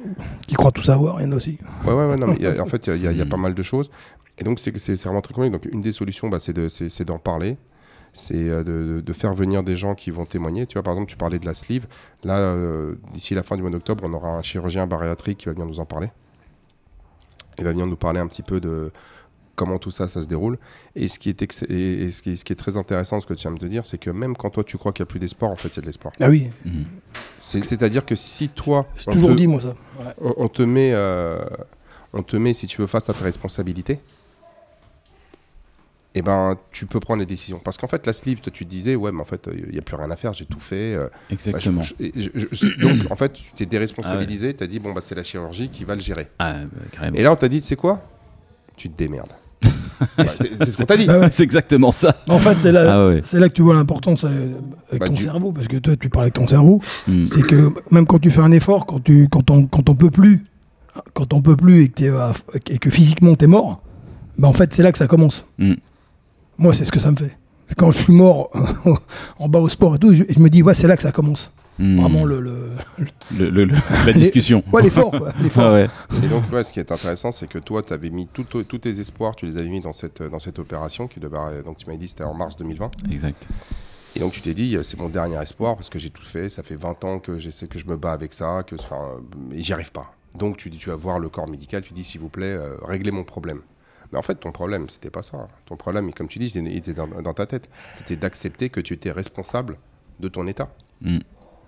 Qui 0.48 0.56
croient 0.56 0.72
tout 0.72 0.84
savoir, 0.84 1.20
il 1.22 1.26
y 1.26 1.28
en 1.28 1.32
a 1.32 1.36
aussi. 1.36 1.58
Ouais, 1.86 1.94
ouais, 1.94 2.08
ouais, 2.08 2.18
non, 2.18 2.28
mais 2.28 2.36
il 2.38 2.44
y 2.44 2.48
a- 2.48 2.62
en 2.62 2.66
fait, 2.66 2.88
il 2.88 3.02
y 3.02 3.08
a- 3.08 3.12
y, 3.12 3.22
Mm. 3.26 3.30
pas 3.30 3.38
mal 3.38 3.54
de 3.54 3.62
choses. 3.64 3.90
Et 4.38 4.44
donc, 4.44 4.60
c'est 4.60 4.76
c'est- 4.80 4.96
c'est 4.96 5.08
vraiment 5.08 5.22
très 5.22 5.34
compliqué. 5.34 5.52
Donc, 5.52 5.66
une 5.72 5.82
des 5.82 5.92
solutions, 5.92 6.30
bah, 6.30 6.40
c'est 6.40 6.54
de- 6.54 6.70
c'est 6.70 6.90
c'est 6.90 7.06
d'en 7.06 7.20
parler. 7.20 7.58
C'est 8.14 8.36
euh, 8.50 8.64
de, 8.64 8.96
de- 8.96 9.02
de 9.02 9.14
faire 9.14 9.34
venir 9.34 9.64
des 9.64 9.76
gens 9.78 9.96
qui 9.96 10.12
vont 10.12 10.26
témoigner. 10.26 10.66
Tu 10.68 10.74
vois, 10.74 10.84
par 10.84 10.94
exemple, 10.94 11.10
tu 11.10 11.16
parlais 11.18 11.40
de 11.40 11.46
la 11.46 11.54
sleeve. 11.54 11.88
Là, 12.24 12.38
euh, 12.40 12.96
d'ici 13.14 13.34
la 13.36 13.44
fin 13.44 13.56
du 13.56 13.62
mois 13.62 13.72
d'octobre, 13.72 14.04
on 14.06 14.14
aura 14.14 14.30
un 14.32 14.42
chirurgien 14.42 14.86
bariatrique 14.88 15.38
qui 15.38 15.46
va 15.46 15.54
venir 15.54 15.66
nous 15.66 15.80
en 15.80 15.86
parler. 15.86 16.10
Il 17.62 17.66
va 17.66 17.72
venir 17.72 17.86
nous 17.86 17.96
parler 17.96 18.20
un 18.20 18.28
petit 18.28 18.42
peu 18.42 18.60
de 18.60 18.92
comment 19.56 19.78
tout 19.78 19.92
ça, 19.92 20.08
ça 20.08 20.22
se 20.24 20.28
déroule. 20.28 20.58
Et 20.96 21.08
ce 21.08 21.20
qui 21.20 21.30
est, 21.30 21.42
ex- 21.44 21.64
et, 21.70 22.04
et 22.04 22.10
ce 22.12 22.22
qui 22.24 22.32
est, 22.32 22.36
ce 22.36 22.44
qui 22.44 22.52
est 22.54 22.56
très 22.56 22.76
intéressant, 22.76 23.22
ce 23.22 23.28
que 23.28 23.36
tu 23.36 23.44
viens 23.44 23.52
de 23.52 23.60
te 23.60 23.66
dire, 23.68 23.86
c'est 23.86 24.00
que 24.00 24.10
même 24.10 24.36
quand 24.36 24.50
toi, 24.50 24.64
tu 24.64 24.78
crois 24.80 24.92
qu'il 24.92 25.04
n'y 25.04 25.08
a 25.08 25.12
plus 25.12 25.20
d'espoir, 25.20 25.52
en 25.52 25.56
fait, 25.56 25.68
il 25.70 25.76
y 25.76 25.80
a 25.80 25.82
de 25.82 25.86
l'espoir. 25.86 26.12
Ah 26.20 26.28
oui, 26.30 26.50
Mhm. 26.66 26.86
C'est- 27.40 27.64
C'est-à-dire 27.64 28.06
que 28.06 28.16
si 28.16 28.50
toi, 28.50 28.88
on 29.08 29.12
toujours 29.14 29.30
te- 29.30 29.36
dit 29.36 29.46
moi 29.48 29.62
ça. 29.62 29.76
on, 30.20 30.34
on 30.38 30.48
te 30.48 30.64
met, 30.64 30.92
euh, 30.94 31.44
on 32.14 32.24
te 32.24 32.36
met, 32.38 32.54
si 32.56 32.66
tu 32.68 32.82
veux, 32.82 32.88
face 32.88 33.10
à 33.10 33.14
tes 33.14 33.24
responsabilités, 33.24 34.00
eh 36.14 36.22
ben, 36.22 36.58
tu 36.72 36.86
peux 36.86 37.00
prendre 37.00 37.20
les 37.22 37.26
décisions. 37.26 37.60
Parce 37.64 37.78
qu'en 37.78 37.88
fait, 37.88 38.06
la 38.06 38.14
sleeve, 38.14 38.42
toi, 38.42 38.52
tu 38.54 38.66
te 38.66 38.70
disais, 38.70 38.96
ouais, 38.96 39.12
mais 39.12 39.22
en 39.22 39.26
fait, 39.26 39.48
il 39.66 39.72
n'y 39.72 39.78
a 39.80 39.82
plus 39.82 39.96
rien 39.96 40.12
à 40.12 40.16
faire, 40.18 40.34
j'ai 40.34 40.46
tout 40.46 40.60
fait. 40.60 40.94
euh, 40.96 41.08
bah, 41.08 41.18
je- 41.30 41.34
Exactement. 41.36 41.82
je- 41.82 41.94
et 42.00 42.12
je- 42.16 42.30
je- 42.52 42.82
donc, 42.82 43.10
en 43.12 43.16
fait, 43.16 43.32
tu 43.34 43.44
t'es 43.56 43.66
déresponsabilisé, 43.66 44.54
tu 44.54 44.64
as 44.64 44.68
dit, 44.68 44.80
bon, 44.80 44.92
bah, 44.94 45.02
c'est 45.02 45.16
la 45.16 45.24
chirurgie 45.24 45.70
qui 45.70 45.84
va 45.86 45.96
le 45.96 46.02
gérer. 46.02 46.28
Ah, 46.40 46.54
bah, 46.72 46.82
carrément. 46.92 47.16
Et 47.18 47.24
là, 47.24 47.32
on 47.32 47.36
t'a 47.36 47.48
dit, 47.48 47.62
c'est 47.62 47.76
quoi? 47.78 48.02
Tu 48.76 48.90
te 48.90 48.98
démerdes. 48.98 49.32
C'est 50.26 50.66
ce 50.72 50.78
qu'on 50.78 50.86
t'a 50.86 50.98
dit. 50.98 51.06
Bah 51.06 51.20
ouais. 51.20 51.28
c'est 51.32 51.44
exactement 51.44 51.92
ça. 51.92 52.16
En 52.28 52.40
fait, 52.40 52.58
c'est 52.64 52.72
là, 52.72 52.92
Ah 53.04 53.08
ouais. 53.08 53.22
c'est 53.24 53.40
là 53.40 53.48
que 53.50 53.54
tu 53.54 53.62
vois 53.62 53.76
l'importance 53.76 54.24
euh, 54.24 54.54
avec 54.90 55.00
Bah, 55.00 55.08
ton 55.10 55.14
du- 55.14 55.22
cerveau, 55.24 55.52
parce 55.52 55.68
que 55.68 55.78
toi, 55.78 55.96
tu 55.96 56.10
parles 56.10 56.24
avec 56.24 56.34
ton 56.34 56.48
cerveau. 56.48 56.82
Mhm. 57.08 57.26
c'est 57.28 57.44
que 57.44 57.70
même 57.92 58.08
quand 58.08 58.18
tu 58.18 58.32
fais 58.32 58.42
un 58.42 58.52
effort, 58.52 58.88
quand, 58.88 59.00
tu, 59.04 59.28
quand, 59.30 59.52
on, 59.52 59.68
quand 59.68 59.88
on 59.90 59.94
peut 59.96 60.10
plus, 60.10 60.44
quand 61.14 61.34
on 61.34 61.42
peut 61.44 61.56
plus 61.56 61.84
et 61.84 61.90
que, 61.90 62.32
et 62.68 62.90
physiquement 62.90 63.36
t'es 63.36 63.46
mort, 63.46 63.84
bah 64.40 64.48
en 64.48 64.54
fait 64.54 64.74
c'est 64.74 64.82
là 64.82 64.92
que 64.92 64.98
ça 64.98 65.06
commence. 65.06 65.46
Mm. 65.60 65.74
Moi 66.58 66.74
c'est 66.74 66.84
ce 66.86 66.92
que 66.92 67.00
ça 67.00 67.12
me 67.12 67.16
fait. 67.18 67.38
Quand 67.78 67.92
je 67.92 68.00
suis 68.04 68.14
mort 68.14 68.50
en 69.40 69.48
bas 69.48 69.60
au 69.60 69.70
sport 69.70 69.96
et 69.96 70.00
tout, 70.00 70.14
je, 70.14 70.24
je 70.28 70.40
me 70.40 70.50
dis 70.50 70.62
ouais 70.62 70.74
c'est 70.74 70.88
là 70.88 70.96
que 70.98 71.04
ça 71.04 71.12
commence. 71.12 71.52
Mhm. 71.80 72.02
Vraiment 72.02 72.26
le, 72.26 72.42
le- 72.42 72.70
Le- 73.36 73.50
le- 73.50 73.66
le- 73.66 73.76
la 74.06 74.14
discussion. 74.24 74.62
ouais 74.72 74.82
l'effort. 74.84 75.12
Ah 75.56 75.72
ouais. 75.74 75.88
Et 76.24 76.28
donc, 76.28 76.52
ouais, 76.52 76.64
ce 76.64 76.72
qui 76.74 76.80
est 76.80 76.92
intéressant, 76.92 77.32
c'est 77.32 77.48
que 77.48 77.58
toi, 77.58 77.82
tu 77.82 77.94
avais 77.94 78.10
mis 78.12 78.28
tout- 78.28 78.44
tous 78.44 78.78
tes 78.78 79.00
espoirs, 79.00 79.36
tu 79.36 79.46
les 79.48 79.58
avais 79.58 79.70
mis 79.70 79.80
dans 79.80 79.94
cette, 79.94 80.22
dans 80.22 80.38
cette 80.38 80.60
opération 80.60 81.08
qui 81.08 81.20
devait, 81.20 81.64
donc 81.66 81.78
tu 81.78 81.86
m'avais 81.88 81.98
dit, 81.98 82.10
c'était 82.10 82.26
en 82.26 82.34
mars 82.36 82.56
2020. 82.58 82.92
Exact. 83.12 83.48
Et 84.16 84.20
donc 84.20 84.34
tu 84.34 84.42
t'es 84.42 84.54
dit, 84.54 84.76
euh, 84.76 84.84
c'est 84.84 85.00
mon 85.00 85.08
dernier 85.08 85.42
espoir 85.42 85.76
parce 85.76 85.90
que 85.90 85.98
j'ai 85.98 86.10
tout 86.10 86.26
fait, 86.26 86.50
ça 86.50 86.62
fait 86.62 86.76
20 86.76 87.04
ans 87.06 87.20
que 87.20 87.40
j'essaie 87.40 87.68
que 87.68 87.80
je 87.80 87.86
me 87.86 87.96
bats 87.96 88.12
avec 88.12 88.34
ça, 88.34 88.64
que, 88.68 88.76
enfin, 88.76 88.98
euh, 89.16 89.56
et 89.56 89.62
j'y 89.64 89.72
arrive 89.72 89.94
pas. 89.94 90.14
Donc 90.38 90.58
tu 90.58 90.70
dis, 90.70 90.78
tu 90.78 90.90
vas 90.90 90.96
voir 90.98 91.18
le 91.20 91.30
corps 91.30 91.48
médical, 91.48 91.82
tu 91.82 91.94
dis, 91.94 92.04
s'il 92.04 92.20
vous 92.20 92.30
plaît, 92.30 92.46
euh, 92.54 92.76
réglez 92.86 93.12
mon 93.12 93.24
problème. 93.24 93.62
Mais 94.12 94.20
en 94.20 94.22
fait, 94.22 94.36
ton 94.36 94.52
problème, 94.52 94.90
c'était 94.90 95.10
pas 95.10 95.22
ça. 95.22 95.48
Ton 95.66 95.78
problème, 95.78 96.14
comme 96.14 96.28
tu 96.28 96.40
dis, 96.40 96.48
il 96.48 96.78
était 96.78 96.94
dans, 96.94 97.08
dans 97.08 97.34
ta 97.34 97.46
tête. 97.46 97.70
C'était 97.94 98.16
d'accepter 98.16 98.70
que 98.70 98.82
tu 98.82 98.94
étais 98.94 99.12
responsable 99.12 99.78
de 100.20 100.28
ton 100.28 100.48
état. 100.48 100.70
Mhm. 101.02 101.22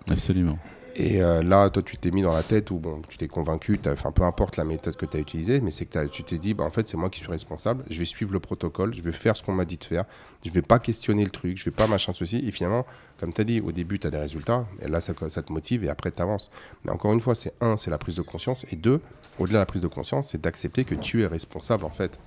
Absolument. 0.09 0.57
Et 0.95 1.23
euh, 1.23 1.41
là, 1.41 1.69
toi, 1.71 1.81
tu 1.81 1.97
t'es 1.97 2.11
mis 2.11 2.21
dans 2.21 2.33
la 2.33 2.43
tête 2.43 2.69
ou 2.69 2.77
bon, 2.77 3.01
tu 3.07 3.17
t'es 3.17 3.27
convaincu, 3.27 3.79
enfin, 3.87 4.11
peu 4.11 4.23
importe 4.23 4.57
la 4.57 4.63
méthode 4.63 4.95
que 4.95 5.07
tu 5.07 5.17
as 5.17 5.19
utilisée, 5.19 5.59
mais 5.59 5.71
c'est 5.71 5.85
que 5.85 6.05
tu 6.07 6.23
t'es 6.23 6.37
dit, 6.37 6.53
bah, 6.53 6.65
en 6.65 6.69
fait, 6.69 6.85
c'est 6.87 6.97
moi 6.97 7.09
qui 7.09 7.19
suis 7.19 7.31
responsable, 7.31 7.83
je 7.89 7.97
vais 7.97 8.05
suivre 8.05 8.31
le 8.31 8.39
protocole, 8.39 8.93
je 8.93 9.01
vais 9.01 9.11
faire 9.11 9.35
ce 9.35 9.41
qu'on 9.41 9.53
m'a 9.53 9.65
dit 9.65 9.77
de 9.77 9.83
faire, 9.83 10.05
je 10.45 10.51
vais 10.51 10.61
pas 10.61 10.77
questionner 10.77 11.23
le 11.23 11.31
truc, 11.31 11.57
je 11.57 11.65
vais 11.65 11.71
pas 11.71 11.87
machin 11.87 12.13
ceci. 12.13 12.43
Et 12.47 12.51
finalement, 12.51 12.85
comme 13.19 13.33
tu 13.33 13.41
as 13.41 13.43
dit, 13.43 13.59
au 13.59 13.71
début, 13.71 13.97
tu 13.97 14.05
as 14.05 14.11
des 14.11 14.19
résultats, 14.19 14.67
et 14.81 14.87
là, 14.87 15.01
ça, 15.01 15.13
ça 15.29 15.41
te 15.41 15.51
motive, 15.51 15.83
et 15.83 15.89
après, 15.89 16.11
tu 16.11 16.21
avances. 16.21 16.51
Mais 16.85 16.91
encore 16.91 17.11
une 17.11 17.21
fois, 17.21 17.33
c'est 17.33 17.53
un, 17.59 17.75
c'est 17.77 17.89
la 17.89 17.97
prise 17.97 18.15
de 18.15 18.21
conscience, 18.21 18.63
et 18.71 18.75
deux, 18.75 19.01
au-delà 19.39 19.59
de 19.59 19.61
la 19.61 19.65
prise 19.65 19.81
de 19.81 19.87
conscience, 19.87 20.29
c'est 20.29 20.41
d'accepter 20.41 20.83
que 20.83 20.93
tu 20.93 21.23
es 21.23 21.25
responsable, 21.25 21.85
en 21.85 21.89
fait. 21.89 22.19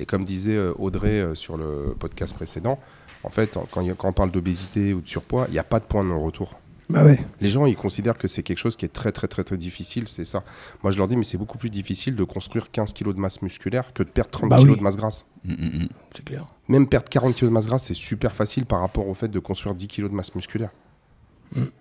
Et 0.00 0.06
comme 0.06 0.24
disait 0.24 0.56
euh, 0.56 0.72
Audrey 0.78 1.20
euh, 1.20 1.34
sur 1.34 1.56
le 1.56 1.94
podcast 1.98 2.34
précédent, 2.34 2.78
en 3.22 3.28
fait, 3.28 3.56
quand, 3.70 3.86
quand 3.96 4.08
on 4.08 4.12
parle 4.12 4.30
d'obésité 4.30 4.92
ou 4.94 5.00
de 5.02 5.08
surpoids, 5.08 5.44
il 5.48 5.52
n'y 5.52 5.58
a 5.58 5.64
pas 5.64 5.78
de 5.78 5.84
point 5.84 6.02
de 6.02 6.08
non-retour. 6.08 6.58
Bah 6.88 7.04
ouais. 7.04 7.20
Les 7.40 7.50
gens, 7.50 7.66
ils 7.66 7.76
considèrent 7.76 8.18
que 8.18 8.26
c'est 8.26 8.42
quelque 8.42 8.58
chose 8.58 8.74
qui 8.76 8.84
est 8.84 8.88
très, 8.88 9.12
très, 9.12 9.28
très, 9.28 9.44
très 9.44 9.56
difficile, 9.56 10.08
c'est 10.08 10.24
ça. 10.24 10.42
Moi, 10.82 10.90
je 10.90 10.98
leur 10.98 11.06
dis, 11.06 11.16
mais 11.16 11.22
c'est 11.22 11.36
beaucoup 11.38 11.58
plus 11.58 11.70
difficile 11.70 12.16
de 12.16 12.24
construire 12.24 12.70
15 12.72 12.92
kilos 12.94 13.14
de 13.14 13.20
masse 13.20 13.42
musculaire 13.42 13.92
que 13.92 14.02
de 14.02 14.08
perdre 14.08 14.30
30 14.30 14.50
Bah 14.50 14.56
kilos 14.56 14.72
oui. 14.72 14.78
de 14.78 14.82
masse 14.82 14.96
grasse. 14.96 15.26
Mm, 15.44 15.52
mm, 15.52 15.82
mm. 15.84 15.88
C'est 16.16 16.24
clair. 16.24 16.46
Même 16.66 16.88
perdre 16.88 17.08
40 17.08 17.34
kilos 17.34 17.50
de 17.50 17.54
masse 17.54 17.66
grasse, 17.68 17.84
c'est 17.84 17.94
super 17.94 18.34
facile 18.34 18.66
par 18.66 18.80
rapport 18.80 19.06
au 19.06 19.14
fait 19.14 19.28
de 19.28 19.38
construire 19.38 19.74
10 19.76 19.86
kilos 19.86 20.10
de 20.10 20.16
masse 20.16 20.34
musculaire. 20.34 20.70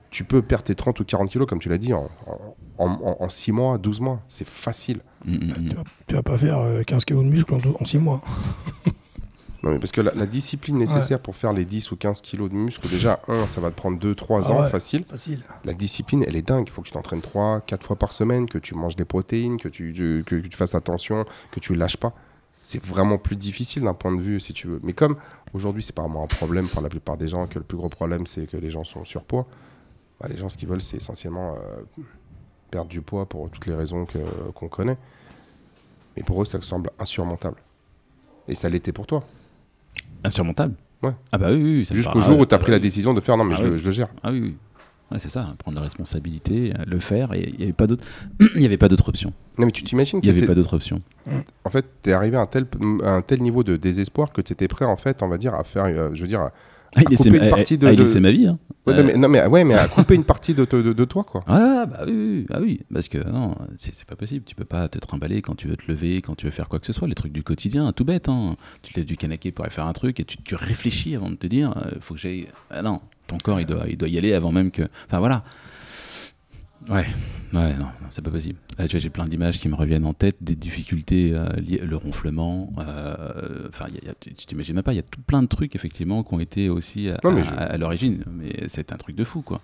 Tu 0.09 0.23
peux 0.23 0.41
perdre 0.41 0.63
tes 0.63 0.73
30 0.75 0.99
ou 0.99 1.05
40 1.05 1.29
kilos, 1.29 1.47
comme 1.47 1.59
tu 1.59 1.69
l'as 1.69 1.77
dit, 1.77 1.93
en, 1.93 2.09
en, 2.79 2.87
en- 2.89 3.17
en 3.19 3.29
6 3.29 3.51
mois, 3.51 3.77
12 3.77 3.99
mois. 4.01 4.19
C'est 4.27 4.47
facile. 4.47 5.01
Mm, 5.25 5.33
mm, 5.35 5.47
Bah, 5.49 5.55
mm. 5.59 5.69
tu, 5.69 5.75
vas, 5.75 5.83
tu 6.07 6.15
vas 6.15 6.23
pas 6.23 6.37
faire 6.37 6.57
euh, 6.59 6.83
15 6.83 7.05
kilos 7.05 7.25
de 7.25 7.29
muscle 7.31 7.53
en, 7.79 7.85
6 7.85 7.97
mois. 7.99 8.21
Non, 9.61 9.71
mais 9.71 9.79
parce 9.79 9.91
que 9.91 9.99
la, 9.99 10.13
la 10.15 10.25
discipline 10.25 10.77
nécessaire 10.77 11.19
pour 11.19 11.35
faire 11.35 11.51
les 11.51 11.65
10 11.65 11.91
ou 11.91 11.97
15 11.97 12.21
kilos 12.21 12.49
de 12.49 12.55
muscle, 12.55 12.87
déjà, 12.87 13.19
un, 13.27 13.45
ça 13.45 13.59
va 13.59 13.69
te 13.71 13.75
prendre 13.75 13.99
2-3 13.99 14.43
Ah 14.47 14.51
ans, 14.53 14.61
ouais. 14.63 14.69
facile. 14.69 15.03
Facile. 15.03 15.43
La 15.65 15.73
discipline, 15.73 16.23
elle 16.25 16.37
est 16.37 16.41
dingue. 16.47 16.63
Il 16.67 16.71
faut 16.71 16.81
que 16.81 16.87
tu 16.87 16.93
t'entraînes 16.93 17.19
3, 17.19 17.59
4 17.67 17.85
fois 17.85 17.97
par 17.97 18.13
semaine, 18.13 18.47
que 18.47 18.57
tu 18.57 18.73
manges 18.73 18.95
des 18.95 19.03
protéines, 19.03 19.57
que 19.59 19.67
tu, 19.67 19.91
tu- 19.93 20.23
que, 20.25 20.35
tu 20.47 20.55
fasses 20.55 20.75
attention, 20.75 21.25
que 21.51 21.59
tu 21.59 21.75
lâches 21.75 21.97
pas. 21.97 22.13
C'est 22.63 22.81
vraiment 22.81 23.17
plus 23.17 23.35
difficile 23.35 23.83
d'un 23.83 23.93
point 23.93 24.15
de 24.15 24.21
vue, 24.21 24.39
si 24.39 24.53
tu 24.53 24.67
veux. 24.67 24.79
Mais 24.81 24.93
comme 24.93 25.17
aujourd'hui, 25.53 25.83
c'est 25.83 25.93
pas 25.95 26.03
vraiment 26.03 26.23
un 26.23 26.27
problème 26.27 26.65
pour 26.69 26.81
la 26.81 26.87
plupart 26.87 27.17
des 27.17 27.27
gens, 27.27 27.45
que 27.45 27.59
le 27.59 27.65
plus 27.65 27.75
gros 27.75 27.89
problème, 27.89 28.25
c'est 28.27 28.49
que 28.49 28.55
les 28.55 28.69
gens 28.71 28.85
sont 28.85 29.03
surpoids, 29.03 29.45
bah, 30.21 30.27
les 30.29 30.37
gens, 30.37 30.47
ce 30.47 30.57
qu'ils 30.57 30.69
veulent, 30.69 30.81
c'est 30.81 30.97
essentiellement 30.97 31.55
euh, 31.55 32.01
perdre 32.69 32.89
du 32.89 33.01
poids 33.01 33.25
pour 33.27 33.49
toutes 33.49 33.65
les 33.65 33.75
raisons 33.75 34.05
que- 34.05 34.17
qu'on 34.53 34.67
connaît. 34.67 34.97
Mais 36.17 36.23
pour 36.23 36.41
eux, 36.41 36.45
ça 36.45 36.61
semble 36.61 36.89
insurmontable. 36.99 37.57
Et 38.47 38.55
ça 38.55 38.69
l'était 38.69 38.91
pour 38.91 39.05
toi. 39.07 39.23
Insurmontable 40.23 40.73
Ouais. 41.01 41.11
Ah 41.31 41.37
bah 41.37 41.47
oui, 41.51 41.61
oui, 41.63 41.85
Jusqu'au 41.95 42.19
jour 42.19 42.37
où 42.39 42.45
tu 42.45 42.53
as 42.53 42.57
pris 42.57 42.71
la 42.71 42.79
décision 42.79 43.13
de 43.13 43.21
faire 43.21 43.37
non, 43.37 43.45
mais 43.45 43.53
Ah 43.55 43.59
je, 43.59 43.63
le, 43.63 43.71
oui. 43.73 43.77
je 43.79 43.85
le 43.85 43.91
gère. 43.91 44.09
Ah 44.21 44.31
oui, 44.31 44.41
oui. 44.41 44.57
Ouais, 45.11 45.17
c'est 45.17 45.29
ça, 45.29 45.55
prendre 45.57 45.77
la 45.77 45.83
responsabilité, 45.83 46.73
le 46.85 46.99
faire, 46.99 47.33
et 47.33 47.49
il 47.53 47.57
n'y 47.57 47.63
avait 47.63 47.73
pas 47.73 47.87
d'autre, 47.87 48.03
il 48.55 48.61
y 48.61 48.65
avait 48.65 48.77
pas 48.77 48.89
d'autre 48.89 49.07
option. 49.09 49.31
Non, 49.57 49.65
mais 49.65 49.71
tu 49.71 49.83
t'imagines 49.83 50.19
Il 50.21 50.29
n'y 50.31 50.37
avait 50.37 50.45
pas 50.45 50.53
d'autre 50.55 50.75
option. 50.75 51.01
en 51.63 51.69
fait, 51.69 51.85
tu 52.03 52.09
es 52.09 52.13
arrivé 52.13 52.35
à 52.37 52.41
un, 52.41 52.45
tel, 52.47 52.67
à 53.03 53.11
un 53.13 53.21
tel 53.21 53.41
niveau 53.41 53.63
de 53.63 53.75
désespoir 53.77 54.31
que 54.33 54.41
tu 54.41 54.51
étais 54.53 54.67
prêt, 54.67 54.85
en 54.85 54.97
fait, 54.97 55.23
on 55.23 55.27
va 55.29 55.37
dire, 55.37 55.55
à 55.55 55.63
faire, 55.63 55.85
euh, 55.85 56.09
je 56.13 56.21
veux 56.21 56.27
dire, 56.27 56.41
à, 56.41 56.51
Ah, 56.95 57.01
il 57.09 57.17
couper 57.17 57.37
une 57.37 57.49
partie 57.49 57.77
de. 57.77 57.87
ah, 57.87 57.93
il 57.93 58.21
ma 58.21 58.31
vie. 58.31 58.47
Hein. 58.47 58.57
Ouais, 58.87 58.93
Euh, 58.93 58.97
non, 59.03 59.03
mais, 59.07 59.17
non, 59.17 59.27
mais- 59.29 59.45
ouais, 59.45 59.63
mais 59.63 59.73
à 59.75 59.87
couper 59.89 60.15
une 60.15 60.23
partie 60.23 60.53
de, 60.53 60.65
de, 60.65 60.93
de- 60.93 61.05
toi, 61.05 61.23
quoi. 61.23 61.43
Ah 61.47 61.85
bah 61.85 61.99
oui, 62.07 62.45
ah 62.51 62.59
oui, 62.61 62.79
parce 62.91 63.07
que 63.07 63.17
non, 63.29 63.55
c'est 63.77 64.05
pas 64.05 64.15
possible. 64.15 64.43
Tu 64.45 64.55
peux 64.55 64.65
pas 64.65 64.87
te 64.87 64.97
trimballer 64.97 65.41
quand 65.41 65.55
tu 65.55 65.67
veux 65.67 65.75
te 65.75 65.89
lever, 65.91 66.21
quand 66.21 66.35
tu 66.35 66.45
veux 66.45 66.51
faire 66.51 66.67
quoi 66.67 66.79
que 66.79 66.85
ce 66.87 66.93
soit. 66.93 67.07
Les 67.07 67.15
trucs 67.15 67.31
du 67.33 67.43
quotidien, 67.43 67.91
tout 67.91 68.05
bête. 68.05 68.29
Hein. 68.29 68.55
Tu 68.81 68.93
te 68.93 68.99
lèves 68.99 69.07
du 69.07 69.17
canaquet 69.17 69.51
pour 69.51 69.65
aller 69.65 69.73
faire 69.73 69.85
un 69.85 69.93
truc 69.93 70.19
et 70.19 70.23
tu, 70.25 70.37
tu 70.37 70.55
réfléchis 70.55 71.15
avant 71.15 71.29
de 71.29 71.35
te 71.35 71.47
dire, 71.47 71.73
euh, 71.77 71.97
faut 72.01 72.15
que 72.15 72.19
j'aille. 72.19 72.47
Ah 72.71 72.81
non, 72.81 73.01
ton 73.27 73.37
corps 73.37 73.59
il 73.59 73.67
doit, 73.67 73.85
il 73.87 73.97
doit 73.97 74.09
y 74.09 74.17
aller 74.17 74.33
avant 74.33 74.51
même 74.51 74.71
que. 74.71 74.83
Enfin 75.07 75.19
voilà. 75.19 75.43
Ouais, 76.87 77.05
ouais, 77.53 77.73
non, 77.73 77.85
non, 77.85 78.07
c'est 78.09 78.23
pas 78.23 78.31
possible. 78.31 78.57
Là, 78.77 78.87
tu 78.87 78.91
vois, 78.95 78.99
j'ai 79.01 79.09
plein 79.09 79.25
d'images 79.25 79.59
qui 79.59 79.67
me 79.67 79.75
reviennent 79.75 80.05
en 80.05 80.13
tête, 80.13 80.37
des 80.41 80.55
difficultés 80.55 81.31
euh, 81.33 81.49
liées, 81.57 81.81
le 81.83 81.95
ronflement. 81.97 82.71
euh, 82.79 83.67
Enfin, 83.67 83.85
a- 83.85 84.13
tu 84.19 84.33
t'imagines 84.33 84.75
même 84.75 84.83
pas, 84.83 84.93
il 84.93 84.95
y 84.95 84.99
a 84.99 85.03
tout 85.03 85.21
plein 85.21 85.41
de 85.43 85.47
trucs 85.47 85.75
effectivement 85.75 86.23
qui 86.23 86.33
ont 86.33 86.39
été 86.39 86.69
aussi 86.69 87.09
à, 87.09 87.77
l'origine. 87.77 88.23
Mais 88.31 88.63
c'est 88.67 88.93
un 88.93 88.97
truc 88.97 89.15
de 89.17 89.23
fou, 89.25 89.41
quoi. 89.41 89.61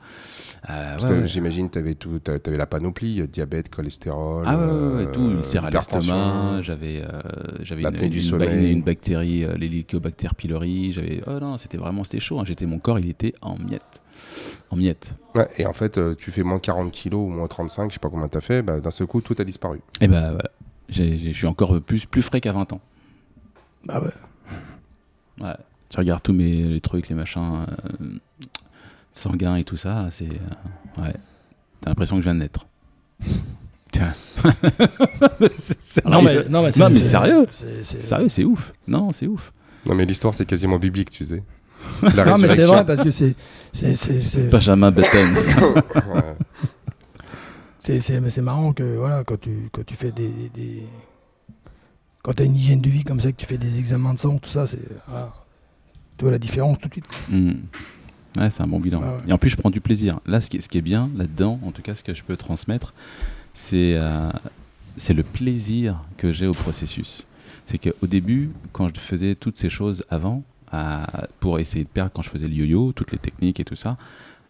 Euh, 0.69 0.97
ouais, 0.99 1.09
ouais. 1.21 1.27
j'imagine 1.27 1.69
tu 1.69 1.79
avais, 1.79 1.95
tout, 1.95 2.19
t'a- 2.19 2.37
t'avais 2.37 2.57
la 2.57 2.65
panoplie, 2.65 3.21
euh, 3.21 3.27
diabète, 3.27 3.69
cholestérol. 3.69 4.43
Ah 4.45 4.57
ouais, 4.57 4.63
euh, 4.63 5.11
tout, 5.11 5.31
ulcère 5.31 5.65
à 5.65 5.69
l'estomac, 5.71 6.61
j'avais 6.61 7.01
euh, 7.01 7.21
j'avais 7.61 7.83
une, 7.83 8.65
une, 8.65 8.81
bactérie, 8.83 9.45
euh, 9.45 9.55
l'hélicobacter 9.55 10.27
pylori, 10.35 10.91
j'avais 10.91 11.21
oh 11.27 11.39
non, 11.39 11.57
c'était 11.57 11.77
vraiment 11.77 12.03
c'était 12.03 12.19
chaud, 12.19 12.39
hein. 12.39 12.43
j'étais 12.45 12.65
mon 12.65 12.79
corps, 12.79 12.99
il 12.99 13.09
était 13.09 13.33
en 13.41 13.57
miettes. 13.57 14.01
En 14.71 14.75
miettes. 14.77 15.15
Ouais, 15.35 15.47
et 15.57 15.65
en 15.65 15.73
fait, 15.73 15.97
euh, 15.97 16.15
tu 16.15 16.31
fais 16.31 16.43
moins 16.43 16.59
40 16.59 16.91
kilos 16.91 17.21
ou 17.21 17.27
moins 17.29 17.47
35, 17.47 17.89
je 17.89 17.93
sais 17.95 17.99
pas 17.99 18.09
combien 18.09 18.27
tu 18.27 18.37
as 18.37 18.41
fait, 18.41 18.61
bah, 18.61 18.79
d'un 18.79 18.91
seul 18.91 19.07
coup, 19.07 19.21
tout 19.21 19.35
a 19.37 19.43
disparu. 19.43 19.79
Et 20.01 20.07
ben 20.07 20.31
voilà. 20.31 20.49
J'ai- 20.89 21.17
j'ai- 21.17 21.31
Je 21.31 21.37
suis 21.37 21.47
encore 21.47 21.79
plus, 21.81 22.05
plus 22.05 22.21
frais 22.21 22.41
qu'à 22.41 22.51
20 22.51 22.73
ans. 22.73 22.81
Bah 23.85 24.01
ouais. 24.01 25.43
Ouais. 25.45 25.55
Tu 25.89 25.97
regardes 25.97 26.23
tous 26.23 26.33
mes 26.33 26.63
les 26.63 26.81
trucs, 26.81 27.09
les 27.09 27.15
machins 27.15 27.65
euh, 28.01 28.17
sanguins 29.11 29.55
et 29.57 29.63
tout 29.63 29.77
ça, 29.77 30.07
c'est 30.11 30.25
euh, 30.25 31.01
ouais. 31.01 31.13
T'as 31.81 31.89
l'impression 31.91 32.15
que 32.15 32.21
je 32.21 32.25
viens 32.25 32.35
de 32.35 32.39
naître. 32.39 32.65
Non, 36.05 36.21
mais, 36.21 36.43
non, 36.49 36.63
mais, 36.63 36.71
c'est- 36.71 36.79
Non, 36.79 36.89
mais 36.89 36.95
sérieux. 36.95 37.45
c'est- 37.51 37.83
Sérieux, 37.99 38.29
c'est 38.29 38.43
ouf. 38.43 38.73
Non, 38.87 39.11
c'est 39.13 39.27
ouf. 39.27 39.51
Non, 39.85 39.95
mais 39.95 40.05
l'histoire, 40.05 40.33
c'est 40.33 40.45
quasiment 40.45 40.77
biblique, 40.79 41.09
tu 41.11 41.25
sais. 41.25 41.43
La 42.01 42.25
Non, 42.25 42.37
mais 42.37 42.49
c'est 42.49 42.65
vrai 42.65 42.85
parce 42.85 43.03
que 43.03 43.11
c'est. 43.11 43.35
c'est- 43.73 43.93
c'est- 43.95 44.19
c'est- 44.19 44.49
Benjamin 44.49 44.91
Button. 44.91 45.07
C'est, 47.79 47.99
c'est, 47.99 48.19
mais 48.19 48.31
c'est 48.31 48.41
marrant 48.41 48.73
que 48.73 48.81
voilà, 48.97 49.23
quand 49.23 49.39
tu, 49.39 49.69
quand 49.71 49.85
tu 49.85 49.95
fais 49.95 50.11
des. 50.11 50.31
Quand 52.23 52.33
tu 52.33 52.41
as 52.41 52.45
une 52.45 52.55
hygiène 52.55 52.81
de 52.81 52.89
vie 52.89 53.03
comme 53.03 53.21
ça, 53.21 53.31
que 53.31 53.37
tu 53.37 53.45
fais 53.45 53.59
des 53.59 53.77
examens 53.77 54.15
de 54.15 54.19
sang, 54.19 54.37
tout 54.39 54.49
ça, 54.49 54.65
c'est. 54.65 54.79
Voilà. 55.07 55.31
Tu 56.17 56.23
vois 56.23 56.31
la 56.31 56.39
différence 56.39 56.79
tout 56.79 56.87
de 56.87 56.93
suite. 56.93 57.05
Hmm. 57.29 57.51
Ouais, 58.37 58.49
c'est 58.49 58.63
un 58.63 58.67
bon 58.67 58.79
bilan. 58.79 59.01
Ah 59.03 59.07
ouais. 59.17 59.19
Et 59.27 59.33
en 59.33 59.37
plus, 59.37 59.49
je 59.51 59.55
prends 59.57 59.69
du 59.69 59.81
plaisir. 59.81 60.19
Là, 60.25 60.41
ce 60.41 60.49
qui, 60.49 60.59
ce 60.61 60.67
qui 60.67 60.79
est 60.79 60.81
bien 60.81 61.09
là-dedans, 61.15 61.59
en 61.63 61.71
tout 61.71 61.83
cas, 61.83 61.93
ce 61.93 62.03
que 62.03 62.15
je 62.15 62.23
peux 62.23 62.35
transmettre, 62.37 62.95
c'est 63.53 63.93
euh, 63.97 64.31
c'est 64.97 65.13
le 65.13 65.21
plaisir 65.23 66.01
que 66.17 66.31
j'ai 66.31 66.47
au 66.47 66.53
processus. 66.53 67.27
C'est 67.67 67.77
qu'au 67.77 68.07
début, 68.07 68.49
quand 68.71 68.87
je 68.87 68.99
faisais 68.99 69.35
toutes 69.35 69.57
ces 69.59 69.69
choses 69.69 70.03
avant, 70.09 70.41
pour 71.39 71.59
essayer 71.59 71.83
de 71.83 71.89
perdre, 71.89 72.11
quand 72.13 72.21
je 72.21 72.29
faisais 72.29 72.47
le 72.47 72.53
yo-yo, 72.53 72.91
toutes 72.93 73.11
les 73.11 73.17
techniques 73.17 73.59
et 73.59 73.65
tout 73.65 73.75
ça, 73.75 73.97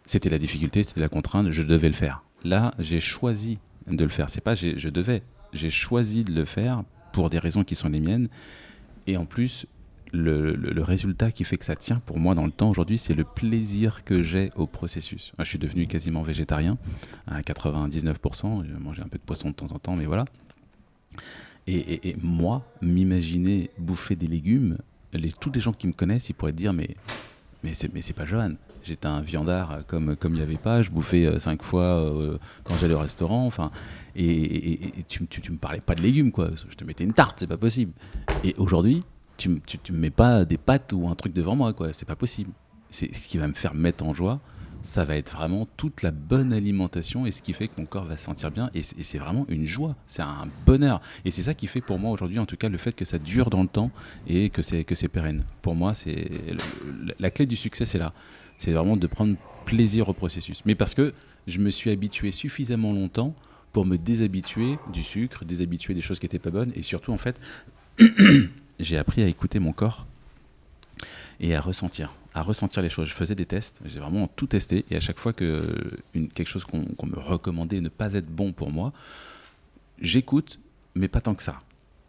c'était 0.05 0.29
la 0.29 0.37
difficulté, 0.37 0.83
c'était 0.83 1.01
la 1.01 1.09
contrainte, 1.09 1.49
je 1.49 1.61
devais 1.61 1.87
le 1.87 1.93
faire. 1.93 2.23
Là, 2.43 2.73
j'ai 2.79 2.99
choisi 2.99 3.57
de 3.87 4.03
le 4.03 4.09
faire. 4.09 4.29
C'est 4.29 4.41
pas 4.41 4.55
je 4.55 4.89
devais, 4.89 5.23
j'ai 5.53 5.69
choisi 5.69 6.23
de 6.23 6.31
le 6.31 6.45
faire 6.45 6.83
pour 7.11 7.29
des 7.29 7.39
raisons 7.39 7.63
qui 7.63 7.75
sont 7.75 7.89
les 7.89 7.99
miennes. 7.99 8.27
Et 9.07 9.17
en 9.17 9.25
plus, 9.25 9.67
le, 10.15 10.81
résultat 10.81 11.31
qui 11.31 11.43
fait 11.43 11.57
que 11.57 11.65
ça 11.65 11.75
tient 11.75 11.99
pour 11.99 12.19
moi 12.19 12.35
dans 12.35 12.45
le 12.45 12.51
temps 12.51 12.69
aujourd'hui, 12.69 12.97
c'est 12.97 13.13
le 13.13 13.23
plaisir 13.23 14.03
que 14.03 14.23
j'ai 14.23 14.51
au 14.55 14.67
processus. 14.67 15.33
Je 15.39 15.43
suis 15.43 15.59
devenu 15.59 15.87
quasiment 15.87 16.23
végétarien 16.23 16.77
à 17.27 17.41
99%. 17.41 18.65
Je 18.65 18.73
mangeais 18.77 19.01
un 19.01 19.07
peu 19.07 19.17
de 19.17 19.23
poisson 19.23 19.49
de 19.49 19.55
temps 19.55 19.71
en 19.71 19.79
temps, 19.79 19.95
mais 19.95 20.05
voilà. 20.05 20.25
Et- 21.67 22.09
et 22.09 22.15
moi, 22.21 22.63
m'imaginer 22.81 23.71
bouffer 23.79 24.15
des 24.15 24.27
légumes, 24.27 24.77
tous 25.39 25.51
les 25.51 25.59
gens 25.59 25.73
qui 25.73 25.87
me 25.87 25.93
connaissent, 25.93 26.29
ils 26.29 26.33
pourraient 26.33 26.51
dire 26.51 26.73
mais 26.73 26.95
mais 27.63 27.73
c'est 27.73 27.93
mais 27.93 28.01
c'est 28.01 28.13
pas 28.13 28.25
Johan. 28.25 28.53
J'étais 28.83 29.07
un 29.07 29.21
viandard 29.21 29.79
comme 29.87 30.15
comme 30.15 30.33
il 30.33 30.37
n'y 30.37 30.43
avait 30.43 30.57
pas. 30.57 30.81
Je 30.81 30.91
bouffais 30.91 31.25
euh, 31.25 31.39
cinq 31.39 31.63
fois 31.63 31.81
euh, 31.83 32.37
quand 32.63 32.75
j'allais 32.75 32.93
au 32.93 32.99
restaurant. 32.99 33.45
Enfin, 33.45 33.71
et, 34.15 34.91
tu, 35.07 35.25
tu, 35.27 35.41
tu 35.41 35.51
me 35.51 35.57
parlais 35.57 35.81
pas 35.81 35.95
de 35.95 36.01
légumes 36.01 36.31
quoi. 36.31 36.51
Je 36.69 36.75
te 36.75 36.83
mettais 36.83 37.03
une 37.03 37.13
tarte, 37.13 37.39
c'est 37.39 37.47
pas 37.47 37.57
possible. 37.57 37.93
Et 38.43 38.53
aujourd'hui, 38.57 39.03
tu, 39.37 39.59
tu 39.65 39.91
me 39.91 39.97
mets 39.97 40.11
pas 40.11 40.45
des 40.45 40.57
pâtes 40.57 40.93
ou 40.93 41.07
un 41.07 41.15
truc 41.15 41.33
devant 41.33 41.55
moi 41.55 41.73
quoi. 41.73 41.93
C'est 41.93 42.05
pas 42.05 42.15
possible. 42.15 42.51
C'est 42.91 43.13
ce 43.13 43.27
qui 43.27 43.37
va 43.37 43.47
me 43.47 43.53
faire 43.53 43.73
mettre 43.73 44.05
en 44.05 44.13
joie. 44.13 44.39
Ça 44.85 45.03
va 45.03 45.15
être 45.17 45.35
vraiment 45.35 45.67
toute 45.77 46.03
la 46.03 46.11
bonne 46.11 46.53
alimentation 46.53 47.25
et 47.25 47.31
ce 47.31 47.41
qui 47.41 47.53
fait 47.53 47.67
que 47.67 47.73
mon 47.79 47.87
corps 47.87 48.05
va 48.05 48.17
se 48.17 48.25
sentir 48.25 48.51
bien. 48.51 48.69
Et 48.75 48.83
c'est 48.83 49.17
vraiment 49.17 49.45
une 49.49 49.65
joie, 49.65 49.95
c'est 50.05 50.21
un 50.21 50.47
bonheur. 50.65 51.01
Et 51.25 51.31
c'est 51.31 51.41
ça 51.41 51.55
qui 51.55 51.65
fait 51.65 51.81
pour 51.81 51.97
moi 51.97 52.11
aujourd'hui, 52.11 52.37
en 52.37 52.45
tout 52.45 52.55
cas, 52.55 52.69
le 52.69 52.77
fait 52.77 52.95
que 52.95 53.03
ça 53.03 53.17
dure 53.17 53.49
dans 53.49 53.63
le 53.63 53.67
temps 53.67 53.89
et 54.27 54.51
que 54.51 54.61
c'est 54.61 55.07
pérenne. 55.07 55.43
Pour 55.63 55.73
moi, 55.73 55.95
c'est 55.95 56.29
la 57.17 57.31
clé 57.31 57.47
du 57.47 57.55
succès, 57.55 57.85
c'est 57.85 57.97
là. 57.97 58.13
C'est 58.59 58.71
vraiment 58.71 58.95
de 58.95 59.07
prendre 59.07 59.35
plaisir 59.65 60.07
au 60.07 60.13
processus. 60.13 60.61
Mais 60.65 60.75
parce 60.75 60.93
que 60.93 61.13
je 61.47 61.57
me 61.59 61.71
suis 61.71 61.89
habitué 61.89 62.31
suffisamment 62.31 62.93
longtemps 62.93 63.33
pour 63.73 63.85
me 63.85 63.97
déshabituer 63.97 64.77
du 64.93 65.03
sucre, 65.03 65.45
déshabituer 65.45 65.95
des 65.95 66.01
choses 66.01 66.19
qui 66.19 66.25
n'étaient 66.25 66.39
pas 66.39 66.51
bonnes. 66.51 66.71
Et 66.75 66.83
surtout, 66.83 67.11
en 67.11 67.17
fait, 67.17 67.41
j'ai 68.79 68.97
appris 68.97 69.23
à 69.23 69.27
écouter 69.27 69.59
mon 69.59 69.73
corps 69.73 70.05
et 71.39 71.55
à 71.55 71.61
ressentir, 71.61 72.13
à 72.33 72.41
ressentir 72.41 72.81
les 72.81 72.89
choses. 72.89 73.07
Je 73.07 73.13
faisais 73.13 73.35
des 73.35 73.45
tests, 73.45 73.79
j'ai 73.85 73.99
vraiment 73.99 74.27
tout 74.27 74.47
testé, 74.47 74.85
et 74.89 74.95
à 74.95 74.99
chaque 74.99 75.19
fois 75.19 75.33
que 75.33 75.99
quelque 76.33 76.47
chose 76.47 76.63
qu'on 76.63 76.85
qu'on 76.85 77.07
me 77.07 77.17
recommandait 77.17 77.81
ne 77.81 77.89
pas 77.89 78.13
être 78.13 78.29
bon 78.29 78.53
pour 78.53 78.71
moi, 78.71 78.93
j'écoute, 80.01 80.59
mais 80.95 81.07
pas 81.07 81.21
tant 81.21 81.35
que 81.35 81.43
ça. 81.43 81.59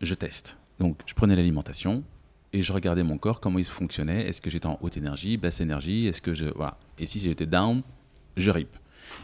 Je 0.00 0.14
teste. 0.14 0.56
Donc, 0.78 1.00
je 1.06 1.14
prenais 1.14 1.36
l'alimentation 1.36 2.04
et 2.52 2.62
je 2.62 2.72
regardais 2.72 3.02
mon 3.02 3.18
corps, 3.18 3.40
comment 3.40 3.58
il 3.58 3.64
fonctionnait. 3.64 4.28
Est-ce 4.28 4.40
que 4.40 4.50
j'étais 4.50 4.66
en 4.66 4.78
haute 4.82 4.96
énergie, 4.96 5.36
basse 5.36 5.60
énergie? 5.60 6.06
Est-ce 6.06 6.20
que 6.20 6.34
je 6.34 6.46
voilà. 6.46 6.78
Et 6.98 7.06
si 7.06 7.18
j'étais 7.18 7.46
down, 7.46 7.82
je 8.36 8.50
rip. 8.50 8.76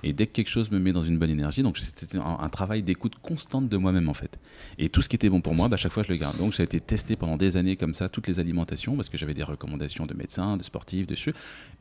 Et 0.03 0.13
dès 0.13 0.27
que 0.27 0.33
quelque 0.33 0.51
chose 0.51 0.71
me 0.71 0.79
met 0.79 0.93
dans 0.93 1.03
une 1.03 1.19
bonne 1.19 1.31
énergie, 1.31 1.63
donc 1.63 1.79
c'était 1.79 2.19
un, 2.19 2.49
travail 2.49 2.83
d'écoute 2.83 3.15
constante 3.23 3.69
de 3.69 3.77
moi-même 3.77 4.09
en 4.09 4.15
fait. 4.15 4.39
Et 4.79 4.89
tout 4.89 5.03
ce 5.03 5.09
qui 5.09 5.17
était 5.17 5.31
bon 5.31 5.41
pour 5.41 5.55
moi, 5.55 5.69
bah, 5.69 5.75
à 5.75 5.77
chaque 5.79 5.93
fois 5.93 6.03
je 6.03 6.13
le 6.13 6.19
garde. 6.19 6.37
Donc 6.37 6.55
ça 6.55 6.63
a 6.63 6.65
été 6.65 6.81
testé 6.81 7.17
pendant 7.17 7.37
des 7.37 7.57
années 7.57 7.77
comme 7.77 7.95
ça, 7.95 8.09
toutes 8.09 8.27
les 8.27 8.41
alimentations, 8.41 8.97
parce 8.97 9.09
que 9.09 9.17
j'avais 9.17 9.35
des 9.35 9.43
recommandations 9.43 10.07
de 10.07 10.15
médecins, 10.15 10.57
de 10.57 10.63
sportifs, 10.63 11.07
de. 11.07 11.17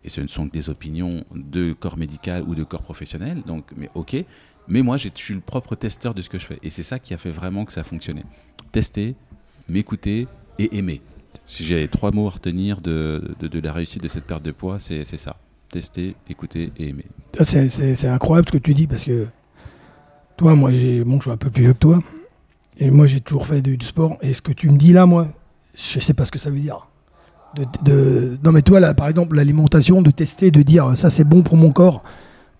Et 0.04 0.10
ce 0.10 0.22
ne 0.22 0.28
sont 0.28 0.48
que 0.48 0.54
des 0.54 0.70
opinions 0.70 1.24
de 1.34 1.74
corps 1.74 1.98
médical 1.98 2.44
ou 2.48 2.56
de 2.56 2.64
corps 2.64 2.84
professionnel. 2.84 3.42
Donc, 3.46 3.66
mais 3.76 3.90
ok. 3.96 4.24
Mais 4.68 4.82
moi, 4.84 4.98
je 4.98 5.10
suis 5.16 5.34
le 5.34 5.42
propre 5.42 5.76
testeur 5.76 6.14
de 6.14 6.22
ce 6.22 6.30
que 6.30 6.40
je 6.40 6.46
fais. 6.46 6.60
Et 6.64 6.70
c'est 6.70 6.84
ça 6.84 7.00
qui 7.00 7.14
a 7.14 7.18
fait 7.18 7.32
vraiment 7.32 7.66
que 7.66 7.74
ça 7.74 7.82
a 7.82 7.84
fonctionné. 7.84 8.24
Tester, 8.72 9.16
m'écouter 9.68 10.28
et 10.60 10.78
aimer. 10.78 11.02
Si 11.46 11.64
j'ai 11.64 11.88
trois 11.88 12.12
mots 12.12 12.28
à 12.28 12.32
retenir 12.32 12.82
de, 12.82 13.36
de, 13.40 13.60
la 13.60 13.74
réussite 13.74 14.04
de 14.04 14.08
cette 14.08 14.26
perte 14.26 14.44
de 14.44 14.52
poids, 14.52 14.80
c'est 14.80 15.06
ça. 15.06 15.38
Tester, 15.72 16.16
écouter 16.30 16.72
et 16.78 16.90
aimer. 16.90 17.06
C'est 17.44 18.08
incroyable 18.08 18.48
ce 18.48 18.54
que 18.54 18.58
tu 18.58 18.74
dis 18.74 18.88
parce 18.88 19.06
que 19.06 19.28
toi, 20.38 20.56
moi, 20.56 20.72
bon, 20.72 20.76
je 21.18 21.22
suis 21.22 21.32
un 21.32 21.38
peu 21.38 21.50
plus 21.50 21.64
vieux 21.64 21.74
que 21.74 21.80
toi. 21.80 22.00
Et 22.78 22.90
moi, 22.90 23.06
j'ai 23.06 23.22
toujours 23.22 23.48
fait 23.48 23.62
du, 23.62 23.78
sport. 23.86 24.18
Et 24.22 24.34
ce 24.34 24.42
que 24.42 24.52
tu 24.52 24.70
me 24.70 24.78
dis 24.78 24.92
là, 24.92 25.06
moi, 25.06 25.28
je 25.76 26.00
sais 26.00 26.14
pas 26.14 26.26
ce 26.26 26.32
que 26.32 26.40
ça 26.40 26.50
veut 26.50 26.60
dire. 26.60 26.88
De, 27.84 28.38
non, 28.44 28.52
mais 28.52 28.62
toi, 28.62 28.80
là, 28.80 28.94
par 28.94 29.08
exemple, 29.08 29.36
l'alimentation, 29.36 30.02
de 30.02 30.10
tester, 30.10 30.52
de 30.52 30.62
dire 30.62 30.96
ça, 30.96 31.10
c'est 31.10 31.26
bon 31.26 31.42
pour 31.42 31.58
mon 31.58 31.72
corps. 31.72 32.02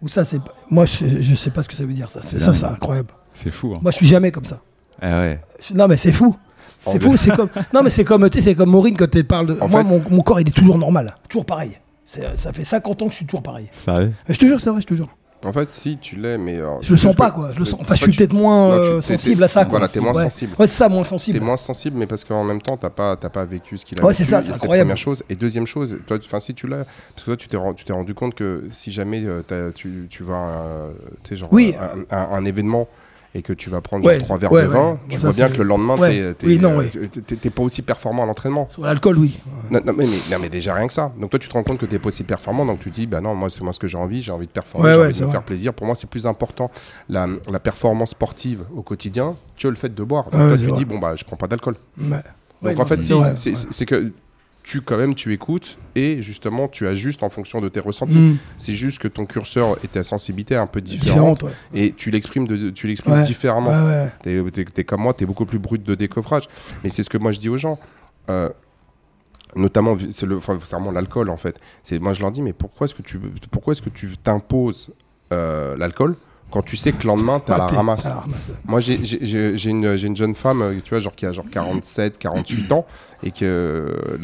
Ou 0.02 0.10
ça, 0.10 0.26
c'est. 0.26 0.40
Moi, 0.70 0.86
je, 0.86 1.22
je 1.22 1.36
sais 1.36 1.50
pas 1.50 1.64
ce 1.64 1.70
que 1.70 1.76
ça 1.76 1.86
veut 1.86 1.94
dire. 1.94 2.10
Ça, 2.10 2.20
c'est 2.22 2.40
ça, 2.40 2.54
c'est 2.54 2.66
incroyable. 2.66 3.10
C'est 3.34 3.52
fou. 3.52 3.74
Hein. 3.76 3.80
Moi, 3.82 3.92
je 3.92 3.98
suis 3.98 4.08
jamais 4.08 4.32
comme 4.32 4.46
ça. 4.46 4.62
Ah 5.02 5.20
ouais. 5.20 5.40
Non, 5.74 5.88
mais 5.88 5.98
c'est 5.98 6.12
fou. 6.12 6.36
C'est 6.80 7.02
fou, 7.02 7.16
c'est 7.18 7.36
comme. 7.36 7.50
Non, 7.74 7.84
mais 7.84 7.90
c'est 7.90 8.04
comme, 8.04 8.30
tu 8.30 8.40
sais, 8.40 8.46
c'est 8.46 8.56
comme 8.56 8.70
Maureen 8.70 8.98
quand 8.98 9.16
elle 9.16 9.26
parle 9.26 9.48
de. 9.48 9.54
moi, 9.54 9.84
mon, 9.84 10.02
mon, 10.10 10.22
corps, 10.22 10.40
il 10.40 10.48
est 10.48 10.52
toujours 10.52 10.78
normal. 10.78 11.16
Toujours 11.30 11.46
pareil. 11.46 11.78
Ça 12.36 12.54
fait 12.54 12.66
50 12.66 13.02
ans 13.02 13.06
que 13.06 13.12
je 13.12 13.18
suis 13.18 13.26
toujours 13.26 13.44
pareil. 13.44 13.70
Sérieux? 13.72 14.14
Je 14.28 14.38
te 14.38 14.46
jure, 14.46 14.60
c'est 14.60 14.70
vrai, 14.70 14.82
je 14.82 14.88
te 14.88 14.94
jure. 14.94 15.10
En 15.44 15.54
fait, 15.54 15.70
si 15.70 15.98
tu 15.98 16.18
l'es, 16.18 16.38
mais. 16.38 16.58
Euh, 16.58 16.82
je 16.82 16.92
le 16.92 16.98
sens 16.98 17.16
pas, 17.16 17.32
quoi. 17.32 17.50
Je 17.52 17.60
le 17.60 17.66
sens. 17.66 17.80
Enfin, 17.82 17.96
je 17.96 18.04
suis 18.04 18.12
peut-être 18.12 18.34
moins 18.34 18.72
euh, 18.74 19.02
sensible 19.02 19.44
à 19.44 19.48
ça. 19.48 19.64
Voilà, 19.64 19.88
t'es 19.88 20.00
moins 20.00 20.14
sensible. 20.14 20.54
Ouais, 20.60 20.68
c'est 20.68 20.78
ça, 20.78 20.88
moins 20.88 21.04
sensible. 21.04 21.40
T'es 21.40 21.44
moins 21.44 21.58
sensible, 21.58 21.98
mais 21.98 22.06
parce 22.06 22.24
qu'en 22.24 22.44
même 22.44 22.62
temps, 22.62 22.78
t'as 22.78 22.92
pas, 22.92 23.16
pas 23.16 23.46
vécu 23.46 23.78
ce 23.78 23.86
qu'il 23.86 24.00
a 24.00 24.06
ouais, 24.06 24.14
c'est 24.14 24.24
ça, 24.24 24.42
c'est 24.42 24.52
incroyable. 24.52 24.90
Première 24.90 24.98
chose. 24.98 25.24
Et 25.30 25.36
deuxième 25.36 25.66
chose, 25.66 25.98
toi, 26.06 26.20
enfin, 26.24 26.40
si 26.40 26.54
tu 26.54 26.68
l'as, 26.68 26.86
parce 27.16 27.24
que 27.24 27.26
toi, 27.26 27.38
tu 27.38 27.48
t'es 27.48 27.58
rendu, 27.58 27.84
rendu 27.90 28.14
compte 28.14 28.36
que 28.36 28.66
si 28.72 28.92
jamais 28.92 29.24
euh, 29.26 29.72
tu, 29.74 30.08
tu 30.10 30.24
vas, 30.24 30.64
tu 31.24 31.30
sais, 31.30 31.36
genre, 31.38 31.50
oui. 31.52 31.74
un, 32.12 32.46
événement 32.46 32.88
et 33.34 33.42
que 33.42 33.54
tu 33.54 33.70
vas 33.70 33.82
prendre 33.82 34.12
trois 34.20 34.38
verres 34.38 34.52
de 34.52 34.68
vin, 34.68 35.00
tu 35.10 35.18
vois 35.18 35.32
bien 35.32 35.50
que 35.50 35.58
le 35.58 35.64
lendemain, 35.64 35.96
tu 35.96 36.48
n'es 36.48 36.66
euh, 36.66 37.50
pas 37.54 37.64
aussi 37.64 37.82
performant 37.82 38.24
à 38.24 38.26
l'entraînement. 38.26 38.68
Sur 38.70 38.84
l'alcool, 38.84 39.18
oui. 39.18 39.40
Non, 39.70 39.80
mais, 39.86 40.06
mais, 40.40 40.50
déjà 40.50 40.74
rien 40.74 40.88
que 40.88 40.94
ça. 40.94 41.12
Donc 41.18 41.30
toi, 41.30 41.40
tu 41.40 41.48
te 41.48 41.54
rends 41.54 41.64
compte 41.64 41.78
que 41.78 41.86
tu 41.86 41.94
n'es 41.94 42.00
pas 42.00 42.10
aussi 42.10 42.24
performant, 42.24 42.66
donc 42.66 42.80
tu 42.82 42.92
te 42.92 42.96
dis, 42.96 43.08
bah 43.08 43.22
non, 43.22 43.34
moi, 43.34 43.50
c'est 43.50 43.62
moi 43.62 43.72
ce 43.72 43.80
que 43.80 43.88
j'ai 43.88 43.98
envie, 43.98 44.22
j'ai 44.22 44.32
envie 44.32 44.48
de 44.48 44.52
performer, 44.52 44.94
j'ai 44.94 45.00
envie 45.00 45.20
de 45.20 45.26
me 45.26 45.32
faire 45.32 45.44
plaisir. 45.44 45.74
Pour 45.74 45.86
moi, 45.86 45.96
c'est 45.96 46.10
plus 46.10 46.26
important 46.26 46.70
la, 47.08 47.28
la, 47.50 47.60
performance 47.60 48.12
sportive 48.12 48.64
au 48.76 48.82
quotidien 48.82 49.36
que 49.58 49.68
le 49.68 49.76
fait 49.76 49.94
de 49.94 50.04
boire. 50.04 50.26
Donc 50.26 50.42
toi, 50.42 50.58
tu 50.58 50.72
dis, 50.74 50.86
bon, 50.86 51.00
bah, 51.00 51.16
je 51.16 51.24
prends 51.24 51.38
pas 51.38 51.48
d'alcool. 51.48 51.76
Donc 52.62 52.80
en 52.80 52.86
fait, 52.86 53.02
c'est 53.36 53.86
que 53.86 54.12
tu 54.64 54.82
quand 54.82 54.98
même 54.98 55.16
tu 55.16 55.34
écoutes 55.34 55.78
et 55.96 56.22
justement 56.22 56.68
tu 56.68 56.88
ajustes 56.88 57.24
en 57.24 57.30
fonction 57.30 57.62
de 57.62 57.70
tes 57.70 57.80
ressentis. 57.80 58.18
Mm. 58.18 58.38
C'est 58.58 58.74
juste 58.74 59.00
que 59.00 59.08
ton 59.08 59.26
curseur 59.26 59.78
et 59.84 59.88
ta 59.88 60.04
sensibilité 60.04 60.54
est 60.54 60.58
un 60.58 60.68
peu 60.68 60.82
différente, 60.82 61.44
et 61.74 61.94
tu 61.94 62.12
l'exprimes 62.12 62.48
tu 62.74 62.88
l'exprimes 62.88 63.22
différemment. 63.24 63.72
tu 64.24 64.30
es, 64.30 64.84
comme 64.84 65.02
moi, 65.02 65.14
tu 65.14 65.24
es 65.24 65.28
beaucoup 65.28 65.46
plus 65.46 65.60
brut 65.60 65.84
de 65.84 65.96
décoffrage. 65.96 66.44
Mais 66.84 66.90
c'est 66.90 67.04
ce 67.04 67.10
que 67.10 67.18
moi 67.18 67.32
je 67.32 67.40
dis 67.40 67.50
aux 67.50 67.58
gens. 67.58 67.80
Euh, 68.30 68.50
notamment 69.56 69.98
c'est 70.12 70.26
le 70.26 70.38
enfin, 70.38 70.54
vraiment 70.56 70.92
l'alcool 70.92 71.30
en 71.30 71.38
fait. 71.38 71.60
C'est 71.84 72.00
moi 72.00 72.14
je 72.14 72.22
leur 72.22 72.32
dis 72.32 72.42
mais 72.42 72.54
pourquoi 72.54 72.86
est-ce 72.86 72.96
que 72.96 73.02
tu 73.02 73.20
pourquoi 73.50 73.74
est-ce 73.74 73.82
que 73.82 73.90
tu 73.90 74.16
t'imposes 74.18 74.94
euh, 75.34 75.76
l'alcool 75.78 76.16
quand 76.52 76.62
tu 76.62 76.78
sais 76.78 76.92
que 76.92 77.04
le 77.04 77.08
lendemain, 77.08 77.42
tu 77.44 77.52
as, 77.52 77.58
la 77.58 77.68
ramasse. 77.68 78.14
Moi, 78.66 78.80
j'ai 78.80 78.96
une, 79.70 79.86
une, 79.86 80.16
jeune 80.16 80.36
femme, 80.36 80.62
euh, 80.62 80.80
tu 80.84 80.90
vois, 80.90 81.00
genre, 81.00 81.16
qui 81.16 81.26
a 81.26 81.32
genre 81.32 81.46
47, 81.50 82.18
48 82.18 82.72
ans, 82.72 82.86
et 83.24 83.32
que 83.32 84.20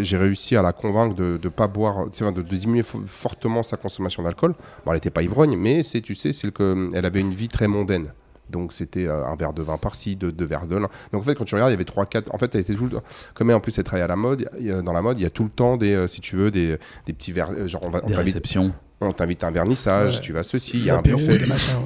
j'ai 0.00 0.16
réussi 0.16 0.56
à 0.56 0.62
la 0.62 0.72
convaincre 0.72 1.14
de 1.14 1.38
ne 1.42 1.48
pas 1.48 1.66
boire, 1.66 2.06
de, 2.06 2.30
de, 2.30 2.42
diminuer 2.42 2.82
fortement 3.06 3.62
sa 3.62 3.76
consommation 3.76 4.22
d'alcool. 4.22 4.54
Bon, 4.84 4.92
elle 4.92 4.94
n'était 4.94 5.10
pas 5.10 5.22
ivrogne, 5.22 5.56
mais 5.56 5.82
c'est, 5.82 6.00
tu 6.00 6.14
sais, 6.14 6.32
c'est 6.32 6.52
que 6.52 6.90
elle 6.94 7.04
avait 7.04 7.20
une 7.20 7.34
vie 7.34 7.48
très 7.48 7.68
mondaine. 7.68 8.12
Donc 8.50 8.72
c'était 8.72 9.06
euh, 9.06 9.24
un 9.26 9.36
verre 9.36 9.52
de 9.52 9.62
vin 9.62 9.78
par-ci, 9.78 10.16
deux, 10.16 10.32
verres 10.44 10.66
de 10.66 10.74
vin. 10.74 10.88
Donc 11.12 11.22
en 11.22 11.24
fait, 11.24 11.34
quand 11.34 11.44
tu 11.44 11.54
regardes, 11.54 11.70
il 11.70 11.74
y 11.74 11.76
avait 11.76 11.84
trois, 11.84 12.06
quatre. 12.06 12.34
En 12.34 12.38
fait, 12.38 12.54
elle 12.54 12.62
était 12.62 12.74
tout 12.74 12.86
le 12.86 12.98
Comme 13.34 13.50
en 13.50 13.60
plus, 13.60 13.78
elle 13.78 13.84
travaillait 13.84 14.04
à 14.04 14.08
la 14.08 14.16
mode, 14.16 14.48
dans 14.84 14.92
la 14.92 15.02
mode, 15.02 15.18
il 15.18 15.22
y 15.22 15.26
a 15.26 15.30
tout 15.30 15.44
le 15.44 15.50
temps 15.50 15.76
des, 15.76 15.94
euh, 15.94 16.08
si 16.08 16.20
tu 16.20 16.36
veux, 16.36 16.50
des, 16.50 16.76
des 17.06 17.12
petits 17.12 17.32
verres. 17.32 17.68
Genre, 17.68 17.82
on 17.84 17.90
va, 17.90 18.00
des 18.00 18.14
réceptions 18.14 18.72
on 19.00 19.12
t'invite 19.12 19.42
à 19.44 19.46
un 19.46 19.50
vernissage, 19.50 20.20
tu 20.20 20.32
vas 20.32 20.42
ceci, 20.42 20.78
il 20.78 20.84
y 20.84 20.90
a 20.90 20.98
un 20.98 21.02
buffet. 21.02 21.38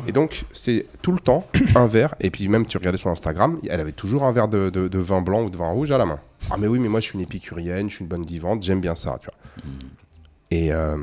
Et 0.09 0.13
donc, 0.13 0.45
c'est 0.53 0.87
tout 1.01 1.13
le 1.13 1.19
temps 1.19 1.47
un 1.77 1.87
verre. 1.87 2.15
Et 2.21 2.31
puis, 2.31 2.49
même, 2.49 2.67
tu 2.67 2.77
regardais 2.77 2.99
sur 2.99 3.11
Instagram, 3.11 3.61
elle 3.69 3.81
avait 3.81 3.93
toujours 3.93 4.25
un 4.25 4.33
verre 4.33 4.49
de, 4.49 4.99
vin 4.99 5.21
blanc 5.21 5.45
ou 5.45 5.51
de 5.51 5.57
vin 5.57 5.71
rouge 5.71 5.93
à 5.93 5.99
la 5.99 6.07
main. 6.07 6.19
Ah, 6.51 6.57
mais 6.59 6.67
oui, 6.67 6.79
mais 6.79 6.89
moi, 6.89 7.01
je 7.01 7.07
suis 7.07 7.15
une 7.15 7.23
épicurienne, 7.23 7.89
je 7.89 7.97
suis 7.97 8.03
une 8.03 8.09
bonne 8.09 8.25
vivante, 8.25 8.63
j'aime 8.63 8.81
bien 8.81 8.95
ça, 8.95 9.19
tu 9.21 9.27
vois. 9.27 9.65
Mm. 9.65 9.79
Et 10.51 10.73
euh, 10.73 10.97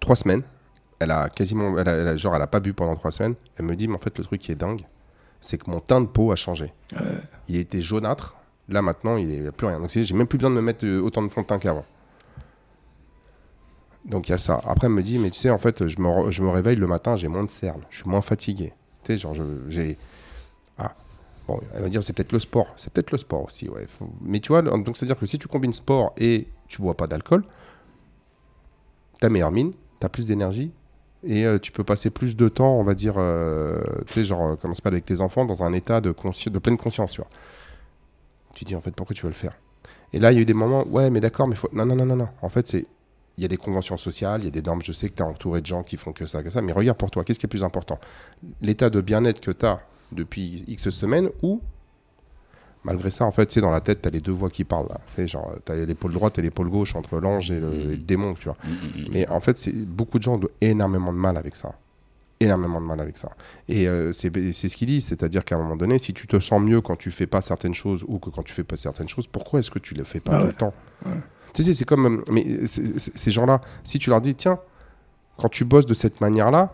trois 0.00 0.16
semaines, 0.16 0.42
elle 0.98 1.10
a 1.10 1.28
quasiment, 1.28 1.78
elle 1.78 1.88
a, 1.88 2.16
genre, 2.16 2.34
elle 2.34 2.42
a 2.42 2.46
pas 2.46 2.60
bu 2.60 2.72
pendant 2.72 2.96
trois 2.96 3.12
semaines. 3.12 3.34
Elle 3.56 3.66
me 3.66 3.76
dit, 3.76 3.86
mais 3.86 3.94
en 3.94 3.98
fait, 3.98 4.16
le 4.16 4.24
truc 4.24 4.40
qui 4.40 4.50
est 4.50 4.56
dingue, 4.56 4.80
c'est 5.40 5.58
que 5.58 5.70
mon 5.70 5.80
teint 5.80 6.00
de 6.00 6.06
peau 6.06 6.32
a 6.32 6.36
changé. 6.36 6.72
Il 7.48 7.56
était 7.56 7.80
jaunâtre. 7.80 8.36
Là, 8.68 8.82
maintenant, 8.82 9.16
il 9.16 9.28
n'y 9.28 9.46
a 9.46 9.52
plus 9.52 9.66
rien. 9.66 9.78
Donc, 9.78 9.88
j'ai 9.90 10.14
même 10.14 10.26
plus 10.26 10.36
besoin 10.36 10.50
de 10.50 10.56
me 10.56 10.60
mettre 10.60 10.84
euh, 10.84 11.00
autant 11.00 11.22
de 11.22 11.28
fond 11.28 11.40
de 11.40 11.46
teint 11.46 11.58
qu'avant. 11.58 11.86
Donc 14.08 14.28
il 14.28 14.32
y 14.32 14.34
a 14.34 14.38
ça. 14.38 14.60
Après, 14.64 14.86
elle 14.86 14.94
me 14.94 15.02
dit, 15.02 15.18
mais 15.18 15.30
tu 15.30 15.38
sais, 15.38 15.50
en 15.50 15.58
fait, 15.58 15.86
je 15.86 16.00
me, 16.00 16.30
je 16.30 16.42
me 16.42 16.48
réveille 16.48 16.76
le 16.76 16.86
matin, 16.86 17.16
j'ai 17.16 17.28
moins 17.28 17.44
de 17.44 17.50
cernes, 17.50 17.82
je 17.90 17.98
suis 17.98 18.08
moins 18.08 18.22
fatigué. 18.22 18.72
Tu 19.04 19.12
sais, 19.12 19.18
genre, 19.18 19.34
j'ai. 19.68 19.96
Ah. 20.78 20.94
Bon, 21.46 21.60
elle 21.74 21.82
va 21.82 21.88
dire, 21.88 22.02
c'est 22.02 22.12
peut-être 22.12 22.32
le 22.32 22.38
sport. 22.38 22.68
C'est 22.76 22.92
peut-être 22.92 23.10
le 23.10 23.18
sport 23.18 23.44
aussi, 23.44 23.68
ouais. 23.68 23.86
Mais 24.20 24.40
tu 24.40 24.48
vois, 24.48 24.62
donc 24.62 24.96
c'est-à-dire 24.96 25.18
que 25.18 25.26
si 25.26 25.38
tu 25.38 25.48
combines 25.48 25.72
sport 25.72 26.12
et 26.18 26.46
tu 26.68 26.82
bois 26.82 26.94
pas 26.94 27.06
d'alcool, 27.06 27.44
t'as 29.20 29.28
meilleure 29.28 29.50
mine, 29.50 29.72
t'as 30.00 30.08
plus 30.08 30.26
d'énergie 30.26 30.72
et 31.24 31.44
euh, 31.44 31.58
tu 31.58 31.72
peux 31.72 31.84
passer 31.84 32.10
plus 32.10 32.36
de 32.36 32.48
temps, 32.48 32.78
on 32.78 32.84
va 32.84 32.94
dire, 32.94 33.14
euh, 33.16 33.82
tu 34.06 34.14
sais, 34.14 34.24
genre, 34.24 34.56
comment 34.58 34.74
ça 34.74 34.82
avec 34.84 35.04
tes 35.04 35.20
enfants 35.20 35.44
dans 35.44 35.62
un 35.62 35.72
état 35.72 36.00
de, 36.00 36.10
de 36.12 36.58
pleine 36.58 36.76
conscience, 36.78 37.12
tu 37.12 37.20
vois. 37.20 37.30
Tu 38.54 38.64
dis, 38.64 38.76
en 38.76 38.80
fait, 38.80 38.92
pourquoi 38.92 39.16
tu 39.16 39.22
veux 39.22 39.30
le 39.30 39.34
faire? 39.34 39.56
Et 40.12 40.18
là, 40.18 40.32
il 40.32 40.36
y 40.36 40.38
a 40.38 40.42
eu 40.42 40.46
des 40.46 40.54
moments, 40.54 40.86
ouais, 40.86 41.10
mais 41.10 41.20
d'accord, 41.20 41.48
mais 41.48 41.54
faut. 41.54 41.68
Non, 41.72 41.84
non, 41.86 41.96
non, 41.96 42.06
non, 42.06 42.16
non. 42.16 42.28
En 42.42 42.48
fait, 42.48 42.66
c'est 42.66 42.86
il 43.38 43.42
y 43.42 43.44
a 43.44 43.48
des 43.48 43.56
conventions 43.56 43.96
sociales, 43.96 44.40
il 44.42 44.46
y 44.46 44.48
a 44.48 44.50
des 44.50 44.62
normes. 44.62 44.82
Je 44.82 44.92
sais 44.92 45.08
que 45.08 45.14
tu 45.14 45.22
es 45.22 45.26
entouré 45.26 45.60
de 45.60 45.66
gens 45.66 45.84
qui 45.84 45.96
font 45.96 46.12
que 46.12 46.26
ça, 46.26 46.42
que 46.42 46.50
ça. 46.50 46.60
Mais 46.60 46.72
regarde 46.72 46.98
pour 46.98 47.10
toi, 47.10 47.22
qu'est-ce 47.22 47.38
qui 47.38 47.46
est 47.46 47.48
plus 47.48 47.62
important? 47.62 48.00
L'état 48.60 48.90
de 48.90 49.00
bien-être 49.00 49.40
que 49.40 49.52
tu 49.52 49.64
as 49.64 49.80
depuis 50.10 50.64
X 50.66 50.90
semaines 50.90 51.30
ou 51.42 51.60
malgré 52.82 53.12
ça, 53.12 53.24
en 53.24 53.30
fait, 53.30 53.52
c'est 53.52 53.60
dans 53.60 53.70
la 53.70 53.80
tête, 53.80 54.02
tu 54.02 54.08
as 54.08 54.10
les 54.10 54.20
deux 54.20 54.32
voix 54.32 54.50
qui 54.50 54.64
parlent. 54.64 54.88
Tu 55.14 55.28
genre, 55.28 55.52
tu 55.64 55.70
as 55.70 55.76
l'épaule 55.76 56.12
droite 56.12 56.36
et 56.40 56.42
l'épaule 56.42 56.68
gauche 56.68 56.96
entre 56.96 57.20
l'ange 57.20 57.52
et, 57.52 57.60
le, 57.60 57.96
démon, 57.96 58.34
tu 58.34 58.46
vois. 58.46 58.56
Mm, 58.64 58.70
mm, 58.70 59.02
mm, 59.02 59.08
Mais 59.12 59.28
en 59.28 59.40
fait, 59.40 59.56
c'est 59.56 59.72
beaucoup 59.72 60.18
de 60.18 60.24
gens 60.24 60.34
ont 60.34 60.48
énormément 60.60 61.12
de 61.12 61.18
mal 61.18 61.36
avec 61.36 61.54
ça. 61.54 61.72
Énormément 62.40 62.80
de 62.80 62.86
mal 62.86 63.00
avec 63.00 63.18
ça. 63.18 63.30
Et 63.68 63.86
euh, 63.86 64.12
c'est 64.12 64.30
ce 64.30 64.76
qu'ils 64.76 64.88
disent, 64.88 65.06
c'est-à-dire 65.06 65.44
qu'à 65.44 65.54
un 65.54 65.58
moment 65.58 65.76
donné, 65.76 66.00
si 66.00 66.12
tu 66.12 66.26
te 66.26 66.40
sens 66.40 66.60
mieux 66.60 66.80
quand 66.80 66.96
tu 66.96 67.12
fais 67.12 67.26
pas 67.28 67.40
certaines 67.40 67.74
choses 67.74 68.04
ou 68.08 68.18
que 68.18 68.30
quand 68.30 68.42
tu 68.42 68.52
fais 68.52 68.64
pas 68.64 68.76
certaines 68.76 69.08
choses, 69.08 69.28
pourquoi 69.28 69.60
est-ce 69.60 69.70
que 69.70 69.78
tu 69.78 69.94
le 69.94 70.02
fais 70.02 70.20
pas 70.20 70.40
tout 70.40 70.46
le 70.46 70.52
temps? 70.54 70.74
Tu 71.54 71.62
sais, 71.62 71.74
c'est 71.74 71.84
comme. 71.84 72.06
Euh, 72.06 72.24
mais 72.30 72.66
ces 72.66 73.30
gens-là, 73.30 73.60
si 73.84 73.98
tu 73.98 74.10
leur 74.10 74.20
dis, 74.20 74.34
tiens, 74.34 74.58
quand 75.36 75.48
tu 75.48 75.64
bosses 75.64 75.86
de 75.86 75.94
cette 75.94 76.20
manière-là, 76.20 76.72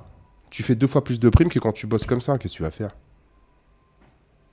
tu 0.51 0.63
fais 0.63 0.75
deux 0.75 0.87
fois 0.87 1.03
plus 1.03 1.19
de 1.21 1.29
primes 1.29 1.49
que 1.49 1.59
quand 1.59 1.73
tu 1.73 1.87
bosses 1.87 2.07
comme 2.07 2.21
ça, 2.21 2.39
qu'est-ce 2.39 2.55
que 2.55 2.59
tu 2.59 2.63
vas 2.63 2.71
faire? 2.71 2.95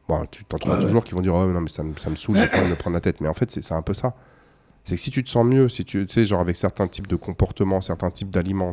Bon, 0.07 0.26
tu 0.26 0.43
t'entends 0.45 0.80
toujours 0.82 1.03
qui 1.03 1.13
vont 1.13 1.22
dire, 1.22 1.34
oh 1.34 1.45
non, 1.45 1.61
mais 1.61 1.69
ça 1.69 1.84
me, 1.84 1.95
ça 1.95 2.09
me 2.09 2.15
saoule, 2.15 2.38
j'ai 2.38 2.47
pas 2.47 2.67
de 2.67 2.74
prendre 2.76 2.95
la 2.95 3.01
tête. 3.01 3.22
Mais 3.22 3.28
en 3.28 3.34
fait, 3.34 3.49
c'est 3.49 3.74
un 3.74 3.82
peu 3.82 3.93
ça. 3.93 4.13
C'est 4.84 4.95
que 4.95 5.01
si 5.01 5.11
tu 5.11 5.24
te 5.24 5.30
sens 5.30 5.45
mieux, 5.45 5.69
si 5.69 5.86
tu, 5.86 6.07
sais, 6.09 6.26
genre 6.26 6.41
avec 6.41 6.55
certains 6.55 6.88
types 6.88 7.07
de 7.07 7.15
comportements, 7.15 7.82
certains 7.82 8.09
types 8.09 8.32
d'aliments, 8.32 8.72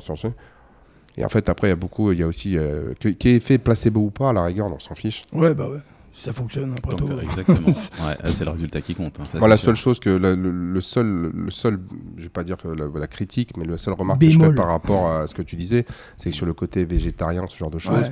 et 1.16 1.24
en 1.24 1.28
fait, 1.28 1.49
après, 1.49 1.66
il 1.66 1.70
y 1.70 1.72
a 1.72 1.76
beaucoup, 1.76 2.12
il 2.12 2.18
y 2.20 2.22
a 2.22 2.26
aussi, 2.26 2.57
euh, 2.57 2.94
qui 2.94 3.28
est 3.28 3.40
fait 3.40 3.59
placebo 3.59 4.01
ou 4.01 4.11
pas, 4.11 4.30
à 4.30 4.32
la 4.32 4.44
rigueur, 4.44 4.66
on 4.66 4.78
s'en 4.78 4.94
fiche. 4.94 5.26
Ouais, 5.32 5.55
bah 5.55 5.68
ouais 5.68 5.80
ça 6.12 6.32
fonctionne 6.32 6.74
après 6.76 6.96
tout. 6.96 7.09
Exactement. 7.22 7.68
ouais, 7.68 8.32
c'est 8.32 8.44
le 8.44 8.50
résultat 8.50 8.80
qui 8.80 8.94
compte. 8.94 9.18
Hein, 9.20 9.46
la 9.46 9.56
seule 9.56 9.76
chose 9.76 10.00
que 10.00 10.11
le, 10.11 10.80
seul, 10.80 11.30
le 11.34 11.50
seul, 11.50 11.80
je 12.16 12.24
vais 12.24 12.28
pas 12.28 12.44
dire 12.44 12.56
que 12.56 12.68
la, 12.68 13.06
critique, 13.06 13.56
mais 13.56 13.64
le 13.64 13.78
seul 13.78 13.94
remarque 13.94 14.20
que 14.20 14.30
je 14.30 14.38
fais 14.38 14.54
par 14.54 14.68
rapport 14.68 15.11
à 15.11 15.26
ce 15.26 15.34
que 15.34 15.42
tu 15.42 15.56
disais, 15.56 15.84
c'est 16.16 16.30
que 16.30 16.36
sur 16.36 16.46
le 16.46 16.54
côté 16.54 16.84
végétarien, 16.84 17.44
ce 17.48 17.56
genre 17.56 17.70
de 17.70 17.78
choses, 17.78 18.11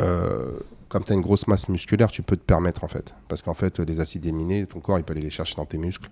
euh, 0.00 0.52
comme 0.88 1.04
tu 1.04 1.12
as 1.12 1.14
une 1.14 1.22
grosse 1.22 1.46
masse 1.46 1.68
musculaire, 1.68 2.10
tu 2.10 2.22
peux 2.22 2.36
te 2.36 2.44
permettre 2.44 2.84
en 2.84 2.88
fait, 2.88 3.14
parce 3.28 3.42
qu'en 3.42 3.54
fait, 3.54 3.80
les 3.80 4.00
acides 4.00 4.26
éminés, 4.26 4.66
ton 4.66 4.80
corps, 4.80 4.98
il 4.98 5.04
peut 5.04 5.12
aller 5.12 5.22
les 5.22 5.30
chercher 5.30 5.56
dans 5.56 5.66
tes 5.66 5.78
muscles. 5.78 6.10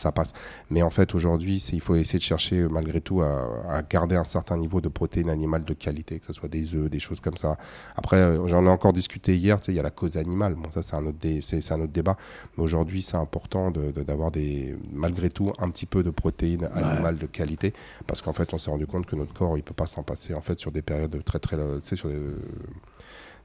Ça 0.00 0.12
passe. 0.12 0.32
Mais 0.70 0.82
en 0.82 0.90
fait, 0.90 1.14
aujourd'hui, 1.14 1.56
il 1.72 1.80
faut 1.80 1.94
essayer 1.94 2.18
de 2.18 2.24
chercher 2.24 2.60
malgré 2.68 3.00
tout 3.00 3.22
à, 3.22 3.82
garder 3.88 4.16
un 4.16 4.24
certain 4.24 4.56
niveau 4.56 4.80
de 4.80 4.88
protéines 4.88 5.30
animales 5.30 5.64
de 5.64 5.74
qualité, 5.74 6.18
que 6.18 6.26
ce 6.26 6.32
soit 6.32 6.48
des 6.48 6.74
œufs, 6.74 6.90
des 6.90 6.98
choses 6.98 7.20
comme 7.20 7.36
ça. 7.36 7.56
Après, 7.96 8.16
euh, 8.16 8.46
j'en 8.48 8.64
ai 8.64 8.68
encore 8.68 8.92
discuté 8.92 9.36
hier, 9.36 9.58
il 9.68 9.74
y 9.74 9.80
a 9.80 9.82
la 9.82 9.90
cause 9.90 10.16
animale. 10.16 10.54
Bon, 10.54 10.70
ça, 10.70 10.82
c'est 10.82 10.96
un, 10.96 11.06
autre 11.06 11.18
c'est, 11.40 11.72
un 11.72 11.80
autre 11.80 11.92
débat. 11.92 12.16
Mais 12.56 12.64
aujourd'hui, 12.64 13.02
c'est 13.02 13.16
important 13.16 13.70
d'avoir 13.70 14.30
des, 14.30 14.76
malgré 14.92 15.30
tout 15.30 15.52
un 15.58 15.70
petit 15.70 15.86
peu 15.86 16.02
de 16.02 16.10
protéines 16.10 16.68
animales 16.74 17.18
de 17.18 17.26
qualité, 17.26 17.72
parce 18.06 18.22
qu'en 18.22 18.32
fait, 18.32 18.52
on 18.54 18.58
s'est 18.58 18.70
rendu 18.70 18.86
compte 18.86 19.06
que 19.06 19.16
notre 19.16 19.32
corps, 19.32 19.56
il 19.56 19.62
peut 19.62 19.74
pas 19.74 19.86
s'en 19.86 20.02
passer 20.02 20.34
en 20.34 20.40
fait 20.40 20.58
sur 20.58 20.72
des 20.72 20.82
périodes 20.82 21.22
très 21.24 21.38
très, 21.38 21.56
tu 21.56 21.62
sais, 21.82 21.96
sur, 21.96 22.10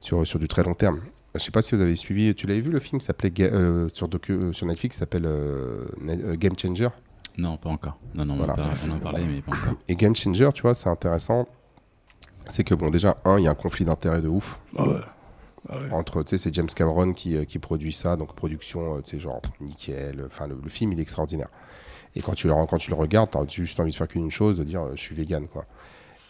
sur, 0.00 0.26
sur 0.26 0.38
du 0.38 0.48
très 0.48 0.62
long 0.62 0.74
terme. 0.74 1.00
Je 1.34 1.40
sais 1.40 1.50
pas 1.50 1.62
si 1.62 1.74
vous 1.74 1.80
avez 1.80 1.96
suivi, 1.96 2.32
tu 2.34 2.46
l'avais 2.46 2.60
vu 2.60 2.70
le 2.70 2.78
film 2.78 3.00
qui 3.00 3.06
s'appelait 3.06 3.32
euh, 3.40 3.88
sur, 3.92 4.08
euh, 4.30 4.52
sur 4.52 4.66
Netflix, 4.66 4.98
s'appelle 4.98 5.26
euh, 5.26 5.84
Game 6.36 6.56
Changer 6.56 6.90
Non, 7.36 7.56
pas 7.56 7.70
encore. 7.70 7.98
Non, 8.14 8.24
non, 8.24 8.36
voilà. 8.36 8.54
on 8.86 8.90
en 8.92 8.98
parlait, 9.00 9.24
mais 9.24 9.42
pas 9.42 9.50
encore. 9.50 9.74
Et 9.88 9.96
Game 9.96 10.14
Changer, 10.14 10.50
tu 10.54 10.62
vois, 10.62 10.74
c'est 10.74 10.88
intéressant. 10.88 11.48
C'est 12.46 12.62
que, 12.62 12.74
bon, 12.74 12.88
déjà, 12.90 13.16
un, 13.24 13.38
il 13.38 13.44
y 13.44 13.48
a 13.48 13.50
un 13.50 13.56
conflit 13.56 13.84
d'intérêt 13.84 14.22
de 14.22 14.28
ouf. 14.28 14.60
Ah 14.76 14.86
ouais. 14.86 15.00
Ah 15.68 15.78
Entre, 15.92 16.22
tu 16.22 16.30
sais, 16.30 16.38
c'est 16.38 16.54
James 16.54 16.68
Cameron 16.68 17.12
qui, 17.14 17.44
qui, 17.46 17.58
produit 17.58 17.92
ça, 17.92 18.16
donc 18.16 18.34
production, 18.34 19.00
tu 19.00 19.12
sais, 19.12 19.18
genre 19.18 19.40
nickel. 19.60 20.22
Enfin, 20.26 20.46
le, 20.46 20.56
film, 20.68 20.92
il 20.92 21.00
est 21.00 21.02
extraordinaire. 21.02 21.48
Et 22.14 22.20
quand 22.20 22.34
tu 22.34 22.46
le, 22.46 22.54
quand 22.66 22.78
tu 22.78 22.90
le 22.90 22.96
regardes, 22.96 23.30
tu 23.30 23.38
as 23.38 23.46
juste 23.48 23.80
envie 23.80 23.90
de 23.90 23.96
faire 23.96 24.06
qu'une 24.06 24.30
chose, 24.30 24.58
de 24.58 24.64
dire, 24.64 24.86
je 24.94 25.00
suis 25.00 25.16
vegan, 25.16 25.48
quoi. 25.48 25.64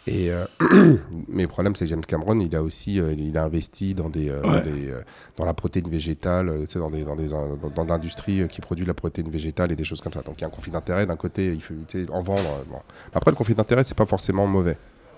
Et 0.07 0.29
euh, 0.29 0.45
mais 1.27 1.43
le 1.43 1.47
problème, 1.47 1.75
c'est 1.75 1.85
que 1.85 1.89
James 1.89 2.05
Cameron, 2.05 2.39
il 2.39 2.55
a 2.55 2.61
aussi, 2.61 2.99
euh, 2.99 3.13
il 3.17 3.37
a 3.37 3.43
investi 3.43 3.95
dans 3.95 4.09
des, 4.09 4.29
euh, 4.29 5.01
dans, 5.35 5.45
la 5.45 5.53
protéine 5.53 5.89
végétale, 5.89 6.51
tu 6.61 6.73
sais, 6.73 6.79
dans 6.79 6.91
des, 6.91 7.03
dans 7.03 7.15
des, 7.15 7.27
dans, 7.27 7.83
l'industrie 7.85 8.47
qui 8.47 8.61
produit 8.61 8.85
la 8.85 8.93
protéine 8.93 9.29
végétale 9.29 9.71
et 9.71 9.75
des 9.75 9.83
choses 9.83 10.01
comme 10.01 10.13
ça. 10.13 10.21
Donc 10.21 10.35
il 10.37 10.41
y 10.41 10.43
a 10.43 10.47
un 10.47 10.51
conflit 10.51 10.71
d'intérêt. 10.71 11.05
D'un 11.07 11.15
côté, 11.15 11.53
il 11.53 11.61
faut 11.61 11.73
en 12.11 12.21
vendre. 12.21 12.65
Bon. 12.69 12.79
Après, 13.13 13.31
le 13.31 13.35
conflit 13.35 13.55
d'intérêt, 13.55 13.83
c'est 13.83 13.97
pas 13.97 14.05
forcément 14.05 14.45
mauvais. 14.45 14.77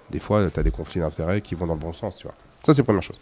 Des 0.10 0.20
fois, 0.20 0.50
tu 0.50 0.60
as 0.60 0.64
des 0.64 0.72
conflits 0.72 1.02
d'intérêt 1.02 1.42
qui 1.42 1.56
vont 1.56 1.68
dans 1.68 1.74
le 1.74 1.82
bon 1.82 1.92
sens, 1.92 2.16
tu 2.16 2.24
vois. 2.24 2.36
Ça, 2.62 2.74
c'est 2.74 2.82
la 2.82 2.86
première 2.86 3.04
chose. 3.04 3.20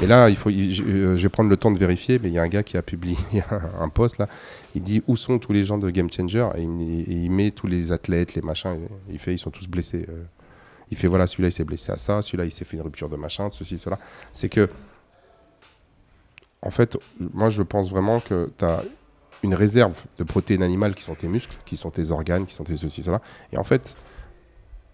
Mais 0.00 0.06
là, 0.06 0.28
il 0.28 0.36
faut, 0.36 0.50
je, 0.50 1.14
vais 1.14 1.28
prendre 1.28 1.48
le 1.48 1.56
temps 1.56 1.70
de 1.70 1.78
vérifier, 1.78 2.18
mais 2.20 2.28
il 2.28 2.34
y 2.34 2.38
a 2.38 2.42
un 2.42 2.48
gars 2.48 2.62
qui 2.62 2.76
a 2.76 2.82
publié 2.82 3.16
un, 3.80 3.88
post 3.88 4.18
là. 4.18 4.28
Il 4.74 4.82
dit 4.82 5.02
où 5.06 5.16
sont 5.16 5.38
tous 5.38 5.52
les 5.52 5.64
gens 5.64 5.78
de 5.78 5.88
Game 5.90 6.10
Changer? 6.10 6.48
Et 6.56 6.62
il, 6.62 7.30
met 7.30 7.52
tous 7.52 7.66
les 7.66 7.92
athlètes, 7.92 8.34
les 8.34 8.42
machins. 8.42 8.76
Il 9.10 9.18
fait, 9.18 9.32
ils 9.32 9.38
sont 9.38 9.50
tous 9.50 9.68
blessés. 9.68 10.06
Il 10.90 10.96
fait 10.96 11.08
voilà, 11.08 11.26
celui-là 11.26 11.48
il 11.48 11.52
s'est 11.52 11.64
blessé 11.64 11.92
à 11.92 11.96
ça, 11.96 12.22
celui-là 12.22 12.44
il 12.44 12.50
s'est 12.50 12.64
fait 12.64 12.76
une 12.76 12.82
rupture 12.82 13.08
de 13.08 13.16
machin, 13.16 13.48
de 13.48 13.54
ceci, 13.54 13.78
cela. 13.78 13.98
C'est 14.32 14.48
que, 14.48 14.68
en 16.62 16.70
fait, 16.70 16.98
moi 17.18 17.50
je 17.50 17.62
pense 17.62 17.90
vraiment 17.90 18.20
que 18.20 18.50
tu 18.58 18.64
as 18.64 18.82
une 19.42 19.54
réserve 19.54 20.02
de 20.18 20.24
protéines 20.24 20.62
animales 20.62 20.94
qui 20.94 21.02
sont 21.02 21.14
tes 21.14 21.28
muscles, 21.28 21.56
qui 21.64 21.76
sont 21.76 21.90
tes 21.90 22.10
organes, 22.10 22.46
qui 22.46 22.54
sont 22.54 22.64
tes 22.64 22.76
ceci, 22.76 23.02
cela. 23.02 23.20
Et 23.52 23.58
en 23.58 23.64
fait, 23.64 23.96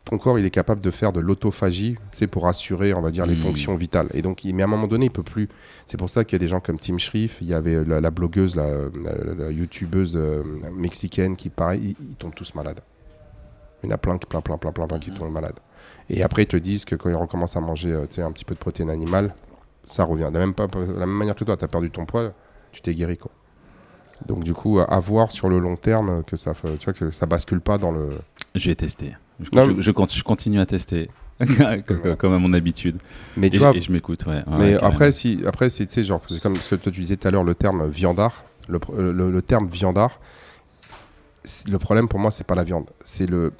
ton 0.05 0.19
corps 0.19 0.39
il 0.39 0.45
est 0.45 0.51
capable 0.51 0.81
de 0.81 0.91
faire 0.91 1.13
de 1.13 1.21
l'autophagie 1.21 1.97
c'est 2.13 2.27
pour 2.27 2.49
assurer 2.49 2.95
on 2.95 3.01
va 3.01 3.11
dire 3.11 3.27
les 3.27 3.35
mmh. 3.35 3.39
fonctions 3.39 3.77
vitales 3.77 4.09
et 4.15 4.23
donc 4.23 4.43
mais 4.45 4.63
à 4.63 4.65
un 4.65 4.69
moment 4.69 4.87
donné 4.87 5.07
il 5.07 5.11
peut 5.11 5.23
plus 5.23 5.49
c'est 5.87 5.97
pour 5.97 6.11
ça 6.11 6.25
qu'il 6.25 6.35
y 6.35 6.37
a 6.37 6.39
des 6.41 6.49
gens 6.49 6.61
comme 6.61 6.79
Tim 6.79 6.99
Schriff 6.99 7.39
il 7.41 7.49
y 7.49 7.55
avait 7.55 7.85
la, 7.85 8.11
blogueuse 8.11 8.57
la, 8.57 9.51
youtubeuse 9.51 10.17
euh, 10.17 10.43
mexicaine 10.73 11.37
qui 11.37 11.51
pareil 11.51 11.97
ils, 12.01 12.17
tombent 12.17 12.35
tous 12.35 12.55
malades 12.55 12.81
il 13.83 13.89
y 13.89 13.93
en 13.93 13.95
a 13.95 13.99
plein 13.99 14.17
plein 14.17 14.41
plein 14.41 14.57
plein 14.59 14.73
plein, 14.73 14.87
plein 14.87 14.99
qui 14.99 15.11
mmh. 15.11 15.15
tombent 15.15 15.33
malades 15.33 15.59
et 16.11 16.23
après, 16.23 16.43
ils 16.43 16.47
te 16.47 16.57
disent 16.57 16.85
que 16.85 16.97
quand 16.97 17.09
ils 17.09 17.15
recommencent 17.15 17.57
à 17.57 17.61
manger 17.61 17.93
euh, 17.93 18.05
un 18.19 18.33
petit 18.33 18.45
peu 18.45 18.55
de 18.55 18.59
protéines 18.59 18.91
animales, 18.91 19.35
ça 19.87 20.05
revient. 20.05 20.29
De 20.29 20.39
la 20.39 20.41
même, 20.41 20.55
pas, 20.55 20.67
la 20.75 21.07
même 21.07 21.17
manière 21.17 21.37
que 21.37 21.45
toi, 21.45 21.57
tu 21.57 21.65
as 21.65 21.69
perdu 21.69 21.91
ton 21.91 22.05
poids, 22.05 22.33
tu 22.73 22.83
t'es 22.83 22.93
guéri. 22.93 23.17
Quoi. 23.17 23.31
Donc 24.27 24.45
du 24.45 24.53
coup, 24.53 24.81
à 24.81 25.01
voir 25.01 25.31
sur 25.31 25.49
le 25.49 25.59
long 25.59 25.77
terme 25.77 26.23
que 26.25 26.37
ça, 26.37 26.53
tu 26.53 26.85
vois, 26.85 26.93
que 26.93 27.11
ça 27.11 27.27
bascule 27.27 27.61
pas 27.61 27.79
dans 27.79 27.93
le. 27.93 28.19
Je 28.55 28.69
vais 28.69 28.75
tester. 28.75 29.15
Je, 29.41 29.81
je, 29.81 30.23
continue 30.23 30.61
à 30.61 30.67
tester. 30.67 31.09
comme, 32.19 32.35
à 32.35 32.39
mon 32.39 32.53
habitude. 32.53 32.99
Mais 33.37 33.49
tu 33.49 33.57
et, 33.57 33.59
vois, 33.61 33.75
et 33.75 33.81
je 33.81 33.91
m'écoute, 33.91 34.27
ouais. 34.27 34.43
mais 34.59 34.75
après, 34.75 35.11
si, 35.11 35.41
après, 35.47 35.71
c'est, 35.71 35.87
tu 35.87 36.05
genre, 36.05 36.21
comme 36.43 36.57
ce 36.57 36.75
que 36.75 36.75
toi 36.75 36.93
tu 36.93 37.01
disais 37.01 37.17
tout 37.17 37.29
à 37.29 37.31
l'heure, 37.31 37.45
le 37.45 37.55
terme 37.55 37.89
viandard, 37.89 38.45
le, 38.69 39.13
le 39.13 39.43
terme 39.43 39.67
viandard, 39.67 40.21
le 41.67 41.79
problème 41.79 42.09
pour 42.09 42.21
moi, 42.21 42.31
c'est 42.31 42.45
pas 42.45 42.55
la 42.55 42.65
viande, 42.65 42.91
c'est 43.07 43.25
le, 43.25 43.55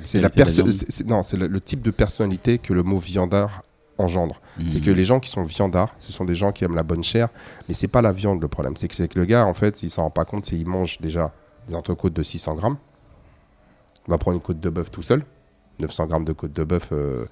c'est 0.00 0.20
la 0.20 0.30
personne. 0.30 0.70
Non, 1.06 1.22
c'est 1.22 1.36
le, 1.36 1.60
type 1.60 1.82
de 1.82 1.90
personnalité 1.90 2.58
que 2.58 2.72
le 2.72 2.82
mot 2.82 2.98
viandard 2.98 3.62
engendre. 3.98 4.40
C'est 4.66 4.80
que 4.80 4.90
mhm. 4.90 4.96
les 4.96 5.04
gens 5.04 5.20
qui 5.20 5.28
sont 5.28 5.42
viandards, 5.42 5.92
ce 5.98 6.12
sont 6.12 6.24
des 6.24 6.36
gens 6.36 6.52
qui 6.52 6.64
aiment 6.64 6.76
la 6.76 6.84
bonne 6.84 7.02
chair, 7.02 7.28
mais 7.68 7.74
c'est 7.74 7.88
pas 7.88 8.00
la 8.00 8.12
viande 8.12 8.40
le 8.40 8.48
problème. 8.48 8.76
C'est 8.76 8.88
que, 8.88 9.18
le 9.18 9.24
gars, 9.24 9.44
en 9.44 9.54
fait, 9.54 9.76
s'il 9.76 9.90
s'en 9.90 10.02
rend 10.02 10.10
pas 10.10 10.24
compte, 10.24 10.46
c'est 10.46 10.56
qu'il 10.56 10.68
mange 10.68 10.98
déjà 11.00 11.32
des 11.68 11.74
entrecôtes 11.74 12.12
de 12.12 12.22
600 12.22 12.54
grammes. 12.54 12.76
Il 14.06 14.10
va 14.10 14.18
prendre 14.18 14.36
une 14.36 14.42
côte 14.42 14.60
de 14.60 14.70
bœuf 14.70 14.90
tout 14.90 15.02
seul. 15.02 15.24
900 15.80 16.06
grammes 16.06 16.24
de 16.24 16.32
côte 16.32 16.52
de 16.52 16.64
bœuf. 16.64 16.88
Euh, 16.92 17.26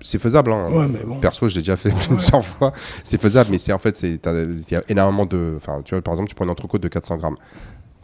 c'est 0.00 0.18
faisable. 0.18 0.52
Hein. 0.52 0.88
Perso, 1.20 1.48
j'ai 1.48 1.60
déjà 1.60 1.76
fait 1.76 1.90
plusieurs 1.90 2.44
fois. 2.44 2.72
C'est 3.02 3.20
faisable, 3.20 3.50
mais 3.50 3.58
c'est 3.58 3.72
en 3.72 3.78
fait, 3.78 4.00
il 4.02 4.20
y 4.70 4.74
a 4.76 4.82
énormément 4.88 5.26
de. 5.26 5.54
Enfin, 5.56 5.82
tu 5.84 5.94
vois, 5.94 6.02
par 6.02 6.14
exemple, 6.14 6.28
tu 6.28 6.34
prends 6.34 6.44
une 6.44 6.50
entrecôte 6.50 6.82
de 6.82 6.88
400 6.88 7.16
grammes 7.16 7.36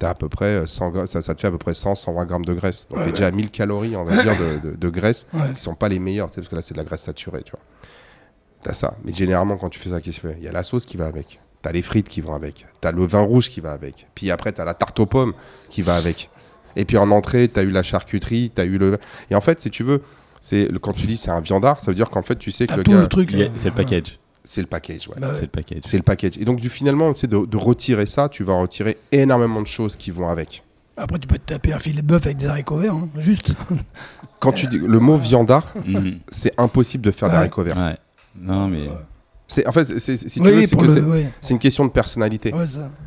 à 0.07 0.15
peu 0.15 0.29
près 0.29 0.67
100, 0.67 1.07
ça, 1.07 1.23
ça, 1.23 1.35
te 1.35 1.41
fait 1.41 1.49
à 1.49 1.51
peu 1.51 1.59
près 1.59 1.75
100, 1.75 1.95
120 1.95 2.25
grammes 2.25 2.45
de 2.45 2.55
graisse. 2.55 2.87
Donc, 2.89 3.05
tu 3.05 3.11
déjà 3.11 3.27
à 3.27 3.31
1000 3.31 3.51
calories, 3.51 3.97
on 3.97 4.05
va 4.05 4.23
dire, 4.23 4.35
de, 4.63 4.77
de, 4.77 4.89
graisse, 4.91 5.27
qui 5.55 5.61
sont 5.61 5.75
pas 5.75 5.89
les 5.89 5.99
meilleures, 5.99 6.31
parce 6.31 6.49
que 6.49 6.55
là, 6.55 6.63
c'est 6.63 6.75
de 6.75 6.79
la 6.79 6.85
graisse 6.85 7.03
saturée, 7.03 7.43
tu 7.43 7.53
vois. 7.53 7.61
T'as 8.63 8.75
ça. 8.75 8.95
Mais 9.05 9.13
généralement, 9.13 9.57
quand 9.57 9.69
tu 9.69 9.79
fais 9.79 9.91
ça, 9.91 10.01
qu'est-ce 10.01 10.21
qu'il 10.21 10.31
fait 10.31 10.37
Il 10.39 10.45
y 10.45 10.49
a 10.49 10.53
la 10.53 10.63
sauce 10.63 10.87
qui 10.87 10.97
va 10.97 11.07
avec. 11.07 11.41
T'as 11.63 11.73
les 11.73 11.83
frites 11.83 12.09
qui 12.09 12.21
vont 12.21 12.35
avec. 12.35 12.67
T'as 12.81 12.93
le 12.93 13.07
vin 13.07 13.21
rouge 13.21 13.49
qui 13.49 13.61
va 13.61 13.73
avec. 13.73 14.07
Puis 14.15 14.31
après, 14.31 14.53
t'as 14.53 14.65
la 14.65 14.75
tarte 14.75 14.99
aux 15.01 15.07
pommes 15.07 15.33
qui 15.69 15.83
va 15.83 15.97
avec. 15.97 16.31
Et 16.77 16.85
puis 16.85 16.97
en 16.97 17.11
entrée, 17.11 17.49
t'as 17.49 17.63
eu 17.63 17.71
la 17.71 17.83
charcuterie, 17.83 18.51
t'as 18.55 18.65
eu 18.65 18.79
le. 18.79 18.99
Et 19.31 19.35
en 19.35 19.41
fait, 19.41 19.61
si 19.61 19.71
tu 19.71 19.83
veux, 19.85 20.03
c'est 20.41 20.69
quand 20.81 20.93
tu 20.93 21.07
dis 21.07 21.17
c'est 21.17 21.31
un 21.31 21.41
viandard, 21.41 21.81
ça 21.81 21.91
veut 21.91 21.95
dire 21.95 22.09
qu'en 22.09 22.23
fait, 22.23 22.37
tu 22.37 22.51
sais 22.51 22.67
que 22.67 22.75
le 22.75 22.83
gars. 22.83 23.07
truc. 23.07 23.35
C'est 23.57 23.69
le 23.69 23.75
package. 23.75 24.19
C'est 24.45 24.61
le 24.61 24.67
package, 24.67 25.09
ouais. 25.09 25.15
Bah 25.19 25.33
c'est 25.35 25.43
le 25.43 25.49
package. 25.49 25.83
C'est 25.85 25.97
le 25.97 26.03
package. 26.03 26.39
Et 26.39 26.45
donc, 26.45 26.61
du, 26.61 26.69
finalement, 26.69 27.13
tu 27.13 27.29
de, 27.29 27.47
de 27.47 27.57
retirer 27.57 28.07
ça, 28.07 28.29
tu 28.29 28.43
vas 28.43 28.55
retirer 28.59 28.99
énormément 29.13 29.63
de 29.63 29.67
choses 29.67 29.97
qui 29.97 30.11
vont 30.11 30.29
avec. 30.29 30.65
Après, 30.97 31.19
tu 31.19 31.27
peux 31.27 31.39
te 31.39 31.53
taper 31.53 31.73
un 31.73 31.79
filet 31.79 32.03
de 32.03 32.07
bœuf 32.07 32.27
avec 32.27 32.39
des 32.39 32.47
haricots 32.47 32.77
verts, 32.77 32.95
hein, 32.95 33.09
juste. 33.17 33.55
Quand 34.41 34.53
tu 34.53 34.67
dis 34.67 34.79
le 34.79 34.99
mot 34.99 35.17
viandard, 35.19 35.73
mhm. 35.87 36.19
c'est 36.29 36.53
impossible 36.59 37.05
de 37.05 37.11
faire 37.11 37.31
des 37.31 37.37
haricots 37.37 37.63
verts. 37.63 37.77
Ouais. 37.77 37.97
Non, 38.37 38.69
mais. 38.69 38.89
C'est 39.53 39.67
en 39.67 39.73
fait, 39.73 39.99
c'est, 39.99 40.17
si 40.17 40.41
tu 40.41 40.51
veux, 40.51 40.63
c'est 41.43 41.53
une 41.53 41.59
question 41.59 41.85
de 41.85 41.91
personnalité. 41.91 42.55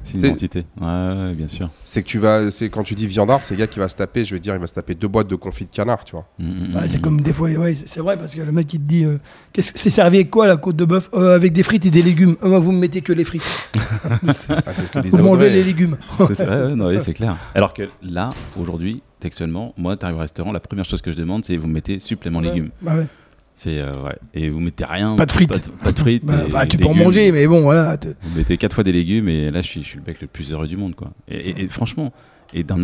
c'est 0.04 0.14
une 0.14 0.20
identité. 0.20 0.66
Ouais, 0.80 1.34
bien 1.34 1.48
sûr. 1.48 1.70
C'est 1.86 2.04
que 2.04 2.08
tu 2.08 2.20
vas, 2.20 2.52
c'est 2.52 2.70
quand 2.70 2.84
tu 2.84 2.94
dis 2.94 3.08
viandard, 3.08 3.42
c'est 3.42 3.56
le 3.56 3.62
gars 3.62 3.68
qui 3.68 3.80
va 3.80 3.90
se 3.90 3.96
taper, 3.96 4.24
je 4.24 4.36
veux 4.36 4.40
dire, 4.40 4.54
il 4.54 4.62
va 4.62 4.68
se 4.68 4.74
taper 4.76 4.94
deux 4.94 5.08
boîtes 5.08 5.28
de 5.28 5.36
confit 5.36 5.66
de 5.66 5.72
canard, 5.72 6.06
tu 6.06 6.12
vois. 6.12 6.28
Mm, 6.38 6.46
mm, 6.46 6.76
mm, 6.76 6.88
c'est 6.88 7.02
comme 7.02 7.22
des 7.22 7.34
fois, 7.34 7.50
ouais, 7.50 7.76
c'est 7.86 8.00
vrai 8.00 8.16
parce 8.16 8.36
que 8.36 8.42
le 8.42 8.52
mec 8.52 8.72
il 8.76 8.80
te 8.80 8.88
dit, 8.88 9.06
euh, 9.06 9.18
qu'est-ce 9.54 9.72
c'est 9.74 9.90
servi 9.90 10.18
avec 10.18 10.30
quoi 10.30 10.46
la 10.46 10.58
côte 10.58 10.76
de 10.76 10.86
bœuf? 10.86 11.10
Euh, 11.16 11.36
Avec 11.36 11.52
des 11.52 11.64
frites 11.64 11.86
et 11.88 11.90
des 11.90 12.04
légumes. 12.04 12.36
Euh, 12.44 12.60
vous 12.60 12.72
me 12.72 12.80
mettez 12.80 13.02
que 13.02 13.12
les 13.12 13.24
frites. 13.24 13.72
ah, 14.04 14.32
ce 14.32 14.48
que 14.92 15.08
vous 15.08 15.24
m'enlevez 15.24 15.50
les 15.50 15.64
légumes. 15.64 15.98
c'est 16.36 16.46
vrai, 16.46 16.76
non, 16.76 16.92
c'est 17.00 17.14
clair. 17.14 17.38
Alors 17.56 17.74
que 17.74 17.90
là, 18.04 18.30
aujourd'hui, 18.56 19.02
textuellement, 19.20 19.74
moi, 19.78 19.98
tu 19.98 20.06
arrives 20.06 20.18
au 20.18 20.22
restaurant, 20.22 20.52
la 20.52 20.60
première 20.60 20.86
chose 20.86 21.02
que 21.02 21.12
je 21.12 21.18
demande, 21.18 21.44
c'est 21.44 21.58
vous 21.58 21.68
mettez 21.68 22.00
supplément 22.00 22.40
légumes. 22.40 22.70
Bah 22.84 22.96
ouais. 22.98 23.08
C'est 23.56 23.82
euh, 23.82 23.94
ouais. 24.04 24.18
Et 24.34 24.50
vous 24.50 24.60
mettez 24.60 24.84
rien. 24.84 25.16
Pas 25.16 25.26
de 25.26 25.32
frites. 25.32 25.50
Pas 25.50 25.92
de, 25.92 25.98
frites. 25.98 26.26
Bah, 26.26 26.68
tu 26.68 26.78
peux 26.78 26.88
en 26.88 26.94
manger, 26.94 27.32
mais 27.32 27.48
bon, 27.48 27.62
voilà. 27.62 27.98
Vous 28.22 28.38
mettez 28.38 28.58
quatre 28.58 28.74
fois 28.74 28.84
des 28.84 28.92
légumes 28.92 29.30
et 29.30 29.50
là, 29.50 29.62
je 29.62 29.68
suis, 29.68 29.82
je 29.82 29.88
suis 29.88 29.98
le 29.98 30.04
mec 30.06 30.20
le 30.20 30.28
plus 30.28 30.52
heureux 30.52 30.68
du 30.68 30.76
monde, 30.76 30.94
quoi. 30.94 31.12
Et, 31.30 31.68
franchement, 31.70 32.12
et 32.54 32.64
d'en 32.64 32.84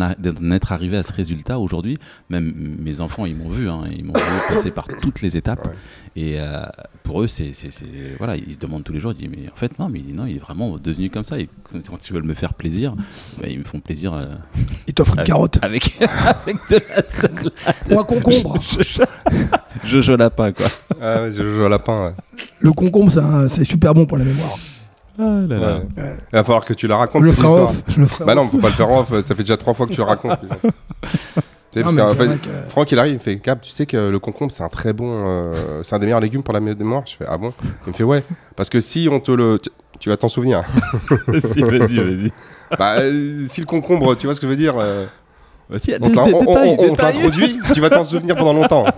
être 0.50 0.72
arrivé 0.72 0.96
à 0.96 1.02
ce 1.02 1.12
résultat 1.12 1.58
aujourd'hui, 1.58 1.98
même 2.30 2.52
mes 2.78 3.00
enfants, 3.00 3.26
ils 3.26 3.36
m'ont 3.36 3.48
vu, 3.48 3.68
hein, 3.68 3.84
ils 3.90 4.04
m'ont 4.04 4.12
vu 4.12 4.54
passer 4.54 4.70
par 4.70 4.86
toutes 4.86 5.22
les 5.22 5.36
étapes. 5.36 5.66
Et 6.14 6.34
euh, 6.38 6.64
pour 7.04 7.22
eux, 7.22 7.28
c'est, 7.28 7.52
voilà, 8.18 8.36
ils 8.36 8.52
se 8.52 8.58
demandent 8.58 8.84
tous 8.84 8.92
les 8.92 9.00
jours, 9.00 9.12
ils 9.12 9.28
disent, 9.28 9.30
mais 9.30 9.48
en 9.50 9.56
fait, 9.56 9.78
non, 9.78 9.88
mais 9.88 10.00
non, 10.12 10.26
il 10.26 10.36
est 10.36 10.40
vraiment 10.40 10.76
devenu 10.76 11.08
comme 11.08 11.24
ça. 11.24 11.38
Et 11.38 11.48
quand 11.86 12.08
ils 12.08 12.12
veulent 12.12 12.24
me 12.24 12.34
faire 12.34 12.54
plaisir, 12.54 12.94
bah, 13.40 13.46
ils 13.48 13.58
me 13.58 13.64
font 13.64 13.80
plaisir. 13.80 14.12
Euh, 14.12 14.26
ils 14.86 14.94
t'offrent 14.94 15.16
une 15.18 15.24
carotte. 15.24 15.58
Avec, 15.62 15.96
avec 16.00 16.56
de 16.70 16.80
la 16.94 17.02
salade. 17.08 17.52
Ou 17.90 17.98
un 17.98 18.04
concombre. 18.04 18.60
Jojo 19.84 20.16
lapin, 20.16 20.52
quoi. 20.52 20.66
Ah 21.00 21.22
ouais, 21.22 21.32
Jojo 21.32 21.68
lapin, 21.68 22.14
Le 22.60 22.72
concombre, 22.72 23.10
c'est 23.48 23.64
super 23.64 23.94
bon 23.94 24.04
pour 24.04 24.18
la 24.18 24.24
mémoire. 24.24 24.58
Ah 25.18 25.40
là 25.46 25.58
là. 25.58 25.80
Il 25.96 26.36
va 26.36 26.44
falloir 26.44 26.64
que 26.64 26.74
tu 26.74 26.86
la 26.86 26.96
racontes. 26.96 27.22
Je 27.22 27.28
le 27.28 27.34
ferai 27.34 27.48
off. 27.48 27.82
Je 27.88 28.00
le 28.00 28.24
bah 28.24 28.34
non, 28.34 28.48
faut 28.48 28.58
pas 28.58 28.68
le 28.68 28.74
faire 28.74 28.90
off. 28.90 29.20
Ça 29.20 29.34
fait 29.34 29.42
déjà 29.42 29.56
trois 29.56 29.74
fois 29.74 29.86
que 29.86 29.92
tu 29.92 29.98
le 29.98 30.06
racontes. 30.06 30.40
Tu 31.72 31.78
sais, 31.78 31.84
parce 31.84 31.96
qu'en 31.96 32.14
fait, 32.14 32.28
Franck, 32.68 32.92
il 32.92 32.98
arrive, 32.98 33.14
il 33.14 33.18
fait 33.18 33.38
Cap, 33.38 33.62
tu 33.62 33.70
sais 33.70 33.86
que 33.86 33.96
le 33.96 34.18
concombre, 34.18 34.52
c'est 34.52 34.62
un 34.62 34.68
très 34.68 34.92
bon. 34.92 35.06
Euh, 35.08 35.82
c'est 35.82 35.94
un 35.94 35.98
des 35.98 36.04
meilleurs 36.04 36.20
légumes 36.20 36.42
pour 36.42 36.52
la 36.52 36.60
mémoire. 36.60 37.02
Je 37.06 37.16
fais 37.16 37.24
Ah 37.26 37.38
bon? 37.38 37.54
Il 37.86 37.92
me 37.92 37.92
fait 37.94 38.04
Ouais. 38.04 38.22
Parce 38.56 38.68
que 38.68 38.82
si 38.82 39.08
on 39.10 39.20
te 39.20 39.32
le. 39.32 39.58
Tu, 39.98 40.10
vas 40.10 40.18
t'en 40.18 40.28
souvenir. 40.28 40.64
si, 41.40 41.62
vas-y, 41.62 41.96
vas-y. 41.96 42.32
Bah, 42.78 42.96
euh, 42.98 43.46
si 43.48 43.62
le 43.62 43.66
concombre, 43.66 44.14
tu 44.16 44.26
vois 44.26 44.34
ce 44.34 44.40
que 44.40 44.46
je 44.46 44.50
veux 44.50 44.56
dire 44.56 44.74
euh, 44.78 45.06
bah, 45.70 45.78
si, 45.78 45.94
On 46.02 46.94
t'introduit, 46.94 47.58
tu 47.72 47.80
vas 47.80 47.88
t'en 47.88 48.04
souvenir 48.04 48.36
pendant 48.36 48.52
longtemps. 48.52 48.84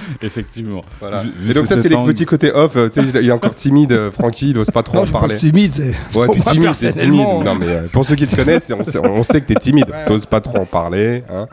Effectivement. 0.22 0.82
Voilà. 1.00 1.22
Vu- 1.22 1.32
vu 1.38 1.50
Et 1.50 1.54
donc 1.54 1.66
ça, 1.66 1.76
c'est 1.76 1.88
les 1.88 1.96
petits 1.96 2.26
côtés 2.26 2.52
off. 2.52 2.76
euh, 2.76 2.88
tu 2.88 3.00
sais, 3.02 3.08
il 3.20 3.28
est 3.28 3.32
encore 3.32 3.54
timide, 3.54 3.92
euh, 3.92 4.10
Francky, 4.10 4.50
il 4.50 4.56
n'ose 4.56 4.70
pas 4.70 4.82
trop 4.82 4.94
Non, 4.96 5.00
en 5.02 5.04
je 5.04 5.10
suis 5.10 5.18
parler. 5.18 5.36
timide. 5.36 5.72
c'est- 5.74 6.18
Ouais, 6.18 6.28
t'es 6.28 6.40
timide, 6.52 6.70
t'es 6.78 6.92
timide. 6.92 7.26
Non, 7.44 7.54
mais 7.54 7.66
euh, 7.68 7.86
pour 7.92 8.04
ceux 8.04 8.14
qui 8.14 8.26
te 8.26 8.36
connaissent, 8.36 8.70
on 8.76 8.84
sait, 8.84 8.98
on 8.98 9.22
sait 9.22 9.40
que 9.40 9.46
t'es 9.46 9.54
timide. 9.60 9.90
Ouais. 9.90 10.04
T'oses 10.06 10.26
pas 10.26 10.40
trop 10.40 10.58
en 10.58 10.66
parler. 10.66 11.24
Hein. 11.32 11.46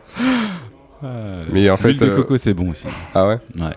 Ah, 1.04 1.08
Mais 1.52 1.70
en 1.70 1.78
fait, 1.78 1.89
l'huile 1.89 2.00
de 2.00 2.10
coco, 2.16 2.38
c'est 2.38 2.54
bon 2.54 2.72
aussi. 2.72 2.86
Ah 3.14 3.28
ouais? 3.28 3.38
Ouais. 3.60 3.74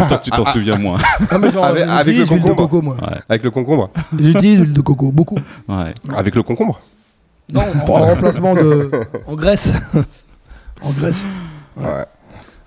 Ou 0.00 0.04
toi, 0.06 0.18
tu 0.18 0.30
t'en 0.30 0.44
souviens 0.44 0.76
moins. 0.78 0.98
Ah, 1.30 1.38
mais 1.38 1.50
genre, 1.50 1.64
Avec- 1.64 1.86
le 2.16 2.24
de 2.24 2.28
concombre. 2.28 2.56
coco, 2.56 2.82
moi. 2.82 2.96
Ouais, 3.00 3.18
Avec 3.28 3.42
le 3.42 3.50
concombre 3.50 3.90
J'utilise 4.18 4.60
l'huile 4.60 4.72
de 4.72 4.80
coco, 4.80 5.10
beaucoup. 5.12 5.38
ouais. 5.68 5.94
Avec 6.14 6.34
le 6.34 6.42
concombre 6.42 6.80
Non, 7.52 7.62
en 7.88 7.92
remplacement 8.06 8.54
de. 8.54 8.90
En 9.26 9.34
graisse. 9.34 9.72
en 10.82 10.90
graisse. 10.90 11.24
Ouais. 11.76 12.04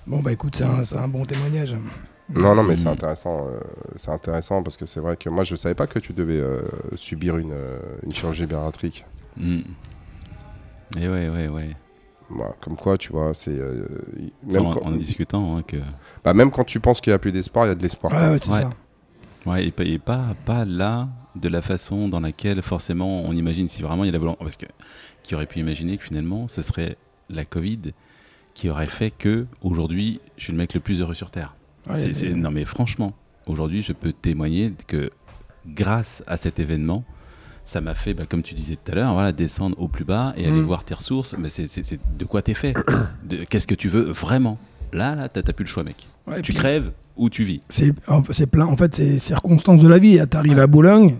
Bon, 0.07 0.19
bah 0.21 0.31
écoute, 0.31 0.55
c'est 0.55 0.63
un, 0.63 0.83
c'est 0.83 0.97
un 0.97 1.07
bon 1.07 1.25
témoignage. 1.25 1.75
Non, 2.33 2.55
non, 2.55 2.63
mais 2.63 2.75
c'est 2.77 2.87
intéressant. 2.87 3.47
euh, 3.47 3.59
c'est 3.97 4.11
intéressant 4.11 4.63
parce 4.63 4.77
que 4.77 4.85
c'est 4.85 4.99
vrai 4.99 5.15
que 5.17 5.29
moi, 5.29 5.43
je 5.43 5.55
savais 5.55 5.75
pas 5.75 5.87
que 5.87 5.99
tu 5.99 6.13
devais 6.13 6.39
euh, 6.39 6.63
subir 6.95 7.37
une, 7.37 7.51
euh, 7.51 7.79
une 8.03 8.13
chirurgie 8.13 8.45
bariatrique. 8.45 9.05
Mm. 9.37 9.59
Et 10.99 11.07
ouais, 11.07 11.29
ouais, 11.29 11.47
ouais. 11.47 11.69
Voilà, 12.29 12.53
comme 12.61 12.75
quoi, 12.77 12.97
tu 12.97 13.11
vois, 13.11 13.33
c'est 13.35 13.51
euh, 13.51 13.85
Ça, 14.49 14.59
même, 14.59 14.65
en, 14.67 14.73
quand, 14.73 14.85
en 14.85 14.91
discutant 14.91 15.57
hein, 15.57 15.63
que. 15.67 15.77
bah, 16.23 16.33
même 16.33 16.49
quand 16.51 16.63
tu 16.63 16.79
penses 16.79 16.99
qu'il 17.01 17.11
n'y 17.11 17.15
a 17.15 17.19
plus 17.19 17.31
d'espoir, 17.31 17.65
il 17.65 17.69
y 17.69 17.71
a 17.71 17.75
de 17.75 17.81
l'espoir. 17.83 18.11
Ouais, 18.13 18.29
ouais, 18.29 18.39
c'est 18.39 18.51
Ouais. 18.51 18.61
ça. 18.61 18.69
Ouais, 19.45 19.67
et 19.67 19.71
pas, 19.71 19.83
et 19.83 19.99
pas, 19.99 20.35
pas 20.45 20.65
là 20.65 21.07
de 21.35 21.47
la 21.49 21.61
façon 21.61 22.09
dans 22.09 22.19
laquelle 22.19 22.63
forcément 22.63 23.21
on 23.25 23.33
imagine 23.33 23.67
si 23.67 23.83
vraiment 23.83 24.03
il 24.03 24.07
y 24.07 24.09
a 24.09 24.13
la 24.13 24.17
volonté. 24.19 24.39
Parce 24.43 24.57
que 24.57 24.65
qui 25.21 25.35
aurait 25.35 25.45
pu 25.45 25.59
imaginer 25.59 25.97
que 25.99 26.03
finalement 26.03 26.47
ce 26.47 26.63
serait 26.63 26.97
la 27.29 27.45
Covid 27.45 27.93
qui 28.55 28.69
aurait 28.69 28.87
fait 28.87 29.11
que 29.11 29.45
aujourd'hui 29.61 30.19
je 30.37 30.45
suis 30.45 30.51
le 30.53 30.57
mec 30.57 30.73
le 30.73 30.79
plus 30.79 31.01
heureux 31.01 31.13
sur 31.13 31.29
Terre. 31.29 31.55
Ouais, 31.87 32.33
non 32.33 32.49
mais 32.49 32.65
franchement, 32.65 33.13
aujourd'hui 33.45 33.83
je 33.83 33.93
peux 33.93 34.11
témoigner 34.11 34.73
que 34.87 35.11
grâce 35.67 36.23
à 36.25 36.37
cet 36.37 36.59
événement, 36.59 37.03
ça 37.63 37.81
m'a 37.81 37.95
fait, 37.95 38.13
bah, 38.13 38.25
comme 38.29 38.43
tu 38.43 38.53
disais 38.53 38.75
tout 38.75 38.91
à 38.91 38.95
l'heure, 38.95 39.13
voilà, 39.13 39.31
descendre 39.31 39.75
au 39.79 39.87
plus 39.87 40.03
bas 40.05 40.33
et 40.37 40.45
aller 40.45 40.61
Mm. 40.61 40.65
voir 40.65 40.83
tes 40.83 40.93
ressources. 40.93 41.35
Mais 41.37 41.49
c'est 41.49 41.67
c'est- 41.67 41.99
de 42.17 42.25
quoi 42.25 42.41
t'es 42.41 42.53
fait 42.53 42.73
Qu'est-ce 43.49 43.67
que 43.67 43.75
tu 43.75 43.87
veux 43.87 44.11
vraiment? 44.11 44.57
Là, 44.93 45.15
là, 45.15 45.29
t'as 45.29 45.41
t'as 45.41 45.53
plus 45.53 45.65
le 45.65 45.69
choix, 45.69 45.83
mec. 45.83 46.07
Ouais, 46.27 46.41
tu 46.41 46.53
crèves 46.53 46.91
ou 47.17 47.29
tu 47.29 47.43
vis. 47.43 47.61
C'est 47.69 47.93
plein. 48.47 48.65
En 48.67 48.77
fait, 48.77 48.95
c'est 48.95 49.19
circonstances 49.19 49.81
de 49.81 49.87
la 49.87 49.97
vie. 49.97 50.19
T'arrives 50.29 50.59
à 50.59 50.67
Boulogne, 50.67 51.17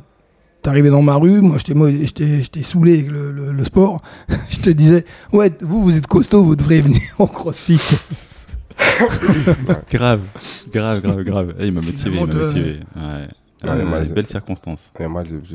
t'arrivais 0.66 0.90
dans 0.90 1.02
ma 1.02 1.16
rue. 1.16 1.40
Moi, 1.42 1.58
j'étais 1.58 1.74
moi, 1.74 1.90
j'étais 1.92 2.42
j'étais 2.44 2.64
saoulé 2.64 2.94
avec 3.00 3.12
le, 3.12 3.32
le- 3.32 3.52
le 3.54 3.64
sport. 3.64 4.02
je 4.50 4.58
te 4.58 4.70
disais, 4.70 5.06
ouais, 5.32 5.52
vous, 5.62 5.82
vous 5.84 5.96
êtes 5.96 6.08
costaud, 6.08 6.44
vous 6.44 6.56
devrez 6.56 6.82
venir 6.82 7.00
au 7.20 7.28
CrossFit. 7.28 7.80
Grave, 9.92 10.22
grave, 10.72 11.02
grave, 11.02 11.24
grave. 11.24 11.56
Eh, 11.60 11.68
il 11.68 11.72
m'a 11.74 11.82
motivé, 11.82 12.18
il 12.20 12.26
m'a 12.28 12.34
motivé. 12.34 12.80
Ouais. 12.96 13.02
Ouais, 13.64 13.70
Ouais, 13.78 13.84
moi, 13.86 14.00
belle 14.02 14.28
circonstance. 14.28 14.92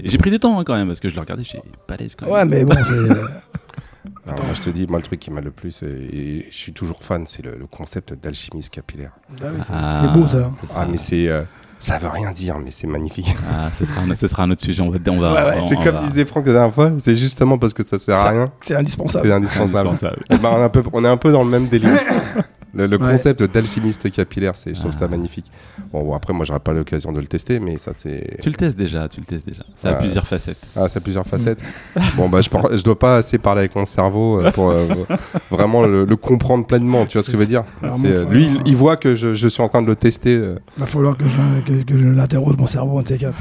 J'ai 0.04 0.18
pris 0.18 0.30
du 0.30 0.38
temps 0.38 0.58
hein, 0.58 0.64
quand 0.64 0.74
même 0.74 0.86
parce 0.88 1.00
que 1.00 1.08
je 1.08 1.14
le 1.14 1.20
regardais, 1.20 1.44
j'étais 1.44 1.62
balèze 1.86 2.14
quand 2.16 2.26
même. 2.26 2.34
ouais, 2.34 2.44
mais 2.46 2.64
bon, 2.64 2.74
c'est. 2.82 2.92
euh, 2.92 3.26
Alors, 4.26 4.44
moi, 4.44 4.54
je 4.54 4.60
te 4.62 4.70
dis, 4.70 4.86
moi, 4.86 4.98
le 4.98 5.04
truc 5.04 5.20
qui 5.20 5.30
m'a 5.30 5.40
le 5.42 5.50
plus, 5.50 5.82
et, 5.82 5.86
et 5.86 6.46
je 6.50 6.56
suis 6.56 6.72
toujours 6.72 7.02
fan, 7.02 7.26
c'est 7.26 7.44
le, 7.44 7.56
le 7.58 7.66
concept 7.66 8.14
d'alchimiste 8.14 8.70
capillaire. 8.72 9.12
ah 9.42 9.46
oui, 9.52 9.60
c'est- 9.62 9.72
Ah, 9.72 10.12
beau 10.14 10.26
ça. 10.26 10.50
Ah, 10.74 10.86
mais 10.90 10.96
c'est. 10.96 11.28
euh, 11.28 11.42
ça 11.80 11.98
veut 11.98 12.08
rien 12.08 12.30
dire, 12.30 12.56
mais 12.58 12.70
c'est 12.70 12.86
magnifique. 12.86 13.34
Ah, 13.50 13.70
ce 13.76 13.84
sera, 13.86 14.02
un, 14.02 14.14
ce 14.14 14.26
sera 14.26 14.42
un 14.44 14.50
autre 14.50 14.62
sujet. 14.62 14.80
On 14.82 14.90
va, 14.90 14.98
on 15.08 15.18
va, 15.18 15.32
Ouais, 15.32 15.50
ouais, 15.50 15.56
on- 15.58 15.60
c'est 15.68 15.76
comme 15.76 15.94
va- 15.96 16.02
disait 16.06 16.24
Franck 16.26 16.46
la 16.46 16.52
dernière 16.52 16.74
fois, 16.74 16.92
c'est 17.00 17.16
justement 17.16 17.58
parce 17.58 17.74
que 17.74 17.82
ça 17.82 17.98
sert 17.98 18.16
à 18.16 18.28
rien. 18.30 18.52
C'est 18.60 18.74
indispensable. 18.76 19.26
C'est 19.26 19.32
indispensable. 19.32 19.88
indispensable. 19.88 20.22
Eh 20.30 20.36
ben, 20.38 20.50
on, 20.52 20.60
est 20.60 20.64
un 20.64 20.68
peu, 20.68 20.82
on 20.92 21.04
est 21.04 21.08
un 21.08 21.16
peu 21.16 21.32
dans 21.32 21.42
le 21.42 21.50
même 21.50 21.66
délire. 21.66 21.90
Le, 22.74 22.86
le 22.86 22.96
Ouais. 22.98 23.10
concept 23.12 23.42
d'alchimiste 23.42 24.10
capillaire, 24.10 24.56
c'est, 24.56 24.74
je 24.74 24.80
trouve 24.80 24.92
ça 24.92 25.06
Ah. 25.06 25.08
magnifique. 25.08 25.50
Bon, 25.92 26.02
bon, 26.04 26.14
après, 26.14 26.32
moi, 26.32 26.44
j'aurais 26.44 26.60
pas 26.60 26.72
l'occasion 26.72 27.10
de 27.12 27.20
le 27.20 27.26
tester, 27.26 27.58
mais 27.60 27.78
ça, 27.78 27.92
c'est. 27.92 28.38
Tu 28.40 28.48
le 28.48 28.54
testes 28.54 28.76
déjà, 28.78 29.08
tu 29.08 29.20
le 29.20 29.26
testes 29.26 29.46
déjà. 29.46 29.62
Ça 29.74 29.88
a 29.88 29.92
Ouais. 29.92 29.98
plusieurs 29.98 30.26
facettes. 30.26 30.58
Ah, 30.76 30.88
ça 30.88 30.98
a 30.98 31.00
plusieurs 31.00 31.26
facettes. 31.26 31.62
bon, 32.16 32.28
bah, 32.28 32.40
je, 32.40 32.48
par- 32.50 32.76
je 32.76 32.82
dois 32.84 32.98
pas 32.98 33.16
assez 33.16 33.38
parler 33.38 33.60
avec 33.60 33.74
mon 33.74 33.84
cerveau 33.86 34.40
euh, 34.40 34.50
pour 34.52 34.70
euh, 34.70 34.86
vraiment 35.50 35.84
le, 35.84 36.04
le 36.04 36.16
comprendre 36.16 36.66
pleinement. 36.66 37.06
Tu 37.06 37.16
vois 37.18 37.22
ce 37.22 37.30
que 37.30 37.36
je 37.36 37.40
veux 37.40 37.46
dire? 37.46 37.64
Euh, 37.82 38.24
Lui, 38.30 38.46
il, 38.46 38.62
il 38.66 38.76
voit 38.76 38.96
que 38.96 39.14
je, 39.16 39.34
je 39.34 39.48
suis 39.48 39.62
en 39.62 39.68
train 39.68 39.82
de 39.82 39.86
le 39.88 39.96
tester. 39.96 40.36
euh. 40.36 40.54
Va 40.76 40.86
falloir 40.86 41.16
que 41.16 41.24
je, 41.24 41.60
que, 41.62 41.82
que 41.82 41.96
je 41.98 42.06
l'interroge 42.06 42.56
mon 42.58 42.66
cerveau, 42.66 43.00
ces 43.04 43.18
quatre. 43.18 43.36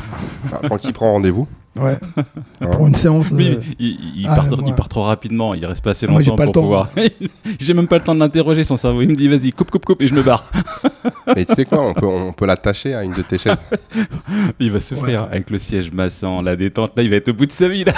Bah, 0.51 0.61
Francky 0.63 0.91
prend 0.91 1.11
rendez-vous. 1.13 1.47
Ouais. 1.81 1.97
Pour 2.71 2.87
une 2.87 2.95
séance. 2.95 3.31
Mais 3.31 3.49
euh, 3.51 3.61
il, 3.79 4.25
ah, 4.27 4.35
part, 4.35 4.45
moi- 4.47 4.57
il 4.67 4.73
part 4.73 4.89
trop 4.89 5.03
rapidement, 5.03 5.53
il 5.53 5.65
reste 5.65 5.83
pas 5.83 5.91
assez 5.91 6.07
Moi, 6.07 6.21
j'ai 6.21 6.29
longtemps 6.31 6.37
pas 6.37 6.45
le 6.45 6.51
pour 6.51 6.53
temps. 6.53 6.61
pouvoir. 6.61 6.89
j'ai 7.59 7.73
même 7.73 7.87
pas 7.87 7.97
le 7.97 8.03
temps 8.03 8.13
de 8.15 8.19
l'interroger 8.19 8.63
son 8.63 8.77
cerveau. 8.77 9.01
Il 9.01 9.09
me 9.09 9.15
dit 9.15 9.27
vas-y, 9.27 9.51
coupe, 9.51 9.71
coupe, 9.71 9.85
coupe 9.85 10.01
et 10.01 10.07
je 10.07 10.13
me 10.15 10.21
barre. 10.21 10.43
Mais 11.35 11.45
tu 11.45 11.53
sais 11.53 11.65
quoi, 11.65 11.81
on 11.81 11.93
peut, 11.93 12.05
on 12.07 12.33
peut 12.33 12.45
l'attacher 12.45 12.93
à 12.95 13.03
une 13.03 13.13
de 13.13 13.21
tes 13.21 13.37
chaises. 13.37 13.65
Il 14.59 14.71
va 14.71 14.79
souffrir 14.79 15.23
avec 15.31 15.49
le 15.49 15.57
siège 15.57 15.91
massant, 15.91 16.41
la 16.41 16.55
détente. 16.55 16.91
Là, 16.97 17.03
il 17.03 17.09
va 17.09 17.15
être 17.17 17.29
au 17.29 17.33
bout 17.33 17.45
de 17.45 17.51
sa 17.51 17.67
vie. 17.67 17.83
Là. 17.85 17.93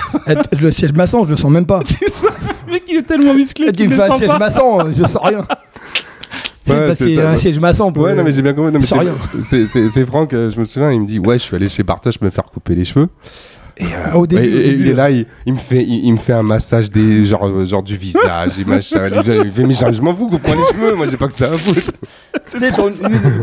le 0.59 0.71
siège 0.71 0.93
maçon, 0.93 1.23
je 1.25 1.29
le 1.31 1.35
sens 1.35 1.51
même 1.51 1.65
pas. 1.65 1.79
Le 2.67 2.71
mec, 2.73 2.83
il 2.89 2.97
est 2.97 3.03
tellement 3.03 3.33
musclé. 3.33 3.71
Tu 3.71 3.85
me 3.85 3.89
le 3.89 3.95
fais 3.95 4.09
un 4.09 4.13
siège 4.15 4.29
pas. 4.29 4.37
maçon, 4.39 4.79
euh, 4.81 4.91
je 4.93 5.05
sens 5.05 5.21
rien. 5.23 5.41
C'est 6.63 6.73
Ouais, 6.73 6.87
parce 6.87 6.99
c'est 6.99 7.05
qu'il 7.05 7.15
y 7.15 7.19
a 7.19 7.27
un 7.27 7.31
ouais. 7.31 7.37
siège 7.37 7.59
maçon. 7.59 7.91
pour- 7.91 8.03
Ouais, 8.03 8.13
non, 8.13 8.23
mais 8.23 8.31
j'ai 8.33 8.41
bien 8.43 8.53
compris. 8.53 8.71
C'est- 9.43 10.05
Franck, 10.05 10.33
euh, 10.33 10.51
je 10.51 10.59
me 10.59 10.65
souviens, 10.65 10.91
il 10.91 11.01
me 11.01 11.07
dit 11.07 11.17
Ouais, 11.19 11.39
je 11.39 11.43
suis 11.43 11.55
allé 11.55 11.67
chez 11.69 11.81
Bartosz 11.83 12.19
me 12.21 12.29
faire 12.29 12.45
couper 12.45 12.75
les 12.75 12.85
cheveux. 12.85 13.09
Et, 13.77 13.85
euh, 13.85 13.87
Ah, 14.11 14.17
au 14.17 14.27
début, 14.27 14.43
et- 14.43 14.47
au 14.53 14.57
début, 14.57 14.81
il 14.81 14.87
est 14.89 14.93
là, 14.93 15.09
il, 15.09 15.25
il 15.45 15.53
me 15.53 15.57
fait, 15.57 15.81
il, 15.83 16.05
il 16.05 16.11
me 16.11 16.17
fait 16.17 16.33
un 16.33 16.43
massage 16.43 16.91
des, 16.91 17.25
genre, 17.25 17.47
euh, 17.47 17.65
genre 17.65 17.83
du 17.83 17.95
visage 17.97 18.59
et 18.59 18.65
machin. 18.65 19.09
Il 19.11 19.17
me 19.45 19.51
fait, 19.51 19.63
mais 19.63 19.73
je 19.73 19.91
je 19.93 20.01
m'en 20.01 20.13
fous, 20.15 20.27
coupe-moi 20.27 20.55
les 20.55 20.63
cheveux, 20.77 20.95
moi 20.95 21.05
j'ai 21.09 21.17
pas 21.17 21.27
que 21.27 21.33
ça 21.33 21.51
à 21.53 21.57
foutre. 21.57 21.91
C'est 22.45 22.73
son 22.73 22.87
huile, 22.87 22.95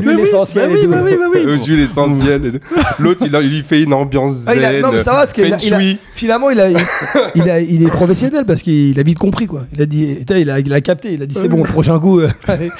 l'huile 0.02 0.20
essentielle 0.20 0.72
et 0.72 0.80
tout. 0.84 0.92
Aux 0.92 1.64
huiles 1.66 1.80
essentielles. 1.80 2.46
et 2.46 2.52
tout. 2.58 2.58
L'autre, 2.98 3.26
il, 3.26 3.48
lui 3.48 3.62
fait 3.62 3.82
une 3.82 3.92
ambiance 3.92 4.32
zen. 4.32 4.44
Ah, 4.48 4.56
il 4.56 4.64
a- 4.64 4.80
non, 4.80 4.92
mais 4.92 5.02
ça 5.02 5.12
va, 5.12 5.18
parce 5.18 5.32
qu'il 5.32 5.52
a- 5.52 5.80
il. 5.82 5.98
Finalement, 6.14 6.50
il, 6.50 6.60
a, 6.60 6.70
il, 6.70 6.76
il 7.34 7.50
a- 7.50 7.60
il 7.60 7.82
est 7.82 7.90
professionnel 7.90 8.44
parce 8.46 8.62
qu'il 8.62 8.98
a 8.98 9.02
vite 9.02 9.18
compris 9.18 9.46
quoi. 9.46 9.64
Il 9.72 9.80
a 9.82 9.86
dit, 9.86 10.18
il 10.28 10.50
a, 10.50 10.58
il 10.58 10.72
a 10.72 10.80
capté, 10.80 11.12
il 11.12 11.22
a 11.22 11.26
dit 11.26 11.36
c'est 11.40 11.48
bon, 11.48 11.58
le 11.58 11.68
prochain 11.68 11.98
coup, 11.98 12.20
euh, 12.20 12.28
allez, 12.48 12.70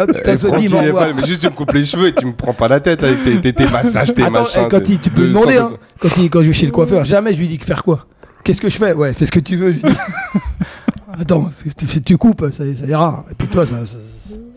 hop, 0.00 0.12
t'as 0.24 0.36
ce 0.36 0.46
mais 0.46 1.26
juste 1.26 1.42
tu 1.42 1.46
me 1.48 1.52
coupes 1.52 1.72
les 1.72 1.84
cheveux 1.84 2.08
et 2.08 2.12
tu 2.14 2.26
me 2.26 2.32
prends 2.32 2.52
pas 2.54 2.68
la 2.68 2.80
tête 2.80 3.02
avec 3.02 3.24
tes, 3.24 3.40
tes, 3.40 3.52
tes 3.52 3.70
massages, 3.70 4.14
tes 4.14 4.22
Attends, 4.22 4.30
machins. 4.32 4.68
quand 4.70 4.88
il, 4.88 4.98
tu 4.98 5.10
peux 5.10 5.26
demander, 5.28 5.56
hein, 5.56 5.70
quand, 6.00 6.08
il, 6.18 6.30
quand 6.30 6.42
je 6.42 6.48
vais 6.48 6.52
chez 6.52 6.66
le 6.66 6.72
coiffeur, 6.72 6.93
jamais 7.02 7.32
je 7.32 7.38
lui 7.40 7.48
dis 7.48 7.58
que 7.58 7.64
faire 7.64 7.82
quoi. 7.82 8.06
Qu'est-ce 8.44 8.60
que 8.60 8.68
je 8.68 8.76
fais? 8.76 8.92
Ouais, 8.92 9.12
fais 9.14 9.26
ce 9.26 9.32
que 9.32 9.40
tu 9.40 9.56
veux. 9.56 9.72
je 9.72 9.78
lui 9.78 9.82
dis. 9.82 9.98
Attends, 11.20 11.50
tu, 11.78 12.02
tu 12.02 12.18
coupes, 12.18 12.46
ça, 12.50 12.64
ça 12.74 12.86
ira. 12.86 13.24
Et 13.30 13.34
puis 13.34 13.48
toi, 13.48 13.64
ça, 13.64 13.84
ça- 13.86 13.96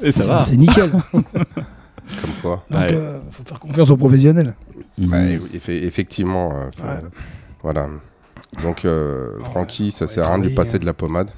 Et 0.02 0.12
ça 0.12 0.22
c'est- 0.22 0.28
va. 0.28 0.40
c'est 0.44 0.58
nickel. 0.58 0.92
Comme 1.14 2.32
quoi. 2.42 2.64
Donc, 2.70 2.80
Ouais. 2.82 2.88
euh, 2.94 3.20
faut 3.32 3.44
faire 3.46 3.60
confiance 3.60 3.90
aux 3.90 3.98
professionnels. 3.98 4.54
Ouais, 4.98 5.40
effectivement. 5.68 6.52
euh, 6.56 6.64
Ouais. 6.84 7.02
Voilà. 7.64 7.88
Donc, 8.64 8.86
euh, 8.86 9.32
Francky, 9.44 9.92
ça 9.92 10.06
ouais, 10.06 10.12
sert 10.12 10.26
à 10.26 10.30
rien 10.30 10.40
de 10.40 10.48
lui 10.48 10.56
passer 10.56 10.76
hein. 10.78 10.80
de 10.80 10.86
la 10.86 10.94
pommade, 10.94 11.30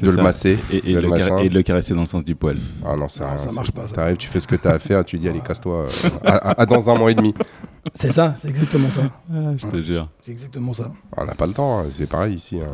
de 0.00 0.10
le 0.10 0.22
masser, 0.22 0.58
Et, 0.70 0.90
et 0.90 0.94
de 0.94 0.96
le 0.96 1.02
le 1.02 1.08
machin. 1.08 1.28
carrer- 1.28 1.46
et 1.46 1.48
de 1.48 1.54
le 1.54 1.62
caresser 1.62 1.94
dans 1.94 2.02
le 2.02 2.06
sens 2.06 2.22
du 2.24 2.34
poil. 2.34 2.56
Ah 2.86 2.94
non, 2.96 3.08
ça, 3.08 3.24
Non, 3.30 3.36
ça 3.38 3.50
marche 3.52 3.72
pas. 3.72 3.82
T'arrives, 3.86 4.16
tu 4.18 4.28
fais 4.28 4.40
ce 4.40 4.46
que 4.46 4.56
t'as 4.56 4.74
à 4.74 4.78
faire, 4.78 5.04
tu 5.04 5.18
dis 5.18 5.28
allez 5.28 5.40
casse-toi 5.40 5.86
euh, 5.86 6.08
à, 6.24 6.34
à- 6.50 6.60
à 6.62 6.66
dans 6.66 6.88
un 6.90 6.96
mois 6.96 7.10
et 7.10 7.14
demi. 7.14 7.34
C'est 7.94 8.12
ça, 8.12 8.34
c'est 8.38 8.48
exactement 8.48 8.90
ça. 8.90 9.02
je 9.30 9.66
te 9.66 9.82
jure. 9.82 10.08
C'est 10.22 10.32
exactement 10.32 10.72
ça. 10.72 10.90
On 11.16 11.24
n'a 11.24 11.34
pas 11.34 11.46
le 11.46 11.52
temps, 11.52 11.80
hein, 11.80 11.84
c'est 11.90 12.06
pareil 12.06 12.34
ici. 12.34 12.58
hein. 12.60 12.72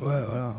Ouais, 0.00 0.20
voilà. 0.28 0.54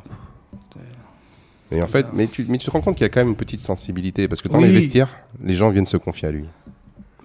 Et 1.71 1.81
en 1.81 1.87
fait, 1.87 2.05
mais 2.13 2.27
tu, 2.27 2.45
mais 2.49 2.57
tu 2.57 2.65
te 2.67 2.71
rends 2.71 2.81
compte 2.81 2.95
qu'il 2.95 3.03
y 3.03 3.05
a 3.05 3.09
quand 3.09 3.21
même 3.21 3.29
une 3.29 3.35
petite 3.35 3.59
sensibilité 3.61 4.27
parce 4.27 4.41
que 4.41 4.47
dans 4.49 4.59
Oui. 4.59 4.65
les 4.65 4.71
vestiaires, 4.73 5.09
les 5.43 5.55
gens 5.55 5.69
viennent 5.71 5.85
se 5.85 5.97
confier 5.97 6.27
à 6.27 6.31
lui. 6.31 6.45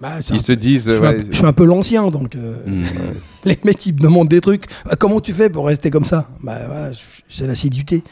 Bah, 0.01 0.21
c'est 0.21 0.33
Ils 0.33 0.41
se 0.41 0.53
disent, 0.53 0.87
je, 0.87 0.93
suis 0.93 1.01
ouais, 1.01 1.07
un, 1.19 1.23
je 1.23 1.35
suis 1.35 1.45
un 1.45 1.53
peu 1.53 1.65
l'ancien, 1.65 2.07
donc 2.09 2.35
euh, 2.35 2.65
Mhm. 2.65 2.83
les 3.45 3.59
mecs 3.65 3.77
qui 3.77 3.91
me 3.93 3.99
demandent 3.99 4.29
des 4.29 4.41
trucs. 4.41 4.65
Bah, 4.85 4.95
comment 4.97 5.19
tu 5.19 5.33
fais 5.33 5.49
pour 5.49 5.67
rester 5.67 5.91
comme 5.91 6.05
ça? 6.05 6.29
Bah 6.41 6.57
voilà, 6.65 6.91
je- 6.93 6.99
c'est 7.27 7.45
l'assiduité. 7.45 8.03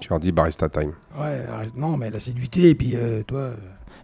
tu 0.00 0.08
leur 0.08 0.20
dis 0.20 0.30
barista 0.32 0.68
time. 0.68 0.92
Ouais, 1.18 1.44
non, 1.76 1.96
mais 1.96 2.10
l'assiduité, 2.10 2.70
et 2.70 2.74
puis 2.74 2.92
euh, 2.94 3.22
toi. 3.24 3.38
euh, 3.40 3.56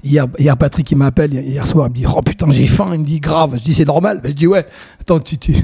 Hier, 0.05 0.26
hier, 0.38 0.57
Patrick, 0.57 0.90
il 0.90 0.96
m'appelle 0.96 1.32
hier 1.32 1.64
soir, 1.66 1.86
il 1.86 1.90
me 1.90 1.94
dit 1.96 2.05
Oh 2.12 2.22
putain, 2.22 2.46
j'ai 2.50 2.66
faim. 2.66 2.90
Il 2.92 3.00
me 3.00 3.05
dit 3.05 3.20
Grave. 3.20 3.57
Je 3.57 3.62
dis 3.62 3.74
C'est 3.74 3.84
normal. 3.84 4.20
Bah, 4.22 4.28
je 4.30 4.34
dis 4.34 4.46
Ouais, 4.48 4.66
attends, 5.00 5.20
tu, 5.20 5.38
tu 5.38 5.55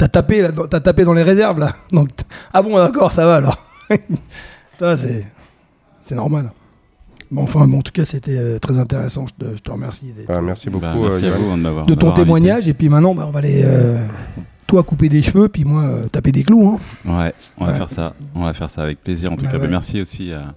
as, 0.00 0.08
tapé, 0.08 0.42
là, 0.42 0.50
tapé 0.52 1.04
dans 1.04 1.12
les 1.14 1.22
réserves 1.24 1.58
là. 1.58 1.72
Donc, 1.92 2.08
ah 2.52 2.62
bon, 2.62 2.76
d'accord, 2.76 3.10
ça 3.12 3.26
va 3.26 3.36
alors. 3.36 3.58
Putain, 4.72 4.96
c'est, 4.96 5.26
c'est 6.04 6.14
normal. 6.14 6.52
Bon, 7.30 7.42
enfin, 7.42 7.66
bon, 7.66 7.78
en 7.78 7.82
tout 7.82 7.92
cas, 7.92 8.04
c'était 8.04 8.36
euh, 8.38 8.58
très 8.58 8.78
intéressant. 8.78 9.26
Je 9.26 9.44
te, 9.44 9.56
je 9.56 9.60
te 9.62 9.70
remercie 9.70 10.12
Voilà, 10.26 10.40
merci 10.42 10.70
beaucoup, 10.70 10.84
Bah, 10.84 10.94
merci 10.98 11.24
euh, 11.26 11.34
à 11.34 11.38
vous 11.38 11.84
de 11.86 11.94
ton 11.94 12.12
témoignage. 12.12 12.68
Et 12.68 12.74
puis 12.74 12.88
maintenant, 12.88 13.14
bah, 13.14 13.24
on 13.26 13.30
va 13.32 13.40
aller. 13.40 13.62
euh, 13.64 13.98
toi, 14.66 14.82
couper 14.82 15.08
des 15.08 15.22
cheveux, 15.22 15.48
puis 15.48 15.64
moi, 15.64 15.82
euh, 15.82 16.06
taper 16.08 16.30
des 16.30 16.44
clous. 16.44 16.68
Hein. 16.68 16.78
Ouais, 17.24 17.34
on 17.58 17.64
va 17.64 17.72
Ouais. 17.72 17.78
faire 17.78 17.90
ça. 17.90 18.14
On 18.34 18.44
va 18.44 18.52
faire 18.52 18.70
ça 18.70 18.82
avec 18.82 19.02
plaisir. 19.02 19.32
En 19.32 19.36
tout 19.36 19.44
Ouais, 19.46 19.50
cas, 19.50 19.58
bah, 19.58 19.64
ouais. 19.64 19.70
merci 19.70 20.00
aussi 20.00 20.32
à, 20.32 20.54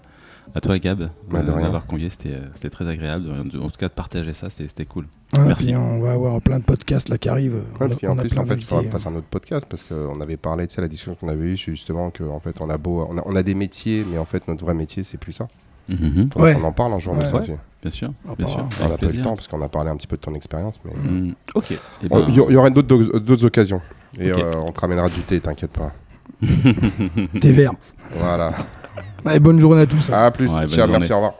à 0.53 0.59
toi, 0.59 0.77
Gab, 0.79 1.09
bah, 1.29 1.41
de 1.41 1.51
m'avoir 1.51 1.85
convié. 1.85 2.09
C'était 2.09 2.33
euh, 2.33 2.69
très 2.69 2.87
agréable. 2.87 3.29
En 3.59 3.69
tout 3.69 3.77
cas, 3.77 3.87
de 3.87 3.93
partager 3.93 4.33
ça, 4.33 4.49
c'était 4.49 4.85
cool. 4.85 5.05
Merci. 5.37 5.73
on 5.75 6.01
va 6.01 6.11
avoir 6.11 6.41
plein 6.41 6.59
de 6.59 6.63
podcasts 6.63 7.09
là 7.09 7.17
qui 7.17 7.29
arrivent. 7.29 7.63
En 7.79 7.87
plus, 8.15 8.37
en 8.37 8.45
fait, 8.45 8.55
il 8.55 8.65
faudra 8.65 8.83
passer 8.83 9.07
hein. 9.07 9.11
un 9.13 9.17
autre 9.17 9.27
podcast 9.29 9.65
parce 9.69 9.83
qu'on 9.83 10.19
avait 10.19 10.37
parlé, 10.37 10.67
tu 10.67 10.75
sais, 10.75 10.81
la 10.81 10.87
discussion 10.87 11.15
qu'on 11.15 11.29
avait 11.29 11.45
eue, 11.45 11.57
c'est 11.57 11.71
justement, 11.71 12.09
que 12.11 12.23
en 12.23 12.39
fait, 12.39 12.59
on 12.59 12.69
a 12.69 12.77
beau, 12.77 13.07
on 13.09 13.35
a, 13.35 13.43
des 13.43 13.53
métiers, 13.53 14.05
mais 14.09 14.17
en 14.17 14.25
fait, 14.25 14.47
notre 14.47 14.65
vrai 14.65 14.73
métier, 14.73 15.03
c'est 15.03 15.17
plus 15.17 15.31
ça. 15.31 15.47
Mm-hmm. 15.89 16.25
Mm. 16.25 16.29
Faudrait 16.31 16.53
qu'on 16.53 16.63
en 16.63 16.73
parle 16.73 16.93
un 16.93 16.99
jour, 16.99 17.13
ouais. 17.17 17.33
aussi. 17.33 17.51
Bien 17.81 17.91
sûr, 17.91 18.13
bien 18.37 18.47
sûr. 18.47 18.67
On 18.83 18.89
n'a 18.89 18.97
pas 18.97 19.07
eu 19.07 19.17
le 19.17 19.21
temps 19.21 19.35
parce 19.35 19.47
qu'on 19.47 19.61
a 19.61 19.69
parlé 19.69 19.89
un 19.89 19.95
petit 19.95 20.07
peu 20.07 20.17
de 20.17 20.21
ton 20.21 20.33
expérience, 20.33 20.79
mm. 20.83 21.31
Ok. 21.55 21.73
Eh 22.03 22.09
ben. 22.09 22.25
Il 22.27 22.35
y, 22.35 22.55
aura 22.55 22.69
d'autres 22.69 23.45
occasions 23.45 23.81
et 24.19 24.31
euh, 24.31 24.51
on 24.67 24.71
te 24.71 24.79
ramènera 24.79 25.07
du 25.07 25.21
thé, 25.21 25.39
t'inquiète 25.39 25.71
pas. 25.71 25.93
T'es 27.39 27.51
vert. 27.51 27.73
Voilà. 28.15 28.51
Bonne 29.39 29.59
journée 29.59 29.81
à 29.81 29.85
tous. 29.85 30.09
À 30.11 30.31
plus. 30.31 30.49
Ouais, 30.51 30.67
Ciao, 30.67 30.87
merci, 30.87 31.11
au 31.11 31.15
revoir. 31.15 31.33